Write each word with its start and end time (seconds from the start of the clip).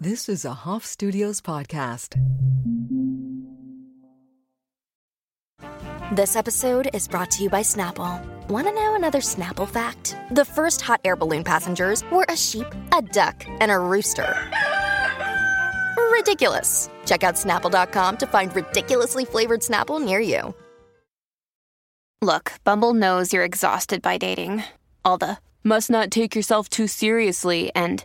This 0.00 0.28
is 0.28 0.44
a 0.44 0.54
Hoff 0.54 0.86
Studios 0.86 1.40
podcast. 1.40 2.14
This 6.14 6.36
episode 6.36 6.88
is 6.94 7.08
brought 7.08 7.32
to 7.32 7.42
you 7.42 7.50
by 7.50 7.62
Snapple. 7.62 8.24
Want 8.48 8.68
to 8.68 8.72
know 8.72 8.94
another 8.94 9.18
Snapple 9.18 9.68
fact? 9.68 10.16
The 10.30 10.44
first 10.44 10.82
hot 10.82 11.00
air 11.04 11.16
balloon 11.16 11.42
passengers 11.42 12.04
were 12.12 12.24
a 12.28 12.36
sheep, 12.36 12.68
a 12.96 13.02
duck, 13.02 13.44
and 13.48 13.72
a 13.72 13.78
rooster. 13.80 14.36
Ridiculous. 16.12 16.88
Check 17.04 17.24
out 17.24 17.34
snapple.com 17.34 18.18
to 18.18 18.26
find 18.28 18.54
ridiculously 18.54 19.24
flavored 19.24 19.62
Snapple 19.62 20.00
near 20.00 20.20
you. 20.20 20.54
Look, 22.22 22.52
Bumble 22.62 22.94
knows 22.94 23.32
you're 23.32 23.42
exhausted 23.42 24.00
by 24.00 24.18
dating. 24.18 24.62
All 25.04 25.18
the 25.18 25.38
must 25.64 25.90
not 25.90 26.12
take 26.12 26.36
yourself 26.36 26.68
too 26.68 26.86
seriously 26.86 27.72
and 27.74 28.04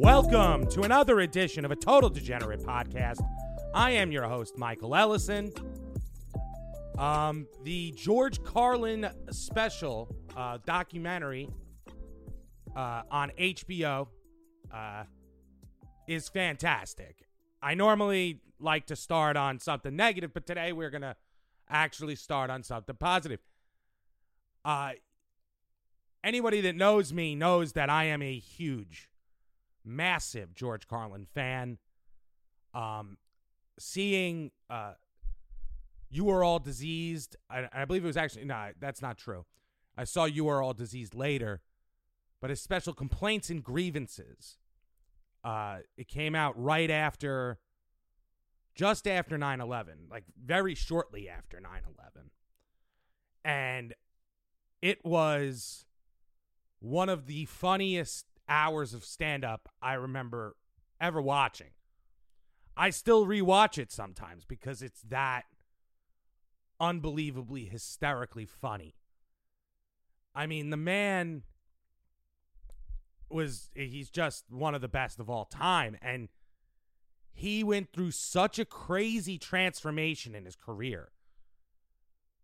Welcome 0.00 0.66
to 0.68 0.80
another 0.80 1.20
edition 1.20 1.66
of 1.66 1.72
a 1.72 1.76
Total 1.76 2.08
Degenerate 2.08 2.62
podcast. 2.62 3.20
I 3.74 3.90
am 3.90 4.10
your 4.10 4.22
host, 4.22 4.56
Michael 4.56 4.96
Ellison. 4.96 5.52
Um, 6.96 7.46
the 7.64 7.92
George 7.98 8.42
Carlin 8.42 9.10
special 9.30 10.08
uh, 10.34 10.56
documentary 10.64 11.50
uh, 12.74 13.02
on 13.10 13.30
HBO 13.38 14.06
uh, 14.72 15.04
is 16.08 16.30
fantastic. 16.30 17.28
I 17.62 17.74
normally 17.74 18.40
like 18.58 18.86
to 18.86 18.96
start 18.96 19.36
on 19.36 19.58
something 19.58 19.94
negative, 19.94 20.32
but 20.32 20.46
today 20.46 20.72
we're 20.72 20.88
going 20.88 21.02
to 21.02 21.14
actually 21.68 22.16
start 22.16 22.48
on 22.48 22.62
something 22.62 22.96
positive. 22.96 23.40
Uh, 24.64 24.92
anybody 26.24 26.62
that 26.62 26.74
knows 26.74 27.12
me 27.12 27.34
knows 27.34 27.74
that 27.74 27.90
I 27.90 28.04
am 28.04 28.22
a 28.22 28.38
huge 28.38 29.09
massive 29.90 30.54
George 30.54 30.86
Carlin 30.86 31.26
fan. 31.34 31.78
Um, 32.72 33.18
seeing 33.78 34.52
uh, 34.68 34.92
you 36.08 36.28
Are 36.30 36.42
all 36.42 36.58
diseased. 36.58 37.36
I, 37.48 37.68
I 37.72 37.84
believe 37.84 38.04
it 38.04 38.06
was 38.06 38.16
actually 38.16 38.44
no, 38.44 38.70
that's 38.78 39.02
not 39.02 39.18
true. 39.18 39.44
I 39.96 40.04
saw 40.04 40.24
you 40.24 40.48
Are 40.48 40.62
all 40.62 40.74
diseased 40.74 41.14
later, 41.14 41.60
but 42.40 42.50
his 42.50 42.60
special 42.60 42.92
complaints 42.92 43.50
and 43.50 43.62
grievances. 43.62 44.58
Uh, 45.42 45.78
it 45.96 46.06
came 46.06 46.34
out 46.34 46.60
right 46.60 46.90
after, 46.90 47.58
just 48.74 49.08
after 49.08 49.38
9 49.38 49.60
11, 49.60 50.08
like 50.10 50.24
very 50.42 50.74
shortly 50.74 51.28
after 51.30 51.58
9 51.58 51.72
11. 51.72 52.30
And 53.42 53.94
it 54.82 55.02
was 55.04 55.86
one 56.80 57.08
of 57.08 57.26
the 57.26 57.46
funniest 57.46 58.26
hours 58.50 58.92
of 58.92 59.04
stand 59.04 59.44
up 59.44 59.68
I 59.80 59.94
remember 59.94 60.56
ever 61.00 61.22
watching. 61.22 61.70
I 62.76 62.90
still 62.90 63.26
rewatch 63.26 63.78
it 63.78 63.90
sometimes 63.92 64.44
because 64.44 64.82
it's 64.82 65.02
that 65.02 65.44
unbelievably 66.78 67.66
hysterically 67.66 68.46
funny. 68.46 68.96
I 70.34 70.46
mean, 70.46 70.70
the 70.70 70.76
man 70.76 71.42
was 73.28 73.70
he's 73.74 74.10
just 74.10 74.44
one 74.50 74.74
of 74.74 74.80
the 74.80 74.88
best 74.88 75.20
of 75.20 75.30
all 75.30 75.44
time 75.44 75.96
and 76.02 76.28
he 77.32 77.62
went 77.62 77.92
through 77.92 78.10
such 78.10 78.58
a 78.58 78.64
crazy 78.64 79.38
transformation 79.38 80.34
in 80.34 80.44
his 80.44 80.56
career. 80.56 81.12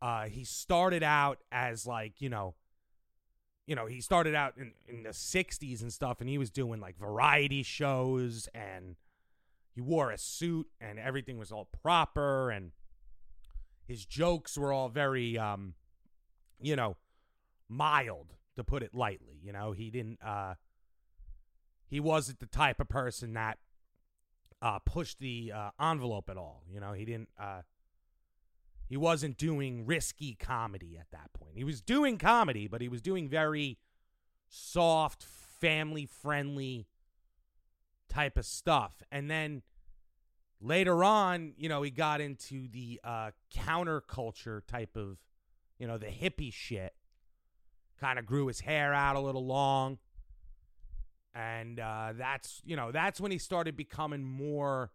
Uh 0.00 0.24
he 0.24 0.44
started 0.44 1.02
out 1.02 1.38
as 1.50 1.86
like, 1.86 2.20
you 2.20 2.28
know, 2.28 2.54
you 3.66 3.74
know, 3.74 3.86
he 3.86 4.00
started 4.00 4.34
out 4.34 4.54
in, 4.56 4.72
in 4.88 5.02
the 5.02 5.10
60s 5.10 5.82
and 5.82 5.92
stuff, 5.92 6.20
and 6.20 6.28
he 6.28 6.38
was 6.38 6.50
doing 6.50 6.80
like 6.80 6.96
variety 6.96 7.62
shows, 7.62 8.48
and 8.54 8.96
he 9.74 9.80
wore 9.80 10.10
a 10.10 10.18
suit, 10.18 10.68
and 10.80 10.98
everything 10.98 11.36
was 11.36 11.50
all 11.50 11.68
proper, 11.82 12.50
and 12.50 12.70
his 13.86 14.04
jokes 14.06 14.56
were 14.56 14.72
all 14.72 14.88
very, 14.88 15.36
um, 15.36 15.74
you 16.60 16.76
know, 16.76 16.96
mild, 17.68 18.34
to 18.54 18.64
put 18.64 18.82
it 18.82 18.94
lightly. 18.94 19.38
You 19.42 19.52
know, 19.52 19.72
he 19.72 19.90
didn't, 19.90 20.18
uh, 20.24 20.54
he 21.88 22.00
wasn't 22.00 22.40
the 22.40 22.46
type 22.46 22.80
of 22.80 22.88
person 22.88 23.34
that 23.34 23.58
uh, 24.62 24.78
pushed 24.78 25.18
the 25.18 25.52
uh, 25.54 25.70
envelope 25.80 26.30
at 26.30 26.36
all. 26.36 26.62
You 26.72 26.80
know, 26.80 26.92
he 26.92 27.04
didn't, 27.04 27.28
uh, 27.38 27.62
he 28.88 28.96
wasn't 28.96 29.36
doing 29.36 29.84
risky 29.84 30.34
comedy 30.34 30.96
at 30.98 31.10
that 31.10 31.32
point. 31.32 31.56
He 31.56 31.64
was 31.64 31.80
doing 31.80 32.18
comedy, 32.18 32.68
but 32.68 32.80
he 32.80 32.88
was 32.88 33.02
doing 33.02 33.28
very 33.28 33.78
soft, 34.48 35.24
family 35.24 36.06
friendly 36.06 36.86
type 38.08 38.38
of 38.38 38.46
stuff. 38.46 39.02
And 39.10 39.30
then 39.30 39.62
later 40.60 41.02
on, 41.02 41.54
you 41.56 41.68
know, 41.68 41.82
he 41.82 41.90
got 41.90 42.20
into 42.20 42.68
the 42.68 43.00
uh, 43.02 43.30
counterculture 43.54 44.64
type 44.66 44.96
of, 44.96 45.18
you 45.78 45.86
know, 45.86 45.98
the 45.98 46.06
hippie 46.06 46.52
shit. 46.52 46.94
Kind 47.98 48.18
of 48.18 48.26
grew 48.26 48.46
his 48.46 48.60
hair 48.60 48.92
out 48.92 49.16
a 49.16 49.20
little 49.20 49.44
long. 49.44 49.98
And 51.34 51.80
uh, 51.80 52.12
that's, 52.16 52.62
you 52.64 52.76
know, 52.76 52.92
that's 52.92 53.20
when 53.20 53.30
he 53.30 53.38
started 53.38 53.76
becoming 53.76 54.22
more 54.22 54.92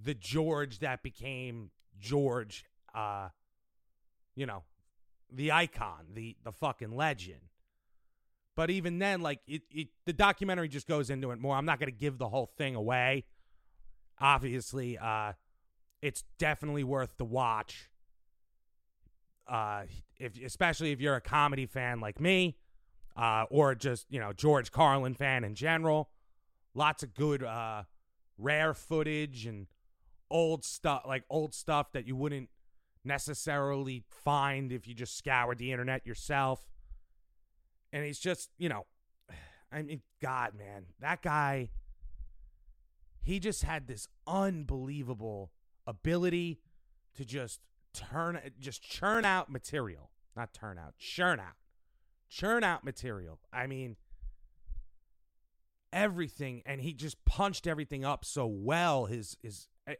the 0.00 0.14
George 0.14 0.80
that 0.80 1.02
became 1.02 1.70
George 1.98 2.64
uh, 2.98 3.28
you 4.34 4.46
know, 4.46 4.64
the 5.32 5.52
icon, 5.52 6.06
the 6.14 6.36
the 6.44 6.52
fucking 6.52 6.94
legend. 6.94 7.40
But 8.56 8.70
even 8.70 8.98
then, 8.98 9.20
like 9.20 9.40
it, 9.46 9.62
it 9.70 9.88
the 10.04 10.12
documentary 10.12 10.68
just 10.68 10.88
goes 10.88 11.10
into 11.10 11.30
it 11.30 11.38
more. 11.38 11.56
I'm 11.56 11.64
not 11.64 11.78
gonna 11.78 11.92
give 11.92 12.18
the 12.18 12.28
whole 12.28 12.50
thing 12.58 12.74
away. 12.74 13.24
Obviously, 14.20 14.98
uh, 14.98 15.34
it's 16.02 16.24
definitely 16.38 16.82
worth 16.82 17.16
the 17.18 17.24
watch. 17.24 17.88
Uh, 19.46 19.82
if 20.18 20.32
especially 20.42 20.90
if 20.92 21.00
you're 21.00 21.14
a 21.14 21.20
comedy 21.20 21.66
fan 21.66 22.00
like 22.00 22.20
me, 22.20 22.56
uh, 23.16 23.44
or 23.48 23.74
just 23.76 24.06
you 24.10 24.18
know 24.18 24.32
George 24.32 24.72
Carlin 24.72 25.14
fan 25.14 25.44
in 25.44 25.54
general, 25.54 26.10
lots 26.74 27.04
of 27.04 27.14
good 27.14 27.44
uh, 27.44 27.84
rare 28.38 28.74
footage 28.74 29.46
and 29.46 29.68
old 30.30 30.64
stuff 30.64 31.02
like 31.06 31.22
old 31.30 31.54
stuff 31.54 31.92
that 31.92 32.06
you 32.06 32.16
wouldn't 32.16 32.48
necessarily 33.08 34.04
find 34.08 34.70
if 34.70 34.86
you 34.86 34.94
just 34.94 35.18
scoured 35.18 35.58
the 35.58 35.72
internet 35.72 36.06
yourself. 36.06 36.68
And 37.92 38.04
he's 38.04 38.20
just, 38.20 38.50
you 38.58 38.68
know, 38.68 38.86
I 39.72 39.82
mean, 39.82 40.02
God, 40.22 40.52
man, 40.56 40.84
that 41.00 41.22
guy, 41.22 41.70
he 43.20 43.40
just 43.40 43.64
had 43.64 43.88
this 43.88 44.06
unbelievable 44.26 45.50
ability 45.86 46.60
to 47.16 47.24
just 47.24 47.60
turn, 47.92 48.38
just 48.60 48.82
churn 48.82 49.24
out 49.24 49.50
material. 49.50 50.10
Not 50.36 50.52
turn 50.54 50.78
out, 50.78 50.96
churn 50.98 51.40
out. 51.40 51.56
Churn 52.30 52.62
out 52.62 52.84
material. 52.84 53.40
I 53.52 53.66
mean, 53.66 53.96
everything, 55.92 56.62
and 56.64 56.80
he 56.80 56.92
just 56.92 57.24
punched 57.24 57.66
everything 57.66 58.04
up 58.04 58.24
so 58.24 58.46
well. 58.46 59.06
His, 59.06 59.36
his, 59.42 59.66
uh, 59.88 59.94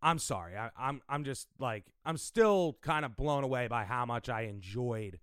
I'm 0.00 0.18
sorry. 0.18 0.56
I, 0.56 0.66
am 0.66 0.70
I'm, 0.78 1.02
I'm 1.08 1.24
just 1.24 1.48
like 1.58 1.84
I'm 2.04 2.16
still 2.16 2.78
kind 2.82 3.04
of 3.04 3.16
blown 3.16 3.44
away 3.44 3.68
by 3.68 3.84
how 3.84 4.06
much 4.06 4.28
I 4.28 4.42
enjoyed 4.42 5.18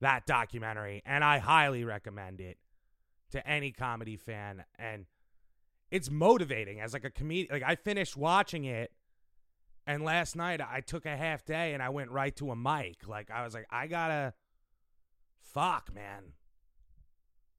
that 0.00 0.26
documentary, 0.26 1.02
and 1.04 1.22
I 1.22 1.38
highly 1.38 1.84
recommend 1.84 2.40
it 2.40 2.58
to 3.30 3.46
any 3.46 3.70
comedy 3.70 4.16
fan. 4.16 4.64
And 4.78 5.06
it's 5.90 6.10
motivating 6.10 6.80
as 6.80 6.92
like 6.92 7.04
a 7.04 7.10
comedian. 7.10 7.48
Like 7.52 7.62
I 7.62 7.76
finished 7.76 8.16
watching 8.16 8.64
it, 8.64 8.92
and 9.86 10.02
last 10.02 10.36
night 10.36 10.60
I 10.60 10.80
took 10.80 11.06
a 11.06 11.16
half 11.16 11.44
day 11.44 11.74
and 11.74 11.82
I 11.82 11.90
went 11.90 12.10
right 12.10 12.34
to 12.36 12.50
a 12.50 12.56
mic. 12.56 13.06
Like 13.06 13.30
I 13.30 13.44
was 13.44 13.54
like, 13.54 13.66
I 13.70 13.86
gotta, 13.88 14.32
fuck, 15.42 15.94
man. 15.94 16.32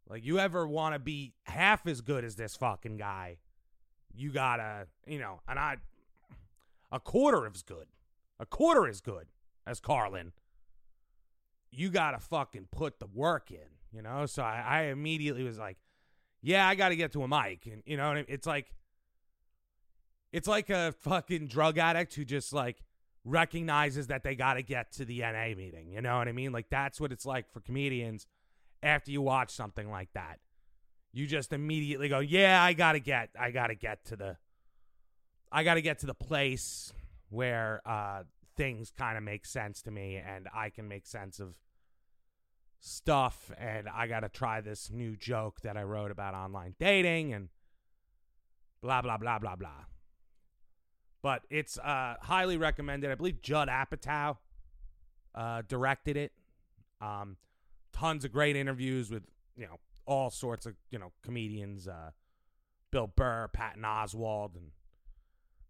Like 0.07 0.25
you 0.25 0.39
ever 0.39 0.67
want 0.67 0.95
to 0.95 0.99
be 0.99 1.33
half 1.43 1.85
as 1.87 2.01
good 2.01 2.23
as 2.25 2.35
this 2.35 2.55
fucking 2.55 2.97
guy? 2.97 3.37
You 4.15 4.31
gotta, 4.31 4.87
you 5.07 5.19
know, 5.19 5.41
and 5.47 5.59
I 5.59 5.77
a 6.93 6.99
quarter 6.99 7.45
is 7.53 7.63
good. 7.63 7.87
A 8.39 8.45
quarter 8.45 8.87
is 8.87 9.01
good 9.01 9.27
as 9.65 9.79
Carlin. 9.79 10.31
you 11.71 11.89
gotta 11.89 12.19
fucking 12.19 12.67
put 12.71 12.99
the 12.99 13.07
work 13.07 13.49
in, 13.51 13.67
you 13.91 14.01
know. 14.01 14.25
So 14.27 14.43
I, 14.43 14.63
I 14.65 14.81
immediately 14.83 15.43
was 15.43 15.57
like, 15.57 15.77
yeah, 16.41 16.67
I 16.67 16.75
gotta 16.75 16.95
get 16.95 17.11
to 17.13 17.23
a 17.23 17.27
mic, 17.27 17.65
and 17.65 17.81
you 17.85 17.97
know, 17.97 18.23
it's 18.27 18.45
like, 18.45 18.73
it's 20.31 20.47
like 20.47 20.69
a 20.69 20.93
fucking 21.01 21.47
drug 21.47 21.77
addict 21.77 22.13
who 22.13 22.25
just 22.25 22.53
like 22.53 22.83
recognizes 23.25 24.07
that 24.07 24.23
they 24.23 24.35
gotta 24.35 24.61
get 24.61 24.91
to 24.93 25.05
the 25.05 25.21
NA 25.21 25.55
meeting. 25.55 25.89
You 25.91 26.01
know 26.01 26.17
what 26.17 26.27
I 26.27 26.31
mean? 26.31 26.51
Like 26.51 26.69
that's 26.69 26.99
what 27.01 27.11
it's 27.11 27.25
like 27.25 27.51
for 27.51 27.59
comedians 27.59 28.27
after 28.83 29.11
you 29.11 29.21
watch 29.21 29.51
something 29.51 29.89
like 29.89 30.09
that. 30.13 30.39
You 31.11 31.25
just 31.27 31.53
immediately 31.53 32.09
go, 32.09 32.19
yeah, 32.19 32.61
I 32.61 32.73
gotta 32.73 32.99
get, 32.99 33.29
I 33.39 33.51
gotta 33.51 33.75
get 33.75 34.05
to 34.05 34.15
the, 34.15 34.37
I 35.55 35.63
gotta 35.63 35.81
get 35.81 35.99
to 35.99 36.07
the 36.07 36.15
place 36.15 36.91
where 37.29 37.81
uh, 37.85 38.23
things 38.57 38.91
kind 38.97 39.17
of 39.17 39.23
make 39.23 39.45
sense 39.45 39.83
to 39.83 39.91
me 39.91 40.15
and 40.15 40.47
I 40.53 40.69
can 40.69 40.87
make 40.87 41.05
sense 41.05 41.39
of 41.39 41.53
stuff 42.79 43.51
and 43.57 43.87
I 43.87 44.07
got 44.07 44.21
to 44.21 44.29
try 44.29 44.61
this 44.61 44.89
new 44.91 45.15
joke 45.15 45.61
that 45.61 45.77
I 45.77 45.83
wrote 45.83 46.11
about 46.11 46.33
online 46.33 46.75
dating 46.79 47.33
and 47.33 47.49
blah 48.81 49.01
blah 49.01 49.17
blah 49.17 49.39
blah 49.39 49.55
blah. 49.55 49.85
But 51.21 51.43
it's 51.49 51.77
uh, 51.77 52.15
highly 52.21 52.57
recommended. 52.57 53.09
I 53.09 53.15
believe 53.15 53.41
Judd 53.41 53.69
Apatow 53.69 54.37
uh, 55.33 55.61
directed 55.67 56.17
it. 56.17 56.33
Um, 56.99 57.37
tons 57.93 58.25
of 58.25 58.33
great 58.33 58.55
interviews 58.55 59.09
with 59.09 59.23
you 59.55 59.65
know 59.65 59.77
all 60.05 60.29
sorts 60.29 60.65
of 60.65 60.73
you 60.89 60.99
know 60.99 61.11
comedians, 61.23 61.87
uh, 61.87 62.09
Bill 62.91 63.07
Burr, 63.07 63.49
Patton 63.53 63.83
Oswalt, 63.83 64.55
and 64.55 64.71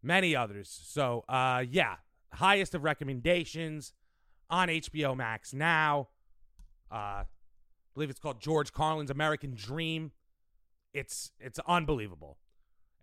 many 0.03 0.35
others. 0.35 0.69
So 0.85 1.23
uh, 1.27 1.63
yeah, 1.69 1.95
highest 2.33 2.75
of 2.75 2.83
recommendations 2.83 3.93
on 4.49 4.67
HBO 4.67 5.15
Max 5.15 5.53
now. 5.53 6.09
Uh, 6.91 7.23
I 7.23 7.25
believe 7.95 8.09
it's 8.09 8.19
called 8.19 8.39
George 8.39 8.71
Carlin's 8.73 9.09
American 9.09 9.55
Dream. 9.55 10.11
It's 10.93 11.31
it's 11.39 11.59
unbelievable, 11.67 12.37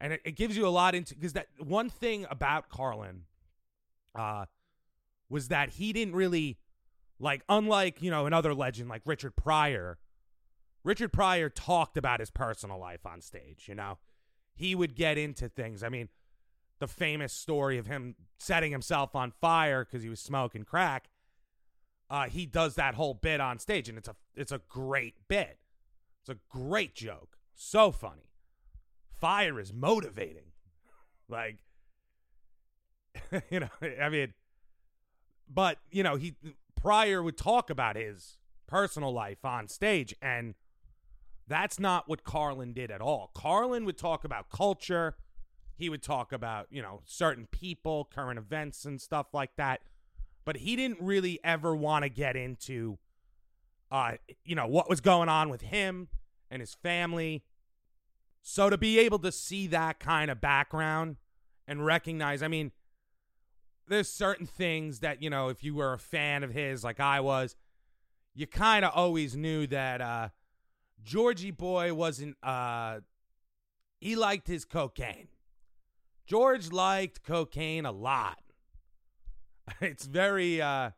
and 0.00 0.12
it, 0.12 0.20
it 0.24 0.36
gives 0.36 0.56
you 0.56 0.66
a 0.66 0.70
lot 0.70 0.94
into 0.94 1.14
because 1.14 1.32
that 1.32 1.48
one 1.58 1.90
thing 1.90 2.26
about 2.30 2.68
Carlin, 2.68 3.22
uh, 4.14 4.44
was 5.28 5.48
that 5.48 5.70
he 5.70 5.92
didn't 5.92 6.14
really 6.14 6.58
like 7.18 7.42
unlike 7.48 8.00
you 8.00 8.10
know 8.10 8.26
another 8.26 8.54
legend 8.54 8.88
like 8.88 9.02
Richard 9.04 9.34
Pryor. 9.34 9.98
Richard 10.82 11.12
Pryor 11.12 11.50
talked 11.50 11.96
about 11.96 12.20
his 12.20 12.30
personal 12.30 12.78
life 12.78 13.04
on 13.04 13.20
stage. 13.20 13.66
You 13.68 13.74
know, 13.74 13.98
he 14.54 14.74
would 14.74 14.94
get 14.94 15.18
into 15.18 15.48
things. 15.48 15.82
I 15.82 15.88
mean, 15.88 16.08
the 16.80 16.88
famous 16.88 17.32
story 17.32 17.78
of 17.78 17.86
him 17.86 18.16
setting 18.38 18.72
himself 18.72 19.14
on 19.14 19.30
fire 19.30 19.84
because 19.84 20.02
he 20.02 20.08
was 20.08 20.18
smoking 20.18 20.64
crack. 20.64 21.10
Uh, 22.08 22.24
he 22.24 22.46
does 22.46 22.74
that 22.74 22.94
whole 22.94 23.14
bit 23.14 23.40
on 23.40 23.58
stage, 23.58 23.88
and 23.88 23.96
it's 23.96 24.08
a 24.08 24.16
it's 24.34 24.50
a 24.50 24.60
great 24.68 25.14
bit. 25.28 25.58
It's 26.22 26.30
a 26.30 26.38
great 26.48 26.94
joke, 26.94 27.36
so 27.54 27.92
funny. 27.92 28.32
Fire 29.20 29.60
is 29.60 29.72
motivating, 29.72 30.52
like 31.28 31.58
you 33.50 33.60
know. 33.60 33.68
I 34.02 34.08
mean, 34.08 34.34
but 35.48 35.78
you 35.90 36.02
know, 36.02 36.16
he 36.16 36.34
Pryor 36.74 37.22
would 37.22 37.36
talk 37.36 37.70
about 37.70 37.94
his 37.94 38.38
personal 38.66 39.12
life 39.12 39.44
on 39.44 39.68
stage, 39.68 40.14
and 40.20 40.54
that's 41.46 41.78
not 41.78 42.08
what 42.08 42.24
Carlin 42.24 42.72
did 42.72 42.90
at 42.90 43.00
all. 43.00 43.30
Carlin 43.34 43.84
would 43.84 43.98
talk 43.98 44.24
about 44.24 44.48
culture 44.48 45.16
he 45.80 45.88
would 45.88 46.02
talk 46.02 46.32
about, 46.32 46.66
you 46.70 46.80
know, 46.82 47.00
certain 47.04 47.46
people, 47.50 48.08
current 48.14 48.38
events, 48.38 48.84
and 48.84 49.00
stuff 49.00 49.28
like 49.32 49.56
that. 49.56 49.80
But 50.44 50.58
he 50.58 50.76
didn't 50.76 51.00
really 51.00 51.40
ever 51.42 51.74
want 51.74 52.04
to 52.04 52.08
get 52.08 52.36
into, 52.36 52.98
uh, 53.90 54.12
you 54.44 54.54
know, 54.54 54.66
what 54.66 54.88
was 54.88 55.00
going 55.00 55.28
on 55.28 55.48
with 55.48 55.62
him 55.62 56.08
and 56.50 56.60
his 56.60 56.74
family. 56.74 57.44
So 58.42 58.70
to 58.70 58.78
be 58.78 58.98
able 58.98 59.18
to 59.20 59.32
see 59.32 59.66
that 59.68 59.98
kind 60.00 60.30
of 60.30 60.40
background 60.40 61.16
and 61.66 61.84
recognize, 61.84 62.42
I 62.42 62.48
mean, 62.48 62.72
there's 63.88 64.08
certain 64.08 64.46
things 64.46 65.00
that, 65.00 65.22
you 65.22 65.30
know, 65.30 65.48
if 65.48 65.64
you 65.64 65.74
were 65.74 65.92
a 65.92 65.98
fan 65.98 66.42
of 66.44 66.52
his 66.52 66.84
like 66.84 67.00
I 67.00 67.20
was, 67.20 67.56
you 68.34 68.46
kind 68.46 68.84
of 68.84 68.92
always 68.94 69.36
knew 69.36 69.66
that 69.66 70.00
uh 70.00 70.28
Georgie 71.02 71.50
boy 71.50 71.92
wasn't 71.92 72.36
uh 72.42 73.00
he 73.98 74.14
liked 74.16 74.46
his 74.46 74.64
cocaine. 74.64 75.28
George 76.30 76.70
liked 76.70 77.24
cocaine 77.24 77.84
a 77.84 77.90
lot. 77.92 78.38
It's 79.80 80.04
very, 80.04 80.60
uh, 80.60 80.90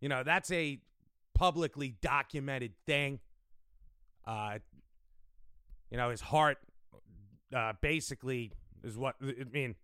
you 0.00 0.08
know, 0.08 0.22
that's 0.22 0.50
a 0.52 0.78
publicly 1.34 1.96
documented 2.00 2.72
thing. 2.86 3.18
Uh, 4.24 4.58
you 5.90 5.96
know, 5.96 6.10
his 6.10 6.20
heart 6.20 6.58
uh, 7.54 7.72
basically 7.80 8.52
is 8.84 8.96
what, 8.96 9.16
I 9.20 9.44
mean, 9.52 9.74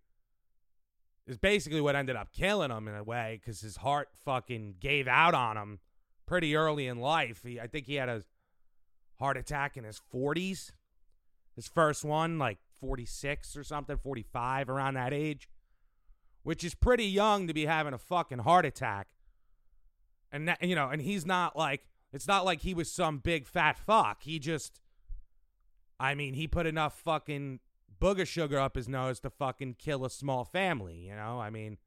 is 1.27 1.37
basically 1.37 1.81
what 1.81 1.95
ended 1.95 2.15
up 2.15 2.31
killing 2.31 2.71
him 2.71 2.87
in 2.87 2.95
a 2.95 3.03
way 3.03 3.39
because 3.41 3.59
his 3.59 3.77
heart 3.77 4.09
fucking 4.23 4.75
gave 4.79 5.09
out 5.09 5.33
on 5.33 5.57
him 5.57 5.79
pretty 6.25 6.55
early 6.55 6.87
in 6.87 6.99
life. 6.99 7.43
He, 7.45 7.59
I 7.59 7.67
think 7.67 7.85
he 7.85 7.95
had 7.95 8.07
a 8.07 8.23
heart 9.19 9.35
attack 9.35 9.75
in 9.75 9.83
his 9.83 10.01
40s. 10.13 10.71
His 11.55 11.67
first 11.67 12.05
one, 12.05 12.39
like 12.39 12.59
46 12.81 13.55
or 13.55 13.63
something, 13.63 13.97
45 13.97 14.69
around 14.69 14.95
that 14.95 15.13
age, 15.13 15.47
which 16.43 16.63
is 16.63 16.75
pretty 16.75 17.05
young 17.05 17.47
to 17.47 17.53
be 17.53 17.65
having 17.65 17.93
a 17.93 17.97
fucking 17.97 18.39
heart 18.39 18.65
attack. 18.65 19.07
And 20.31 20.47
that, 20.47 20.61
you 20.63 20.75
know, 20.75 20.89
and 20.89 21.01
he's 21.01 21.25
not 21.25 21.57
like 21.57 21.87
it's 22.11 22.27
not 22.27 22.43
like 22.43 22.61
he 22.61 22.73
was 22.73 22.91
some 22.91 23.19
big 23.19 23.47
fat 23.47 23.77
fuck. 23.77 24.23
He 24.23 24.39
just 24.39 24.81
I 25.99 26.15
mean, 26.15 26.33
he 26.33 26.47
put 26.47 26.65
enough 26.65 26.99
fucking 26.99 27.59
booger 28.01 28.25
sugar 28.25 28.59
up 28.59 28.75
his 28.75 28.89
nose 28.89 29.19
to 29.19 29.29
fucking 29.29 29.75
kill 29.77 30.03
a 30.03 30.09
small 30.09 30.43
family, 30.43 30.95
you 30.95 31.15
know? 31.15 31.39
I 31.39 31.51
mean, 31.51 31.77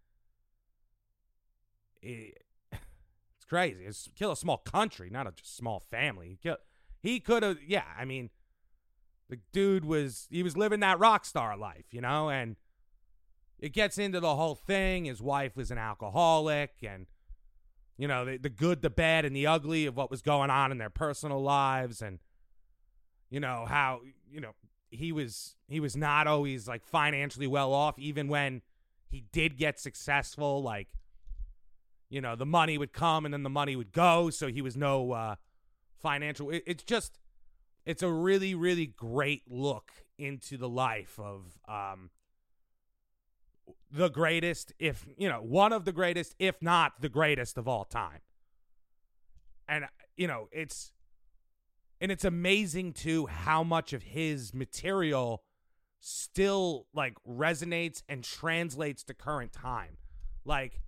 it, 2.00 2.44
it's 2.70 3.44
crazy. 3.48 3.84
It's 3.84 4.08
kill 4.14 4.30
a 4.30 4.36
small 4.36 4.58
country, 4.58 5.10
not 5.10 5.26
a 5.26 5.32
just 5.32 5.56
small 5.56 5.80
family. 5.90 6.38
He 7.00 7.18
could 7.18 7.42
have, 7.42 7.58
yeah, 7.66 7.84
I 7.98 8.04
mean, 8.04 8.30
the 9.28 9.38
dude 9.52 9.84
was 9.84 10.26
he 10.30 10.42
was 10.42 10.56
living 10.56 10.80
that 10.80 10.98
rock 10.98 11.24
star 11.24 11.56
life, 11.56 11.86
you 11.90 12.00
know, 12.00 12.28
and 12.28 12.56
it 13.58 13.72
gets 13.72 13.98
into 13.98 14.20
the 14.20 14.36
whole 14.36 14.54
thing. 14.54 15.06
His 15.06 15.22
wife 15.22 15.56
was 15.56 15.70
an 15.70 15.78
alcoholic, 15.78 16.74
and 16.86 17.06
you 17.96 18.06
know 18.06 18.24
the, 18.24 18.36
the 18.36 18.50
good, 18.50 18.82
the 18.82 18.90
bad, 18.90 19.24
and 19.24 19.34
the 19.34 19.46
ugly 19.46 19.86
of 19.86 19.96
what 19.96 20.10
was 20.10 20.22
going 20.22 20.50
on 20.50 20.70
in 20.70 20.78
their 20.78 20.90
personal 20.90 21.42
lives, 21.42 22.02
and 22.02 22.18
you 23.30 23.40
know 23.40 23.64
how 23.66 24.00
you 24.30 24.40
know 24.40 24.52
he 24.90 25.12
was 25.12 25.56
he 25.68 25.80
was 25.80 25.96
not 25.96 26.26
always 26.26 26.68
like 26.68 26.84
financially 26.84 27.46
well 27.46 27.72
off, 27.72 27.98
even 27.98 28.28
when 28.28 28.62
he 29.08 29.24
did 29.32 29.56
get 29.56 29.80
successful. 29.80 30.62
Like 30.62 30.88
you 32.10 32.20
know 32.20 32.36
the 32.36 32.46
money 32.46 32.76
would 32.76 32.92
come 32.92 33.24
and 33.24 33.32
then 33.32 33.42
the 33.42 33.50
money 33.50 33.76
would 33.76 33.92
go, 33.92 34.28
so 34.28 34.48
he 34.48 34.60
was 34.60 34.76
no 34.76 35.12
uh, 35.12 35.36
financial. 36.02 36.50
It, 36.50 36.64
it's 36.66 36.84
just 36.84 37.18
it's 37.86 38.02
a 38.02 38.10
really 38.10 38.54
really 38.54 38.86
great 38.86 39.42
look 39.48 39.90
into 40.18 40.56
the 40.56 40.68
life 40.68 41.18
of 41.18 41.58
um 41.68 42.10
the 43.90 44.08
greatest 44.08 44.72
if 44.78 45.06
you 45.16 45.28
know 45.28 45.40
one 45.40 45.72
of 45.72 45.84
the 45.84 45.92
greatest 45.92 46.34
if 46.38 46.60
not 46.60 47.00
the 47.00 47.08
greatest 47.08 47.56
of 47.56 47.68
all 47.68 47.84
time. 47.84 48.20
And 49.68 49.86
you 50.16 50.26
know 50.26 50.48
it's 50.52 50.92
and 52.00 52.10
it's 52.10 52.24
amazing 52.24 52.92
too 52.92 53.26
how 53.26 53.62
much 53.62 53.92
of 53.92 54.02
his 54.02 54.52
material 54.52 55.42
still 56.00 56.86
like 56.92 57.14
resonates 57.26 58.02
and 58.08 58.24
translates 58.24 59.04
to 59.04 59.14
current 59.14 59.52
time. 59.52 59.96
Like 60.44 60.80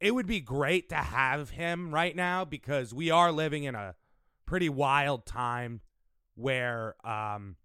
it 0.00 0.14
would 0.14 0.26
be 0.26 0.40
great 0.40 0.88
to 0.90 0.96
have 0.96 1.50
him 1.50 1.94
right 1.94 2.14
now 2.14 2.44
because 2.44 2.92
we 2.92 3.10
are 3.10 3.32
living 3.32 3.64
in 3.64 3.74
a 3.74 3.94
pretty 4.52 4.68
wild 4.68 5.24
time 5.24 5.80
where 6.34 6.94
um 7.06 7.56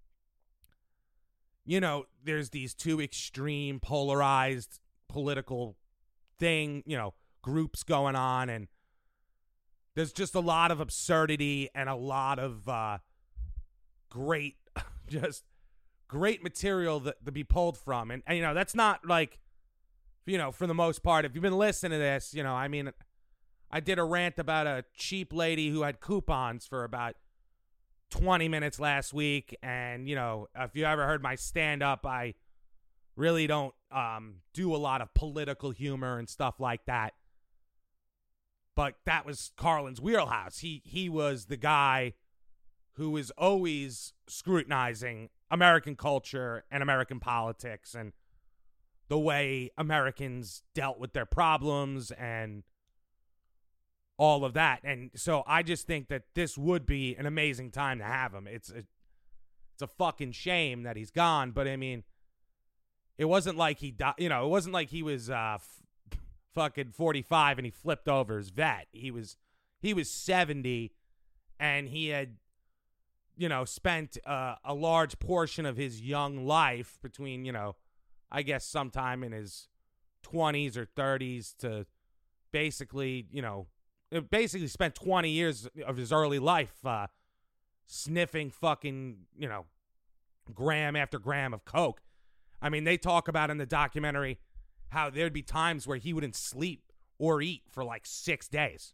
you 1.66 1.82
know 1.82 2.06
there's 2.24 2.52
these 2.52 2.74
two 2.74 3.02
extreme 3.02 3.78
polarized 3.78 4.80
political 5.10 5.76
thing 6.40 6.82
you 6.86 6.96
know 6.96 7.14
groups 7.42 7.84
going 7.84 8.16
on 8.16 8.50
and 8.50 8.70
there's 9.96 10.14
just 10.14 10.34
a 10.34 10.40
lot 10.40 10.72
of 10.72 10.80
absurdity 10.80 11.70
and 11.76 11.90
a 11.90 11.96
lot 11.96 12.40
of 12.40 12.70
uh 12.70 12.98
great 14.10 14.56
just 15.10 15.44
great 16.08 16.42
material 16.42 17.02
that 17.02 17.26
to 17.26 17.34
be 17.34 17.44
pulled 17.44 17.78
from. 17.78 18.12
And, 18.12 18.24
and 18.26 18.38
you 18.38 18.44
know 18.44 18.54
that's 18.54 18.74
not 18.74 19.06
like 19.06 19.42
you 20.26 20.38
know 20.38 20.54
for 20.54 20.66
the 20.66 20.74
most 20.74 21.04
part 21.04 21.26
if 21.26 21.36
you've 21.36 21.42
been 21.42 21.58
listening 21.58 22.00
to 22.00 22.02
this 22.02 22.34
you 22.34 22.44
know 22.44 22.54
i 22.54 22.70
mean 22.70 22.94
I 23.72 23.80
did 23.80 24.00
a 24.00 24.04
rant 24.04 24.40
about 24.40 24.68
a 24.68 24.86
cheap 24.96 25.34
lady 25.34 25.70
who 25.70 25.82
had 25.82 26.00
coupons 26.00 26.66
for 26.66 26.84
about 26.84 27.16
20 28.12 28.48
minutes 28.48 28.80
last 28.80 29.14
week. 29.14 29.56
And, 29.62 30.08
you 30.08 30.16
know, 30.16 30.48
if 30.56 30.76
you 30.76 30.86
ever 30.86 31.06
heard 31.06 31.22
my 31.22 31.36
stand 31.36 31.84
up, 31.84 32.06
I 32.06 32.36
really 33.16 33.48
don't 33.48 33.74
um, 33.92 34.36
do 34.54 34.74
a 34.74 34.78
lot 34.78 35.02
of 35.02 35.14
political 35.14 35.72
humor 35.72 36.18
and 36.18 36.30
stuff 36.30 36.60
like 36.60 36.86
that. 36.86 37.14
but 38.76 38.96
that 39.06 39.26
was 39.26 39.52
Carlin's 39.58 40.00
wheelhouse. 40.00 40.60
He 40.60 40.82
he 40.86 41.10
was 41.10 41.46
the 41.46 41.58
guy 41.58 42.14
who 42.94 43.10
was 43.10 43.32
always 43.32 44.14
scrutinizing 44.28 45.30
American 45.50 45.96
culture 45.96 46.64
and 46.72 46.84
American 46.84 47.20
politics 47.20 47.96
and 47.96 48.14
the 49.08 49.18
way 49.20 49.72
Americans 49.78 50.64
dealt 50.76 51.00
with 51.00 51.14
their 51.14 51.26
problems 51.26 52.12
and 52.12 52.64
all 54.18 54.44
of 54.44 54.54
that. 54.54 54.80
And 54.84 55.12
so 55.16 55.44
I 55.48 55.64
just 55.64 55.88
think 55.88 56.08
that 56.10 56.24
this 56.34 56.58
would 56.58 56.86
be 56.86 57.16
an 57.16 57.26
amazing 57.26 57.72
time 57.72 58.00
to 58.00 58.04
have 58.04 58.34
him. 58.34 58.48
It's 58.48 58.72
a, 58.72 58.78
it's 59.74 59.82
a 59.82 59.88
fucking 59.88 60.32
shame 60.32 60.84
that 60.84 60.98
he's 60.98 61.12
gone, 61.12 61.52
but 61.52 61.68
I 61.68 61.76
mean, 61.76 62.04
it 63.18 63.26
wasn't 63.26 63.58
like 63.58 63.80
he 63.80 63.92
died, 63.92 64.16
you 64.18 64.30
know, 64.30 64.46
it 64.46 64.50
wasn't 64.50 64.74
like 64.74 64.90
he 64.90 65.04
was 65.04 65.30
uh 65.30 65.56
f- 65.56 65.82
fucking 66.54 66.92
45 66.92 67.60
and 67.60 67.66
he 67.66 67.72
flipped 67.72 68.08
over 68.08 68.38
his 68.38 68.50
vet. 68.50 68.88
He 68.92 69.12
was 69.12 69.38
he 69.80 69.94
was 69.94 70.10
70 70.10 70.92
and 71.60 71.90
he 71.90 72.08
had 72.08 72.38
you 73.38 73.48
know, 73.48 73.66
spent 73.66 74.18
uh, 74.26 74.56
a 74.66 74.74
large 74.74 75.20
portion 75.20 75.66
of 75.66 75.78
his 75.78 76.02
young 76.02 76.46
life 76.46 76.98
between, 77.02 77.46
you 77.46 77.52
know, 77.52 77.76
I 78.32 78.42
guess 78.42 78.66
sometime 78.66 79.24
in 79.24 79.32
his 79.32 79.68
20s 80.26 80.76
or 80.76 80.86
30s 80.86 81.56
to 81.58 81.86
basically, 82.52 83.28
you 83.32 83.42
know, 83.42 83.68
basically 84.30 84.68
spent 84.68 84.96
20 84.96 85.30
years 85.30 85.68
of 85.86 85.98
his 85.98 86.12
early 86.12 86.40
life 86.40 86.86
uh, 86.86 87.08
sniffing 87.86 88.50
fucking, 88.50 89.18
you 89.38 89.48
know, 89.48 89.66
gram 90.54 90.96
after 90.96 91.20
gram 91.20 91.54
of 91.54 91.66
coke. 91.66 92.02
I 92.62 92.70
mean, 92.70 92.84
they 92.84 92.98
talk 92.98 93.28
about 93.28 93.50
in 93.50 93.58
the 93.58 93.66
documentary 93.66 94.40
how 94.90 95.10
there'd 95.10 95.34
be 95.34 95.42
times 95.42 95.86
where 95.86 95.98
he 95.98 96.14
wouldn't 96.14 96.36
sleep 96.36 96.92
or 97.20 97.42
eat 97.42 97.64
for 97.70 97.84
like 97.84 98.06
six 98.06 98.48
days. 98.48 98.94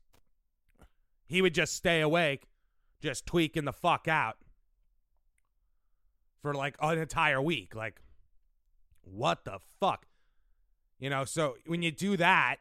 He 1.26 1.42
would 1.42 1.54
just 1.54 1.74
stay 1.76 2.02
awake, 2.02 2.48
just 3.02 3.26
tweaking 3.26 3.66
the 3.66 3.74
fuck 3.74 4.08
out 4.08 4.38
for 6.42 6.54
like 6.54 6.76
an 6.82 6.98
entire 6.98 7.42
week. 7.42 7.76
Like, 7.76 8.02
what 9.04 9.46
the 9.46 9.60
fuck? 9.80 10.08
You 11.00 11.10
know, 11.10 11.26
so 11.26 11.56
when 11.66 11.82
you 11.82 11.92
do 11.92 12.18
that 12.18 12.58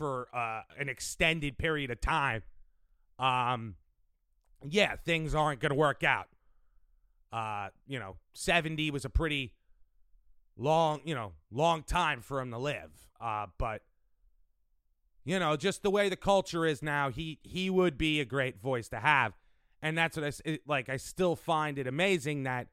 for 0.00 0.34
uh, 0.34 0.62
an 0.78 0.88
extended 0.88 1.58
period 1.58 1.90
of 1.90 2.00
time, 2.00 2.42
um, 3.18 3.74
yeah, 4.66 4.96
things 4.96 5.34
aren't 5.34 5.60
going 5.60 5.68
to 5.72 5.76
work 5.76 6.02
out. 6.02 6.28
Uh, 7.30 7.68
you 7.86 7.98
know, 7.98 8.16
70 8.32 8.90
was 8.92 9.04
a 9.04 9.10
pretty 9.10 9.52
long, 10.56 11.02
you 11.04 11.14
know, 11.14 11.32
long 11.52 11.82
time 11.82 12.22
for 12.22 12.40
him 12.40 12.50
to 12.50 12.56
live. 12.56 12.90
Uh, 13.20 13.44
but 13.58 13.82
you 15.26 15.38
know, 15.38 15.54
just 15.54 15.82
the 15.82 15.90
way 15.90 16.08
the 16.08 16.16
culture 16.16 16.64
is 16.64 16.82
now, 16.82 17.10
he 17.10 17.38
he 17.42 17.68
would 17.68 17.98
be 17.98 18.20
a 18.20 18.24
great 18.24 18.58
voice 18.58 18.88
to 18.88 19.00
have. 19.00 19.34
And 19.82 19.98
that's 19.98 20.16
what 20.16 20.24
I 20.24 20.32
it, 20.46 20.62
like 20.66 20.88
I 20.88 20.96
still 20.96 21.36
find 21.36 21.78
it 21.78 21.86
amazing 21.86 22.44
that 22.44 22.68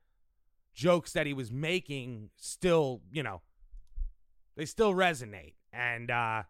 jokes 0.74 1.12
that 1.12 1.27
he 1.27 1.34
was 1.34 1.51
making 1.51 2.29
still, 2.38 3.01
you 3.12 3.22
know, 3.22 3.41
they 4.55 4.63
still 4.63 4.93
resonate. 4.93 5.55
And 5.74 6.10
uh 6.10 6.43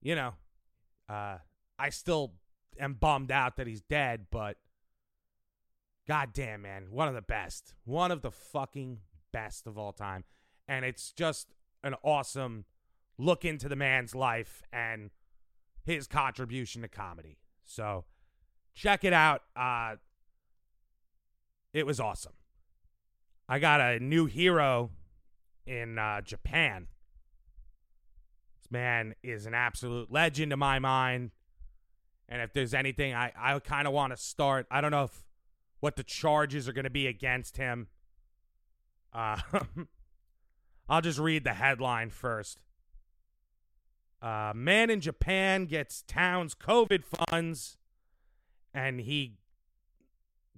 you 0.00 0.14
know, 0.14 0.34
uh 1.08 1.38
I 1.78 1.90
still 1.90 2.32
am 2.78 2.94
bummed 2.94 3.30
out 3.30 3.56
that 3.56 3.66
he's 3.66 3.82
dead, 3.82 4.26
but 4.30 4.56
god 6.06 6.32
damn 6.32 6.62
man, 6.62 6.86
one 6.90 7.08
of 7.08 7.14
the 7.14 7.22
best. 7.22 7.74
One 7.84 8.10
of 8.10 8.22
the 8.22 8.30
fucking 8.30 8.98
best 9.32 9.66
of 9.66 9.78
all 9.78 9.92
time. 9.92 10.24
And 10.66 10.84
it's 10.84 11.12
just 11.12 11.48
an 11.82 11.94
awesome 12.02 12.64
look 13.16 13.44
into 13.44 13.68
the 13.68 13.76
man's 13.76 14.14
life 14.14 14.62
and 14.72 15.10
his 15.84 16.06
contribution 16.06 16.82
to 16.82 16.88
comedy. 16.88 17.38
So 17.64 18.04
check 18.74 19.04
it 19.04 19.12
out. 19.12 19.42
Uh 19.56 19.96
it 21.72 21.86
was 21.86 22.00
awesome. 22.00 22.32
I 23.48 23.58
got 23.58 23.80
a 23.80 23.98
new 23.98 24.26
hero 24.26 24.90
in 25.66 25.98
uh, 25.98 26.20
Japan. 26.20 26.88
Man 28.70 29.14
is 29.22 29.46
an 29.46 29.54
absolute 29.54 30.10
legend 30.10 30.52
in 30.52 30.58
my 30.58 30.78
mind. 30.78 31.30
And 32.28 32.42
if 32.42 32.52
there's 32.52 32.74
anything, 32.74 33.14
I, 33.14 33.32
I 33.36 33.58
kind 33.60 33.86
of 33.86 33.94
want 33.94 34.12
to 34.12 34.16
start. 34.16 34.66
I 34.70 34.80
don't 34.80 34.90
know 34.90 35.04
if 35.04 35.24
what 35.80 35.96
the 35.96 36.02
charges 36.02 36.68
are 36.68 36.72
going 36.72 36.84
to 36.84 36.90
be 36.90 37.06
against 37.06 37.56
him. 37.56 37.88
Uh, 39.12 39.38
I'll 40.88 41.00
just 41.00 41.18
read 41.18 41.44
the 41.44 41.54
headline 41.54 42.10
first. 42.10 42.58
Uh, 44.20 44.52
man 44.54 44.90
in 44.90 45.00
Japan 45.00 45.66
gets 45.66 46.02
town's 46.06 46.54
COVID 46.54 47.04
funds, 47.04 47.76
and 48.74 49.00
he 49.00 49.34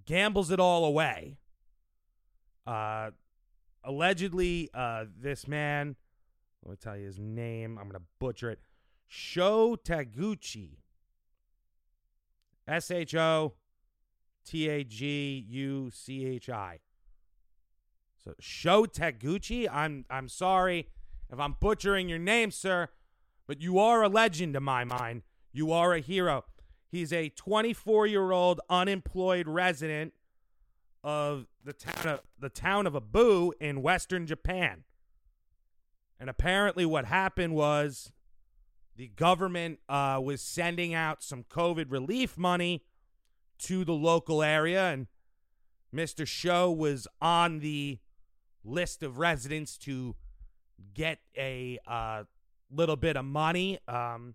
gambles 0.06 0.50
it 0.50 0.58
all 0.58 0.84
away. 0.84 1.36
Uh, 2.66 3.10
allegedly, 3.84 4.70
uh, 4.72 5.04
this 5.20 5.46
man, 5.46 5.96
let 6.64 6.70
me 6.70 6.76
tell 6.76 6.96
you 6.96 7.06
his 7.06 7.18
name. 7.18 7.78
I'm 7.78 7.88
going 7.88 8.00
to 8.00 8.06
butcher 8.18 8.50
it. 8.50 8.60
Sho 9.06 9.76
Taguchi. 9.82 10.76
S 12.68 12.90
H 12.90 13.14
O 13.14 13.54
T 14.46 14.68
A 14.68 14.84
G 14.84 15.44
U 15.48 15.90
C 15.92 16.26
H 16.26 16.48
I. 16.48 16.78
So 18.22 18.34
Sho 18.38 18.84
Taguchi, 18.84 19.68
I'm 19.70 20.04
I'm 20.10 20.28
sorry 20.28 20.88
if 21.32 21.38
I'm 21.38 21.56
butchering 21.58 22.08
your 22.08 22.18
name, 22.18 22.50
sir, 22.50 22.88
but 23.46 23.60
you 23.60 23.78
are 23.78 24.02
a 24.02 24.08
legend 24.08 24.54
in 24.54 24.62
my 24.62 24.84
mind. 24.84 25.22
You 25.52 25.72
are 25.72 25.94
a 25.94 26.00
hero. 26.00 26.44
He's 26.88 27.12
a 27.12 27.28
24 27.30 28.06
year 28.06 28.30
old 28.30 28.60
unemployed 28.68 29.48
resident 29.48 30.12
of 31.02 31.46
the 31.64 31.72
town 31.72 32.14
of 32.14 32.20
the 32.38 32.48
town 32.48 32.86
of 32.86 32.94
Abu 32.94 33.52
in 33.60 33.82
western 33.82 34.26
Japan. 34.26 34.84
And 36.20 36.28
apparently, 36.28 36.84
what 36.84 37.06
happened 37.06 37.54
was 37.54 38.12
the 38.94 39.08
government 39.08 39.78
uh, 39.88 40.20
was 40.22 40.42
sending 40.42 40.92
out 40.92 41.22
some 41.22 41.44
COVID 41.44 41.86
relief 41.88 42.36
money 42.36 42.84
to 43.60 43.86
the 43.86 43.94
local 43.94 44.42
area, 44.42 44.90
and 44.90 45.06
Mr. 45.94 46.26
Sho 46.26 46.70
was 46.70 47.08
on 47.22 47.60
the 47.60 47.98
list 48.62 49.02
of 49.02 49.18
residents 49.18 49.78
to 49.78 50.14
get 50.92 51.20
a 51.36 51.78
uh, 51.86 52.24
little 52.70 52.96
bit 52.96 53.16
of 53.16 53.24
money. 53.24 53.78
Um, 53.88 54.34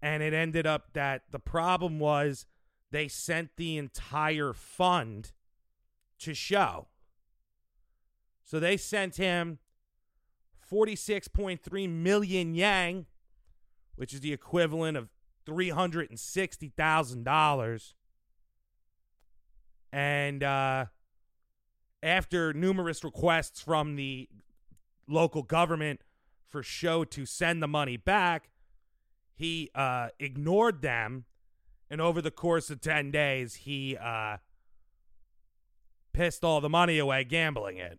and 0.00 0.22
it 0.22 0.32
ended 0.32 0.66
up 0.66 0.92
that 0.92 1.22
the 1.30 1.40
problem 1.40 1.98
was 1.98 2.46
they 2.92 3.08
sent 3.08 3.50
the 3.56 3.78
entire 3.78 4.52
fund 4.52 5.32
to 6.20 6.34
Sho. 6.34 6.86
So 8.44 8.60
they 8.60 8.76
sent 8.76 9.16
him 9.16 9.58
46.3 10.72 11.90
million 11.90 12.54
yang, 12.54 13.04
which 13.96 14.14
is 14.14 14.20
the 14.20 14.32
equivalent 14.32 14.96
of 14.96 15.10
$360,000. 15.46 17.92
And 19.92 20.42
uh, 20.42 20.86
after 22.02 22.54
numerous 22.54 23.04
requests 23.04 23.60
from 23.60 23.96
the 23.96 24.30
local 25.06 25.42
government 25.42 26.00
for 26.48 26.62
Sho 26.62 27.04
to 27.04 27.26
send 27.26 27.62
the 27.62 27.68
money 27.68 27.98
back, 27.98 28.48
he 29.34 29.70
uh, 29.74 30.08
ignored 30.18 30.80
them, 30.80 31.26
and 31.90 32.00
over 32.00 32.22
the 32.22 32.30
course 32.30 32.70
of 32.70 32.80
10 32.80 33.10
days, 33.10 33.54
he 33.54 33.94
uh, 33.96 34.38
pissed 36.12 36.44
all 36.44 36.62
the 36.62 36.70
money 36.70 36.98
away 36.98 37.24
gambling 37.24 37.76
it. 37.76 37.98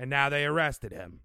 And 0.00 0.08
now 0.08 0.30
they 0.30 0.46
arrested 0.46 0.92
him. 0.92 1.20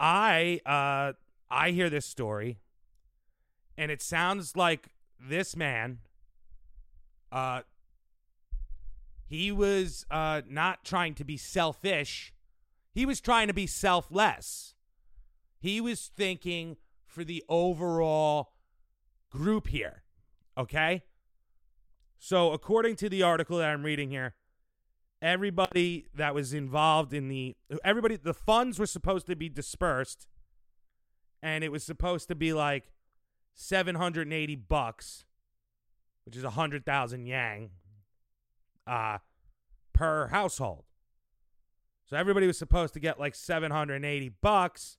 I 0.00 0.60
uh 0.64 1.12
I 1.50 1.70
hear 1.70 1.90
this 1.90 2.06
story 2.06 2.58
and 3.76 3.90
it 3.90 4.00
sounds 4.00 4.56
like 4.56 4.88
this 5.20 5.54
man 5.54 5.98
uh 7.30 7.60
he 9.28 9.52
was 9.52 10.06
uh 10.10 10.40
not 10.48 10.84
trying 10.84 11.14
to 11.16 11.24
be 11.24 11.36
selfish 11.36 12.32
he 12.92 13.06
was 13.06 13.20
trying 13.20 13.48
to 13.48 13.54
be 13.54 13.66
selfless. 13.66 14.74
He 15.58 15.80
was 15.80 16.10
thinking 16.14 16.76
for 17.06 17.24
the 17.24 17.42
overall 17.48 18.52
group 19.30 19.68
here. 19.68 20.02
Okay? 20.58 21.02
So, 22.18 22.52
according 22.52 22.96
to 22.96 23.08
the 23.08 23.22
article 23.22 23.58
that 23.58 23.68
I'm 23.68 23.82
reading 23.82 24.10
here, 24.10 24.34
everybody 25.22 26.06
that 26.12 26.34
was 26.34 26.52
involved 26.52 27.14
in 27.14 27.28
the 27.28 27.56
everybody 27.84 28.16
the 28.16 28.34
funds 28.34 28.78
were 28.78 28.86
supposed 28.86 29.26
to 29.26 29.36
be 29.36 29.48
dispersed 29.48 30.26
and 31.40 31.62
it 31.62 31.70
was 31.70 31.84
supposed 31.84 32.26
to 32.26 32.34
be 32.34 32.52
like 32.52 32.92
780 33.54 34.56
bucks 34.56 35.24
which 36.24 36.36
is 36.36 36.42
100,000 36.42 37.26
yang 37.26 37.70
uh 38.86 39.18
per 39.92 40.28
household. 40.28 40.84
So 42.06 42.16
everybody 42.16 42.46
was 42.46 42.58
supposed 42.58 42.94
to 42.94 43.00
get 43.00 43.20
like 43.20 43.34
780 43.34 44.30
bucks, 44.40 44.98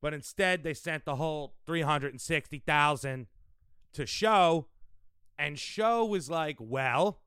but 0.00 0.14
instead 0.14 0.62
they 0.62 0.74
sent 0.74 1.04
the 1.04 1.16
whole 1.16 1.54
360,000 1.66 3.26
to 3.92 4.06
Sho 4.06 4.68
and 5.38 5.58
Sho 5.58 6.04
was 6.04 6.30
like, 6.30 6.56
"Well, 6.58 7.20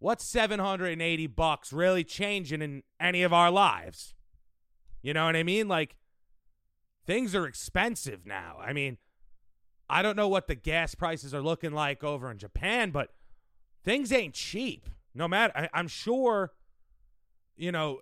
what's 0.00 0.24
780 0.24 1.28
bucks 1.28 1.72
really 1.72 2.02
changing 2.02 2.60
in 2.60 2.82
any 2.98 3.22
of 3.22 3.32
our 3.32 3.50
lives?" 3.50 4.14
You 5.02 5.14
know 5.14 5.26
what 5.26 5.36
I 5.36 5.44
mean? 5.44 5.68
Like 5.68 5.96
things 7.06 7.34
are 7.34 7.46
expensive 7.46 8.26
now. 8.26 8.56
I 8.60 8.72
mean, 8.72 8.98
I 9.88 10.02
don't 10.02 10.16
know 10.16 10.28
what 10.28 10.46
the 10.46 10.54
gas 10.54 10.94
prices 10.94 11.34
are 11.34 11.42
looking 11.42 11.72
like 11.72 12.04
over 12.04 12.30
in 12.30 12.38
Japan, 12.38 12.90
but 12.90 13.10
things 13.82 14.12
ain't 14.12 14.34
cheap. 14.34 14.88
No 15.14 15.26
matter, 15.26 15.52
I, 15.56 15.68
I'm 15.74 15.88
sure, 15.88 16.52
you 17.56 17.72
know, 17.72 18.00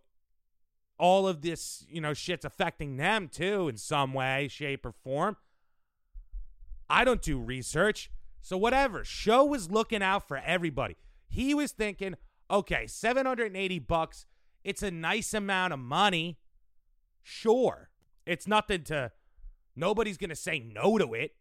all 0.98 1.26
of 1.26 1.40
this, 1.42 1.86
you 1.88 2.00
know, 2.00 2.12
shit's 2.12 2.44
affecting 2.44 2.96
them 2.96 3.28
too 3.28 3.68
in 3.68 3.76
some 3.76 4.12
way, 4.12 4.48
shape, 4.48 4.84
or 4.84 4.92
form. 4.92 5.36
I 6.90 7.04
don't 7.04 7.22
do 7.22 7.38
research. 7.38 8.10
So 8.42 8.56
whatever. 8.56 9.04
Sho 9.04 9.52
is 9.54 9.70
looking 9.70 10.02
out 10.02 10.26
for 10.26 10.38
everybody. 10.38 10.96
He 11.28 11.54
was 11.54 11.72
thinking, 11.72 12.16
okay, 12.50 12.86
780 12.86 13.78
bucks, 13.80 14.26
it's 14.64 14.82
a 14.82 14.90
nice 14.90 15.34
amount 15.34 15.72
of 15.72 15.78
money. 15.78 16.38
Sure. 17.22 17.90
It's 18.26 18.46
nothing 18.46 18.84
to 18.84 19.12
nobody's 19.76 20.18
going 20.18 20.30
to 20.30 20.36
say 20.36 20.58
no 20.58 20.98
to 20.98 21.14
it. 21.14 21.32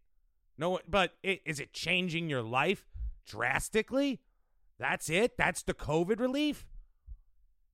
No, 0.57 0.79
but 0.87 1.13
it, 1.23 1.41
is 1.45 1.59
it 1.59 1.73
changing 1.73 2.29
your 2.29 2.41
life 2.41 2.87
drastically? 3.25 4.21
That's 4.79 5.09
it? 5.09 5.37
That's 5.37 5.63
the 5.63 5.73
COVID 5.73 6.19
relief? 6.19 6.67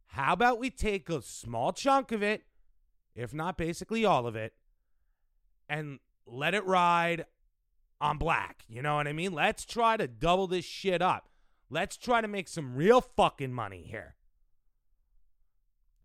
How 0.08 0.34
about 0.34 0.60
we 0.60 0.70
take 0.70 1.10
a 1.10 1.22
small 1.22 1.74
chunk 1.74 2.12
of 2.12 2.22
it, 2.22 2.43
if 3.15 3.34
not 3.34 3.58
basically 3.58 4.05
all 4.05 4.27
of 4.27 4.36
it, 4.36 4.53
and 5.67 6.00
let 6.25 6.53
it 6.53 6.65
ride 6.65 7.25
on 8.00 8.17
black? 8.17 8.63
You 8.67 8.82
know 8.82 8.96
what 8.96 9.08
I 9.08 9.13
mean? 9.13 9.34
Let's 9.34 9.65
try 9.65 9.98
to 9.98 10.08
double 10.08 10.48
this 10.48 10.65
shit 10.65 11.01
up. 11.01 11.29
Let's 11.74 11.98
try 11.98 12.22
to 12.22 12.27
make 12.27 12.48
some 12.48 12.75
real 12.75 13.01
fucking 13.01 13.51
money 13.51 13.82
here. 13.82 14.13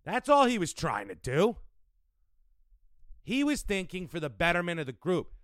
That's 0.03 0.31
all 0.31 0.47
he 0.47 0.59
was 0.59 0.73
trying 0.73 1.09
to 1.09 1.15
do. 1.15 1.57
He 3.23 3.45
was 3.45 3.61
thinking 3.61 4.09
for 4.09 4.19
the 4.19 4.31
betterment 4.31 4.81
of 4.81 4.87
the 4.87 4.93
group. 4.93 5.35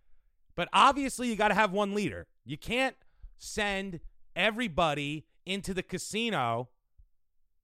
But 0.57 0.71
obviously, 0.73 1.29
you 1.29 1.37
got 1.37 1.49
to 1.49 1.55
have 1.55 1.73
one 1.73 1.95
leader. 1.95 2.27
You 2.43 2.57
can't 2.57 2.97
send 3.37 4.01
everybody 4.35 5.27
into 5.45 5.75
the 5.75 5.83
casino 5.83 6.71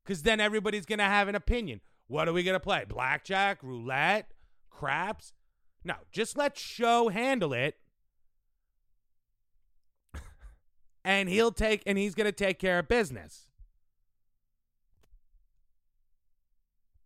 because 0.04 0.22
then 0.22 0.38
everybody's 0.38 0.84
going 0.84 0.98
to 0.98 1.04
have 1.06 1.28
an 1.28 1.34
opinion. 1.34 1.80
What 2.08 2.28
are 2.28 2.34
we 2.34 2.42
going 2.42 2.56
to 2.56 2.60
play? 2.60 2.84
Blackjack, 2.86 3.62
roulette, 3.62 4.32
craps? 4.68 5.32
No, 5.82 5.94
just 6.12 6.36
let 6.36 6.58
Sho 6.58 7.08
handle 7.08 7.54
it. 7.54 7.79
And 11.04 11.28
he'll 11.28 11.52
take, 11.52 11.82
and 11.86 11.98
he's 11.98 12.14
going 12.14 12.26
to 12.26 12.32
take 12.32 12.58
care 12.58 12.78
of 12.78 12.88
business. 12.88 13.50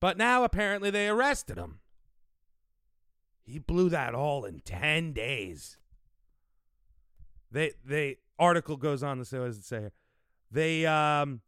But 0.00 0.18
now 0.18 0.44
apparently 0.44 0.90
they 0.90 1.08
arrested 1.08 1.56
him. 1.56 1.80
He 3.46 3.58
blew 3.58 3.88
that 3.90 4.14
all 4.14 4.44
in 4.44 4.60
10 4.60 5.12
days. 5.12 5.78
They 7.50 7.72
they 7.84 8.18
article 8.38 8.76
goes 8.76 9.02
on 9.02 9.18
to 9.18 9.24
say 9.24 9.38
what 9.38 9.46
does 9.46 9.58
it 9.58 9.64
say 9.64 9.80
here? 9.80 9.92
They 10.50 10.84
um 10.86 11.40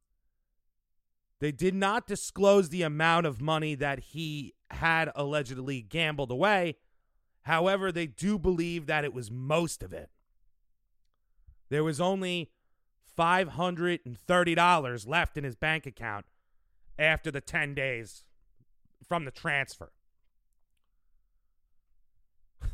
they 1.41 1.53
did 1.53 1.75
not 1.75 2.07
disclose 2.07 2.69
the 2.69 2.83
amount 2.83 3.27
of 3.27 3.43
money 3.43 3.75
that 3.75 3.99
he 3.99 4.55
had 4.71 5.11
allegedly 5.15 5.83
gambled 5.83 6.31
away. 6.31 6.77
However, 7.43 7.93
they 7.93 8.07
do 8.07 8.39
believe 8.39 8.87
that 8.87 9.05
it 9.05 9.13
was 9.13 9.31
most 9.31 9.83
of 9.83 9.93
it. 9.93 10.11
There 11.69 11.85
was 11.85 12.01
only 12.01 12.51
$530 13.19 15.09
left 15.09 15.37
in 15.37 15.45
his 15.45 15.57
bank 15.57 15.87
account 15.87 16.27
after 16.99 17.31
the 17.31 17.41
10 17.41 17.75
days 17.75 18.25
from 19.07 19.25
the 19.25 19.31
transfer. 19.31 19.93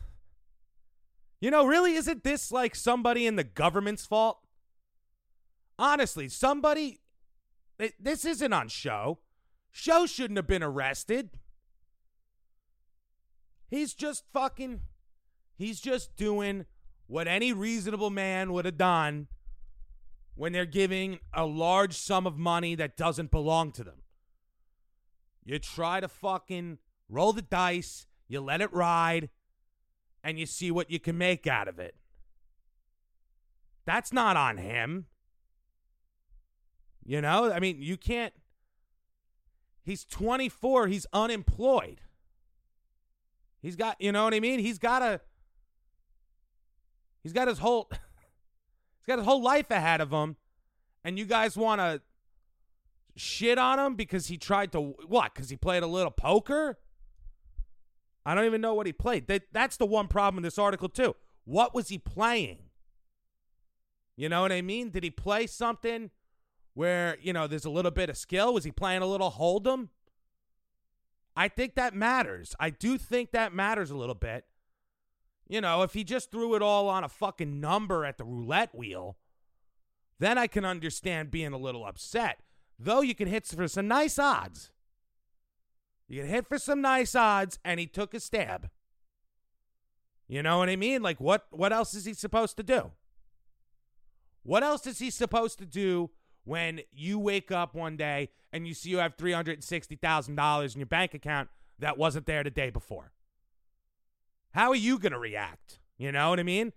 You 1.40 1.50
know, 1.50 1.66
really, 1.66 1.94
isn't 1.94 2.22
this 2.22 2.52
like 2.52 2.76
somebody 2.76 3.26
in 3.26 3.35
the 3.35 3.42
government's 3.42 4.07
fault? 4.07 4.38
Honestly, 5.76 6.28
somebody. 6.28 7.00
This 7.98 8.24
isn't 8.24 8.52
on 8.52 8.68
Sho. 8.68 9.18
Sho 9.72 10.07
shouldn't 10.07 10.37
have 10.37 10.46
been 10.46 10.62
arrested. 10.62 11.31
He's 13.68 13.92
just 13.92 14.22
fucking. 14.33 14.83
He's 15.57 15.81
just 15.81 16.14
doing 16.14 16.66
what 17.12 17.29
any 17.29 17.53
reasonable 17.53 18.09
man 18.09 18.55
would 18.55 18.64
have 18.64 18.79
done 18.79 19.27
when 20.35 20.51
they're 20.51 20.64
giving 20.64 21.18
a 21.35 21.44
large 21.44 21.92
sum 21.92 22.27
of 22.27 22.38
money 22.38 22.75
that 22.75 22.96
doesn't 22.96 23.31
belong 23.31 23.70
to 23.70 23.85
them. 23.85 24.01
You 25.44 25.59
try 25.59 26.01
to 26.01 26.09
fucking 26.09 26.79
roll 27.11 27.35
the 27.35 27.42
dice, 27.42 28.07
you 28.29 28.40
let 28.40 28.62
it 28.62 28.72
ride, 28.72 29.29
and 30.25 30.38
you 30.38 30.46
see 30.46 30.70
what 30.70 30.90
you 30.90 30.98
can 30.98 31.18
make 31.18 31.46
out 31.46 31.68
of 31.68 31.79
it. 31.79 31.94
That's 33.85 34.11
not 34.11 34.38
on 34.38 34.57
him. 34.57 35.05
You 37.05 37.20
know, 37.20 37.53
I 37.53 37.61
mean, 37.61 37.77
you 37.79 37.98
can't. 37.98 38.33
He's 39.83 40.07
24, 40.07 40.87
he's 40.87 41.07
unemployed. 41.12 42.01
He's 43.61 43.77
got, 43.77 44.01
you 44.01 44.12
know 44.12 44.25
what 44.25 44.33
I 44.33 44.40
mean? 44.40 44.61
He's 44.61 44.79
got 44.79 45.03
a 45.03 45.20
He's 47.22 47.32
got 47.32 47.48
his 47.48 47.58
whole 47.58 47.88
He's 47.90 49.06
got 49.06 49.18
his 49.18 49.26
whole 49.26 49.42
life 49.42 49.70
ahead 49.70 50.00
of 50.00 50.11
him. 50.11 50.37
And 51.04 51.18
you 51.18 51.24
guys 51.24 51.56
want 51.56 51.80
to 51.80 52.00
shit 53.16 53.58
on 53.58 53.78
him 53.78 53.94
because 53.94 54.28
he 54.28 54.37
tried 54.37 54.72
to 54.72 54.80
what? 54.80 55.35
Cuz 55.35 55.50
he 55.50 55.56
played 55.56 55.82
a 55.82 55.87
little 55.87 56.11
poker? 56.11 56.78
I 58.24 58.35
don't 58.35 58.44
even 58.44 58.61
know 58.61 58.74
what 58.74 58.87
he 58.87 58.92
played. 58.92 59.26
That, 59.26 59.42
that's 59.52 59.76
the 59.76 59.87
one 59.87 60.08
problem 60.08 60.38
in 60.38 60.42
this 60.44 60.58
article, 60.58 60.88
too. 60.88 61.16
What 61.44 61.74
was 61.74 61.88
he 61.88 61.98
playing? 61.98 62.58
You 64.16 64.28
know 64.28 64.42
what 64.42 64.52
I 64.52 64.62
mean? 64.62 64.90
Did 64.90 65.02
he 65.02 65.11
play 65.11 65.46
something 65.46 66.11
where, 66.74 67.16
you 67.20 67.32
know, 67.32 67.46
there's 67.46 67.64
a 67.64 67.70
little 67.70 67.90
bit 67.90 68.11
of 68.11 68.16
skill? 68.16 68.54
Was 68.54 68.64
he 68.64 68.70
playing 68.70 69.02
a 69.02 69.06
little 69.06 69.32
Hold'em? 69.32 69.88
I 71.35 71.48
think 71.48 71.74
that 71.74 71.94
matters. 71.94 72.54
I 72.61 72.70
do 72.70 72.98
think 72.98 73.32
that 73.32 73.54
matters 73.54 73.90
a 73.90 73.96
little 73.96 74.14
bit. 74.14 74.44
You 75.52 75.60
know, 75.60 75.82
if 75.82 75.92
he 75.92 76.02
just 76.02 76.30
threw 76.30 76.54
it 76.54 76.62
all 76.62 76.88
on 76.88 77.04
a 77.04 77.10
fucking 77.10 77.60
number 77.60 78.06
at 78.06 78.16
the 78.16 78.24
roulette 78.24 78.74
wheel, 78.74 79.18
then 80.18 80.38
I 80.38 80.46
can 80.46 80.64
understand 80.64 81.30
being 81.30 81.52
a 81.52 81.58
little 81.58 81.84
upset. 81.84 82.40
Though 82.78 83.02
you 83.02 83.14
can 83.14 83.28
hit 83.28 83.46
for 83.46 83.68
some 83.68 83.86
nice 83.86 84.18
odds. 84.18 84.70
You 86.08 86.22
can 86.22 86.30
hit 86.30 86.48
for 86.48 86.56
some 86.56 86.80
nice 86.80 87.14
odds, 87.14 87.58
and 87.66 87.78
he 87.78 87.86
took 87.86 88.14
a 88.14 88.20
stab. 88.20 88.70
You 90.26 90.42
know 90.42 90.56
what 90.56 90.70
I 90.70 90.76
mean? 90.76 91.02
Like, 91.02 91.20
what, 91.20 91.48
what 91.50 91.70
else 91.70 91.92
is 91.92 92.06
he 92.06 92.14
supposed 92.14 92.56
to 92.56 92.62
do? 92.62 92.92
What 94.44 94.62
else 94.62 94.86
is 94.86 95.00
he 95.00 95.10
supposed 95.10 95.58
to 95.58 95.66
do 95.66 96.08
when 96.44 96.80
you 96.94 97.18
wake 97.18 97.52
up 97.52 97.74
one 97.74 97.98
day 97.98 98.30
and 98.54 98.66
you 98.66 98.72
see 98.72 98.88
you 98.88 98.98
have 98.98 99.18
$360,000 99.18 100.74
in 100.74 100.80
your 100.80 100.86
bank 100.86 101.12
account 101.12 101.50
that 101.78 101.98
wasn't 101.98 102.24
there 102.24 102.42
the 102.42 102.50
day 102.50 102.70
before? 102.70 103.12
How 104.52 104.70
are 104.70 104.76
you 104.76 104.98
going 104.98 105.12
to 105.12 105.18
react? 105.18 105.78
You 105.98 106.12
know 106.12 106.30
what 106.30 106.40
I 106.40 106.42
mean? 106.42 106.72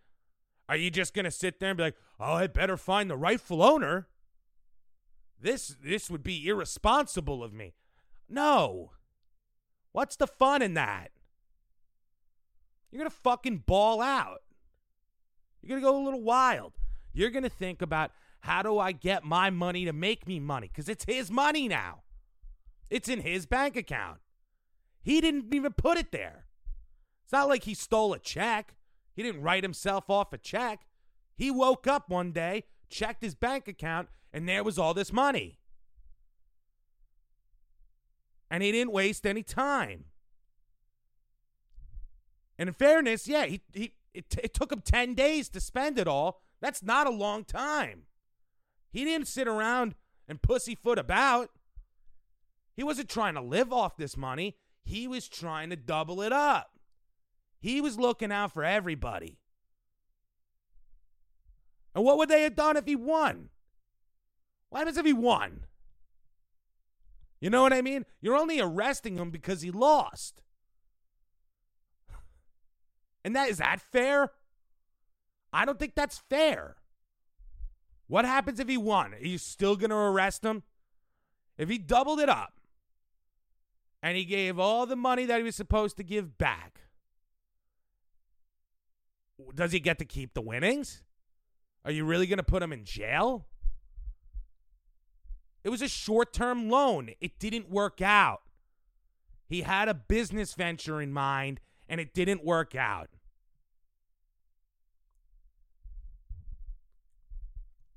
Are 0.67 0.77
you 0.77 0.89
just 0.89 1.13
going 1.13 1.25
to 1.25 1.31
sit 1.31 1.59
there 1.59 1.69
and 1.69 1.77
be 1.77 1.83
like, 1.83 1.97
"Oh, 2.19 2.33
I 2.33 2.47
better 2.47 2.77
find 2.77 3.09
the 3.09 3.17
rightful 3.17 3.61
owner"? 3.61 4.07
This 5.39 5.75
this 5.83 6.09
would 6.09 6.23
be 6.23 6.47
irresponsible 6.47 7.43
of 7.43 7.53
me. 7.53 7.75
No. 8.27 8.91
What's 9.91 10.15
the 10.15 10.27
fun 10.27 10.61
in 10.61 10.73
that? 10.73 11.11
You're 12.91 12.99
going 12.99 13.11
to 13.11 13.17
fucking 13.17 13.63
ball 13.65 14.01
out. 14.01 14.41
You're 15.61 15.79
going 15.79 15.81
to 15.81 15.88
go 15.89 16.01
a 16.01 16.05
little 16.05 16.23
wild. 16.23 16.73
You're 17.13 17.29
going 17.29 17.43
to 17.43 17.49
think 17.49 17.81
about 17.81 18.11
how 18.41 18.61
do 18.61 18.77
I 18.77 18.91
get 18.91 19.23
my 19.23 19.49
money 19.49 19.85
to 19.85 19.93
make 19.93 20.27
me 20.27 20.39
money? 20.39 20.67
Because 20.67 20.89
it's 20.89 21.05
his 21.05 21.31
money 21.31 21.67
now. 21.67 22.03
It's 22.89 23.09
in 23.09 23.21
his 23.21 23.45
bank 23.45 23.75
account. 23.75 24.19
He 25.01 25.21
didn't 25.21 25.53
even 25.53 25.73
put 25.73 25.97
it 25.97 26.11
there. 26.11 26.44
It's 27.25 27.33
not 27.33 27.49
like 27.49 27.65
he 27.65 27.73
stole 27.73 28.13
a 28.13 28.19
check. 28.19 28.75
He 29.13 29.21
didn't 29.21 29.41
write 29.41 29.63
himself 29.63 30.09
off 30.09 30.31
a 30.31 30.38
check. 30.38 30.85
He 31.35 31.51
woke 31.51 31.85
up 31.85 32.09
one 32.09 32.31
day, 32.31 32.63
checked 32.89 33.21
his 33.21 33.35
bank 33.35 33.67
account, 33.67 34.07
and 34.31 34.47
there 34.47 34.63
was 34.63 34.79
all 34.79 34.93
this 34.93 35.11
money 35.11 35.59
and 38.49 38.63
he 38.63 38.71
didn't 38.71 38.91
waste 38.91 39.25
any 39.25 39.43
time. 39.43 40.05
And 42.57 42.69
in 42.69 42.73
fairness, 42.73 43.27
yeah, 43.27 43.45
he, 43.45 43.61
he 43.73 43.93
it, 44.13 44.29
t- 44.29 44.41
it 44.43 44.53
took 44.53 44.71
him 44.71 44.81
10 44.81 45.13
days 45.13 45.49
to 45.49 45.59
spend 45.59 45.99
it 45.99 46.07
all. 46.07 46.41
That's 46.61 46.81
not 46.81 47.07
a 47.07 47.11
long 47.11 47.43
time. 47.43 48.03
He 48.91 49.03
didn't 49.03 49.27
sit 49.27 49.47
around 49.47 49.95
and 50.27 50.41
pussyfoot 50.41 50.97
about. 50.97 51.49
He 52.77 52.83
wasn't 52.83 53.09
trying 53.09 53.33
to 53.33 53.41
live 53.41 53.73
off 53.73 53.97
this 53.97 54.15
money. 54.15 54.55
He 54.85 55.07
was 55.07 55.27
trying 55.27 55.69
to 55.71 55.75
double 55.75 56.21
it 56.21 56.31
up. 56.31 56.74
He 57.65 57.82
was 57.82 57.97
looking 57.97 58.32
out 58.32 58.54
for 58.54 58.63
everybody. 58.63 59.39
And 61.95 62.06
what 62.06 62.19
would 62.19 62.30
they 62.30 62.43
have 62.43 62.56
done 62.56 62.78
if 62.78 62.86
he 62.86 62.95
won? 62.95 63.49
What 64.69 64.78
happens 64.78 64.99
if 64.99 65.06
he 65.08 65.13
won? 65.13 65.65
You 67.41 67.49
know 67.49 67.63
what 67.63 67.73
I 67.73 67.82
mean? 67.82 68.06
You're 68.21 68.36
only 68.36 68.60
arresting 68.60 69.17
him 69.17 69.32
because 69.32 69.63
he 69.63 69.71
lost. 69.71 70.43
And 73.23 73.36
that 73.36 73.49
is 73.49 73.58
that 73.58 73.82
fair? 73.82 74.30
I 75.51 75.65
don't 75.65 75.80
think 75.80 75.95
that's 75.95 76.19
fair. 76.30 76.75
What 78.06 78.25
happens 78.25 78.60
if 78.60 78.69
he 78.69 78.78
won? 78.78 79.15
Are 79.15 79.25
you 79.25 79.39
still 79.39 79.75
going 79.75 79.89
to 79.89 79.95
arrest 79.95 80.45
him? 80.45 80.62
If 81.58 81.67
he 81.67 81.80
doubled 81.80 82.19
it 82.19 82.30
up 82.30 82.60
and 84.04 84.15
he 84.15 84.23
gave 84.23 84.60
all 84.60 84.86
the 84.86 84.95
money 84.95 85.25
that 85.25 85.38
he 85.39 85.43
was 85.43 85.56
supposed 85.56 85.97
to 85.97 86.04
give 86.04 86.38
back, 86.38 86.82
does 89.54 89.71
he 89.71 89.80
get 89.80 90.00
to 90.00 90.06
keep 90.06 90.34
the 90.34 90.41
winnings? 90.41 91.04
Are 91.84 91.91
you 91.91 92.06
really 92.06 92.28
going 92.28 92.38
to 92.38 92.43
put 92.43 92.63
him 92.63 92.74
in 92.74 92.84
jail? 92.84 93.45
It 95.63 95.69
was 95.69 95.82
a 95.82 95.88
short 95.88 96.34
term 96.34 96.69
loan. 96.69 97.12
It 97.19 97.39
didn't 97.39 97.69
work 97.69 98.02
out. 98.02 98.41
He 99.48 99.62
had 99.62 99.88
a 99.88 99.93
business 99.93 100.54
venture 100.54 101.02
in 101.02 101.12
mind 101.12 101.60
and 101.88 102.00
it 102.00 102.13
didn't 102.13 102.43
work 102.43 102.76
out. 102.76 103.10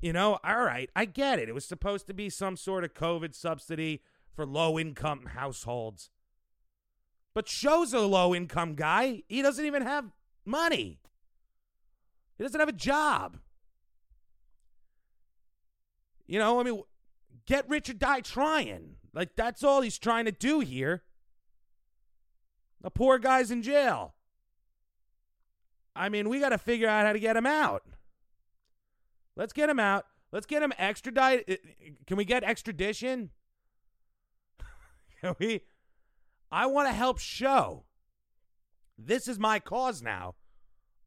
You 0.01 0.13
know, 0.13 0.39
all 0.45 0.63
right, 0.63 0.91
I 0.95 1.07
get 1.07 1.39
it. 1.39 1.49
It 1.49 1.55
was 1.55 1.65
supposed 1.65 2.07
to 2.07 2.15
be 2.15 2.31
some 2.31 2.57
sort 2.57 2.85
of 2.85 2.95
COVID 2.95 3.35
subsidy 3.35 4.03
for 4.33 4.47
low 4.47 4.79
income 4.79 5.31
households. 5.35 6.11
But 7.35 7.49
Sho's 7.49 7.93
a 7.93 8.01
low 8.01 8.35
income 8.35 8.75
guy. 8.75 9.23
He 9.29 9.43
doesn't 9.43 9.65
even 9.65 9.83
have 9.83 10.13
money, 10.45 11.01
he 12.39 12.45
doesn't 12.45 12.61
have 12.61 12.69
a 12.69 12.73
job. 12.73 13.39
You 16.27 16.39
know, 16.39 16.61
I 16.61 16.63
mean, 16.63 16.83
get 17.47 17.69
rich 17.69 17.91
or 17.91 17.95
die 17.95 18.21
trying. 18.21 18.97
Like, 19.13 19.35
that's 19.35 19.65
all 19.65 19.81
he's 19.81 19.99
trying 19.99 20.27
to 20.27 20.33
do 20.33 20.61
here. 20.61 21.03
The 22.81 22.91
poor 22.91 23.19
guy's 23.19 23.51
in 23.51 23.63
jail. 23.63 24.15
I 25.97 26.09
mean, 26.09 26.29
we 26.29 26.39
got 26.39 26.51
to 26.51 26.59
figure 26.59 26.89
out 26.89 27.07
how 27.07 27.13
to 27.13 27.19
get 27.19 27.37
him 27.37 27.47
out. 27.47 27.83
Let's 29.35 29.53
get 29.53 29.69
him 29.69 29.81
out. 29.81 30.07
Let's 30.31 30.47
get 30.47 30.63
him 30.63 30.73
extradited. 30.79 31.59
Uh, 31.65 31.91
can 32.07 32.17
we 32.17 32.25
get 32.25 32.45
extradition? 32.45 33.31
Can 35.21 35.35
we? 35.41 35.63
I 36.53 36.67
want 36.67 36.89
to 36.89 36.93
help 36.93 37.19
Sho. 37.19 37.85
This 38.97 39.27
is 39.27 39.39
my 39.39 39.59
cause 39.59 40.03
now. 40.03 40.35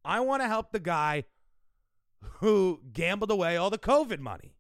I 0.03 0.19
want 0.19 0.41
to 0.41 0.47
help 0.47 0.71
the 0.71 0.79
guy 0.79 1.25
who 2.39 2.81
gambled 2.93 3.31
away 3.31 3.57
all 3.57 3.69
the 3.69 3.77
COVID 3.77 4.19
money. 4.19 4.55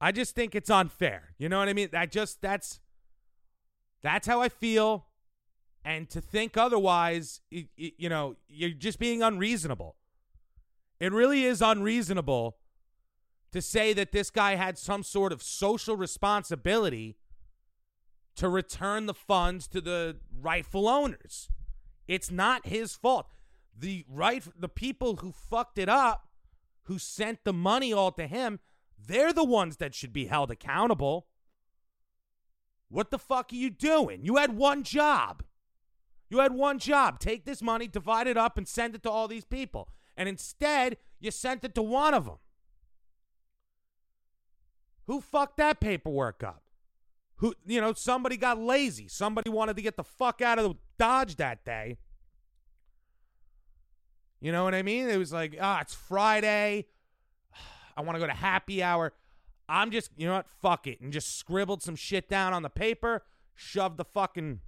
I 0.00 0.10
just 0.10 0.34
think 0.34 0.54
it's 0.54 0.68
unfair. 0.68 1.34
You 1.38 1.48
know 1.48 1.58
what 1.58 1.68
I 1.68 1.72
mean? 1.74 1.88
I 1.92 2.06
just 2.06 2.42
that's 2.42 2.80
that's 4.02 4.26
how 4.26 4.40
I 4.40 4.48
feel. 4.48 5.06
And 5.84 6.08
to 6.10 6.20
think 6.20 6.56
otherwise, 6.56 7.40
you, 7.50 7.66
you 7.76 8.08
know, 8.08 8.36
you're 8.48 8.70
just 8.70 8.98
being 8.98 9.22
unreasonable. 9.22 9.96
It 11.00 11.12
really 11.12 11.44
is 11.44 11.62
unreasonable 11.62 12.56
to 13.52 13.60
say 13.60 13.92
that 13.92 14.12
this 14.12 14.30
guy 14.30 14.54
had 14.54 14.78
some 14.78 15.02
sort 15.02 15.32
of 15.32 15.42
social 15.42 15.96
responsibility 15.96 17.16
to 18.36 18.48
return 18.48 19.06
the 19.06 19.14
funds 19.14 19.66
to 19.68 19.80
the 19.80 20.16
rightful 20.40 20.88
owners. 20.88 21.48
It's 22.08 22.30
not 22.30 22.66
his 22.66 22.94
fault. 22.94 23.26
The 23.78 24.04
right 24.08 24.42
the 24.58 24.68
people 24.68 25.16
who 25.16 25.32
fucked 25.32 25.78
it 25.78 25.88
up, 25.88 26.28
who 26.84 26.98
sent 26.98 27.44
the 27.44 27.52
money 27.52 27.92
all 27.92 28.12
to 28.12 28.26
him, 28.26 28.60
they're 28.98 29.32
the 29.32 29.44
ones 29.44 29.78
that 29.78 29.94
should 29.94 30.12
be 30.12 30.26
held 30.26 30.50
accountable. 30.50 31.26
What 32.88 33.10
the 33.10 33.18
fuck 33.18 33.52
are 33.52 33.56
you 33.56 33.70
doing? 33.70 34.24
You 34.24 34.36
had 34.36 34.56
one 34.56 34.82
job. 34.82 35.42
You 36.28 36.38
had 36.38 36.52
one 36.52 36.78
job 36.78 37.18
take 37.18 37.44
this 37.44 37.62
money, 37.62 37.86
divide 37.86 38.26
it 38.26 38.36
up, 38.36 38.56
and 38.56 38.66
send 38.68 38.94
it 38.94 39.02
to 39.02 39.10
all 39.10 39.28
these 39.28 39.44
people. 39.44 39.88
And 40.16 40.28
instead, 40.28 40.96
you 41.20 41.30
sent 41.30 41.64
it 41.64 41.74
to 41.74 41.82
one 41.82 42.14
of 42.14 42.26
them. 42.26 42.38
Who 45.06 45.20
fucked 45.20 45.56
that 45.56 45.80
paperwork 45.80 46.42
up? 46.42 46.62
Who, 47.42 47.54
you 47.66 47.80
know, 47.80 47.92
somebody 47.92 48.36
got 48.36 48.60
lazy. 48.60 49.08
Somebody 49.08 49.50
wanted 49.50 49.74
to 49.74 49.82
get 49.82 49.96
the 49.96 50.04
fuck 50.04 50.40
out 50.40 50.60
of 50.60 50.76
Dodge 50.96 51.34
that 51.36 51.64
day. 51.64 51.98
You 54.40 54.52
know 54.52 54.62
what 54.62 54.76
I 54.76 54.82
mean? 54.82 55.08
It 55.08 55.16
was 55.16 55.32
like, 55.32 55.56
ah, 55.60 55.80
it's 55.80 55.92
Friday. 55.92 56.86
I 57.96 58.02
want 58.02 58.14
to 58.14 58.20
go 58.20 58.28
to 58.28 58.32
happy 58.32 58.80
hour. 58.80 59.12
I'm 59.68 59.90
just, 59.90 60.12
you 60.16 60.28
know 60.28 60.34
what? 60.34 60.48
Fuck 60.48 60.86
it. 60.86 61.00
And 61.00 61.12
just 61.12 61.36
scribbled 61.36 61.82
some 61.82 61.96
shit 61.96 62.28
down 62.28 62.52
on 62.52 62.62
the 62.62 62.70
paper, 62.70 63.24
shoved 63.56 63.96
the 63.96 64.04
fucking 64.04 64.60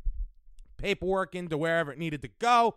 paperwork 0.76 1.36
into 1.36 1.56
wherever 1.56 1.92
it 1.92 1.98
needed 1.98 2.22
to 2.22 2.28
go, 2.40 2.74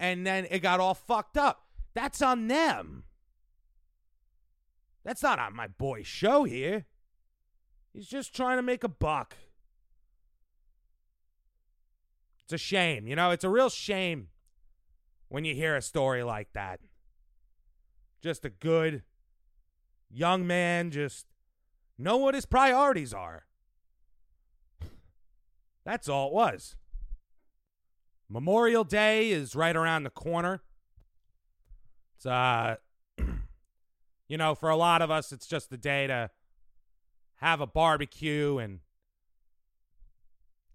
and 0.00 0.26
then 0.26 0.46
it 0.50 0.60
got 0.60 0.80
all 0.80 0.94
fucked 0.94 1.36
up. 1.36 1.66
That's 1.92 2.22
on 2.22 2.48
them. 2.48 3.04
That's 5.04 5.22
not 5.22 5.38
on 5.38 5.54
my 5.54 5.68
boy 5.68 6.04
Sho 6.04 6.44
here. 6.44 6.86
He's 7.96 8.06
just 8.06 8.36
trying 8.36 8.58
to 8.58 8.62
make 8.62 8.84
a 8.84 8.88
buck. 8.88 9.34
It's 12.44 12.52
a 12.52 12.58
shame. 12.58 13.06
You 13.06 13.16
know, 13.16 13.30
it's 13.30 13.42
a 13.42 13.48
real 13.48 13.70
shame 13.70 14.28
when 15.28 15.46
you 15.46 15.54
hear 15.54 15.74
a 15.74 15.80
story 15.80 16.22
like 16.22 16.48
that. 16.52 16.80
Just 18.22 18.44
a 18.44 18.50
good 18.50 19.02
young 20.10 20.46
man, 20.46 20.90
just 20.90 21.24
know 21.96 22.18
what 22.18 22.34
his 22.34 22.44
priorities 22.44 23.14
are. 23.14 23.46
That's 25.86 26.06
all 26.06 26.28
it 26.28 26.34
was. 26.34 26.76
Memorial 28.28 28.84
Day 28.84 29.30
is 29.30 29.56
right 29.56 29.74
around 29.74 30.02
the 30.02 30.10
corner. 30.10 30.60
It's 32.16 32.26
uh 32.26 32.76
you 34.28 34.36
know, 34.36 34.54
for 34.54 34.68
a 34.68 34.76
lot 34.76 35.00
of 35.00 35.10
us 35.10 35.32
it's 35.32 35.46
just 35.46 35.70
the 35.70 35.78
day 35.78 36.06
to 36.06 36.28
have 37.36 37.60
a 37.60 37.66
barbecue 37.66 38.58
and 38.58 38.80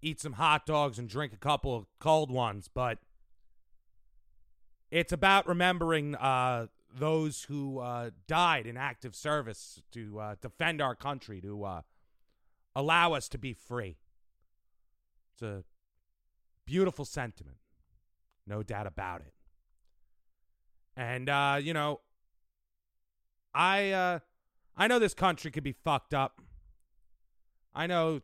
eat 0.00 0.20
some 0.20 0.34
hot 0.34 0.66
dogs 0.66 0.98
and 0.98 1.08
drink 1.08 1.32
a 1.32 1.36
couple 1.36 1.76
of 1.76 1.86
cold 1.98 2.30
ones, 2.30 2.68
but 2.72 2.98
it's 4.90 5.12
about 5.12 5.46
remembering 5.46 6.14
uh 6.16 6.66
those 6.94 7.44
who 7.44 7.78
uh, 7.78 8.10
died 8.26 8.66
in 8.66 8.76
active 8.76 9.14
service 9.14 9.80
to 9.92 10.20
uh, 10.20 10.34
defend 10.42 10.82
our 10.82 10.94
country, 10.94 11.40
to 11.40 11.64
uh, 11.64 11.80
allow 12.76 13.14
us 13.14 13.30
to 13.30 13.38
be 13.38 13.54
free. 13.54 13.96
It's 15.32 15.40
a 15.40 15.64
Beautiful 16.64 17.04
sentiment. 17.04 17.56
No 18.46 18.62
doubt 18.62 18.86
about 18.86 19.20
it. 19.20 19.34
And 20.96 21.28
uh, 21.28 21.58
you 21.60 21.72
know, 21.72 22.00
I 23.54 23.90
uh 23.90 24.18
I 24.76 24.86
know 24.86 24.98
this 24.98 25.14
country 25.14 25.50
could 25.50 25.64
be 25.64 25.72
fucked 25.72 26.14
up. 26.14 26.40
I 27.74 27.86
know 27.86 28.20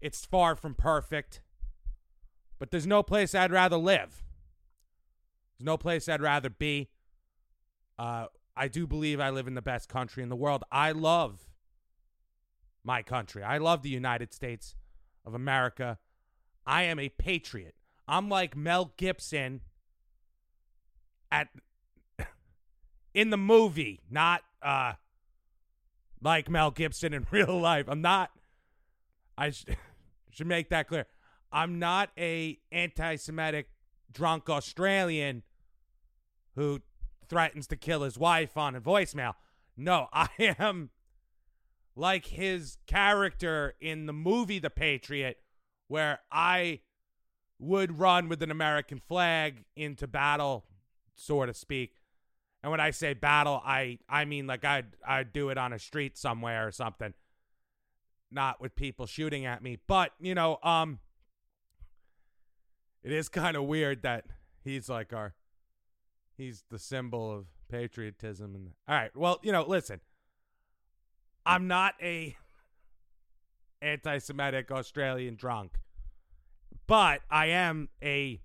it's 0.00 0.24
far 0.24 0.56
from 0.56 0.74
perfect. 0.74 1.40
But 2.58 2.70
there's 2.70 2.86
no 2.86 3.02
place 3.02 3.34
I'd 3.34 3.52
rather 3.52 3.76
live. 3.76 4.24
There's 5.58 5.66
no 5.66 5.76
place 5.76 6.08
I'd 6.08 6.22
rather 6.22 6.50
be. 6.50 6.88
Uh, 7.98 8.26
I 8.56 8.68
do 8.68 8.86
believe 8.86 9.20
I 9.20 9.30
live 9.30 9.46
in 9.46 9.54
the 9.54 9.62
best 9.62 9.88
country 9.88 10.22
in 10.22 10.28
the 10.28 10.36
world. 10.36 10.64
I 10.70 10.92
love 10.92 11.48
my 12.82 13.02
country. 13.02 13.42
I 13.42 13.58
love 13.58 13.82
the 13.82 13.88
United 13.88 14.32
States 14.32 14.74
of 15.24 15.34
America. 15.34 15.98
I 16.66 16.84
am 16.84 16.98
a 16.98 17.08
patriot. 17.10 17.74
I'm 18.06 18.28
like 18.28 18.56
Mel 18.56 18.92
Gibson 18.96 19.60
at 21.30 21.48
in 23.14 23.30
the 23.30 23.36
movie, 23.36 24.00
not 24.10 24.42
uh 24.62 24.94
like 26.20 26.48
Mel 26.48 26.70
Gibson 26.70 27.14
in 27.14 27.26
real 27.30 27.60
life. 27.60 27.86
I'm 27.88 28.02
not 28.02 28.30
I 29.38 29.50
sh- 29.50 29.64
should 30.30 30.46
make 30.46 30.68
that 30.70 30.88
clear. 30.88 31.06
I'm 31.50 31.78
not 31.78 32.10
a 32.18 32.58
anti-Semitic 32.72 33.70
drunk 34.12 34.50
Australian 34.50 35.44
who 36.56 36.80
threatens 37.28 37.66
to 37.68 37.76
kill 37.76 38.02
his 38.02 38.18
wife 38.18 38.56
on 38.56 38.74
a 38.74 38.80
voicemail. 38.80 39.34
No, 39.76 40.08
I 40.12 40.28
am 40.38 40.90
like 41.94 42.26
his 42.26 42.76
character 42.86 43.74
in 43.80 44.06
the 44.06 44.12
movie 44.12 44.58
The 44.58 44.70
Patriot 44.70 45.38
where 45.86 46.20
I 46.30 46.80
would 47.58 47.98
run 47.98 48.28
with 48.28 48.42
an 48.42 48.50
American 48.50 49.00
flag 49.00 49.64
into 49.74 50.06
battle, 50.06 50.64
so 51.14 51.44
to 51.44 51.54
speak, 51.54 51.94
And 52.62 52.70
when 52.70 52.80
I 52.80 52.90
say 52.90 53.14
battle, 53.14 53.60
I 53.64 53.98
I 54.08 54.24
mean 54.26 54.46
like 54.46 54.64
I'd 54.64 54.96
I'd 55.06 55.32
do 55.32 55.48
it 55.48 55.58
on 55.58 55.72
a 55.72 55.78
street 55.78 56.18
somewhere 56.18 56.66
or 56.66 56.72
something. 56.72 57.14
Not 58.30 58.60
with 58.60 58.76
people 58.76 59.06
shooting 59.06 59.46
at 59.46 59.62
me. 59.62 59.78
But, 59.86 60.12
you 60.20 60.34
know, 60.34 60.58
um 60.62 60.98
it 63.02 63.12
is 63.12 63.28
kind 63.30 63.56
of 63.56 63.64
weird 63.64 64.02
that 64.02 64.24
he's 64.64 64.88
like 64.88 65.12
our 65.12 65.34
he's 66.36 66.64
the 66.70 66.78
symbol 66.78 67.30
of 67.30 67.46
patriotism 67.70 68.54
and 68.54 68.70
all 68.88 68.94
right 68.94 69.14
well 69.16 69.38
you 69.42 69.52
know 69.52 69.64
listen 69.66 70.00
i'm 71.44 71.66
not 71.66 71.94
a 72.02 72.36
anti-semitic 73.82 74.70
australian 74.70 75.34
drunk 75.34 75.78
but 76.86 77.20
i 77.30 77.46
am 77.46 77.88
a 78.02 78.40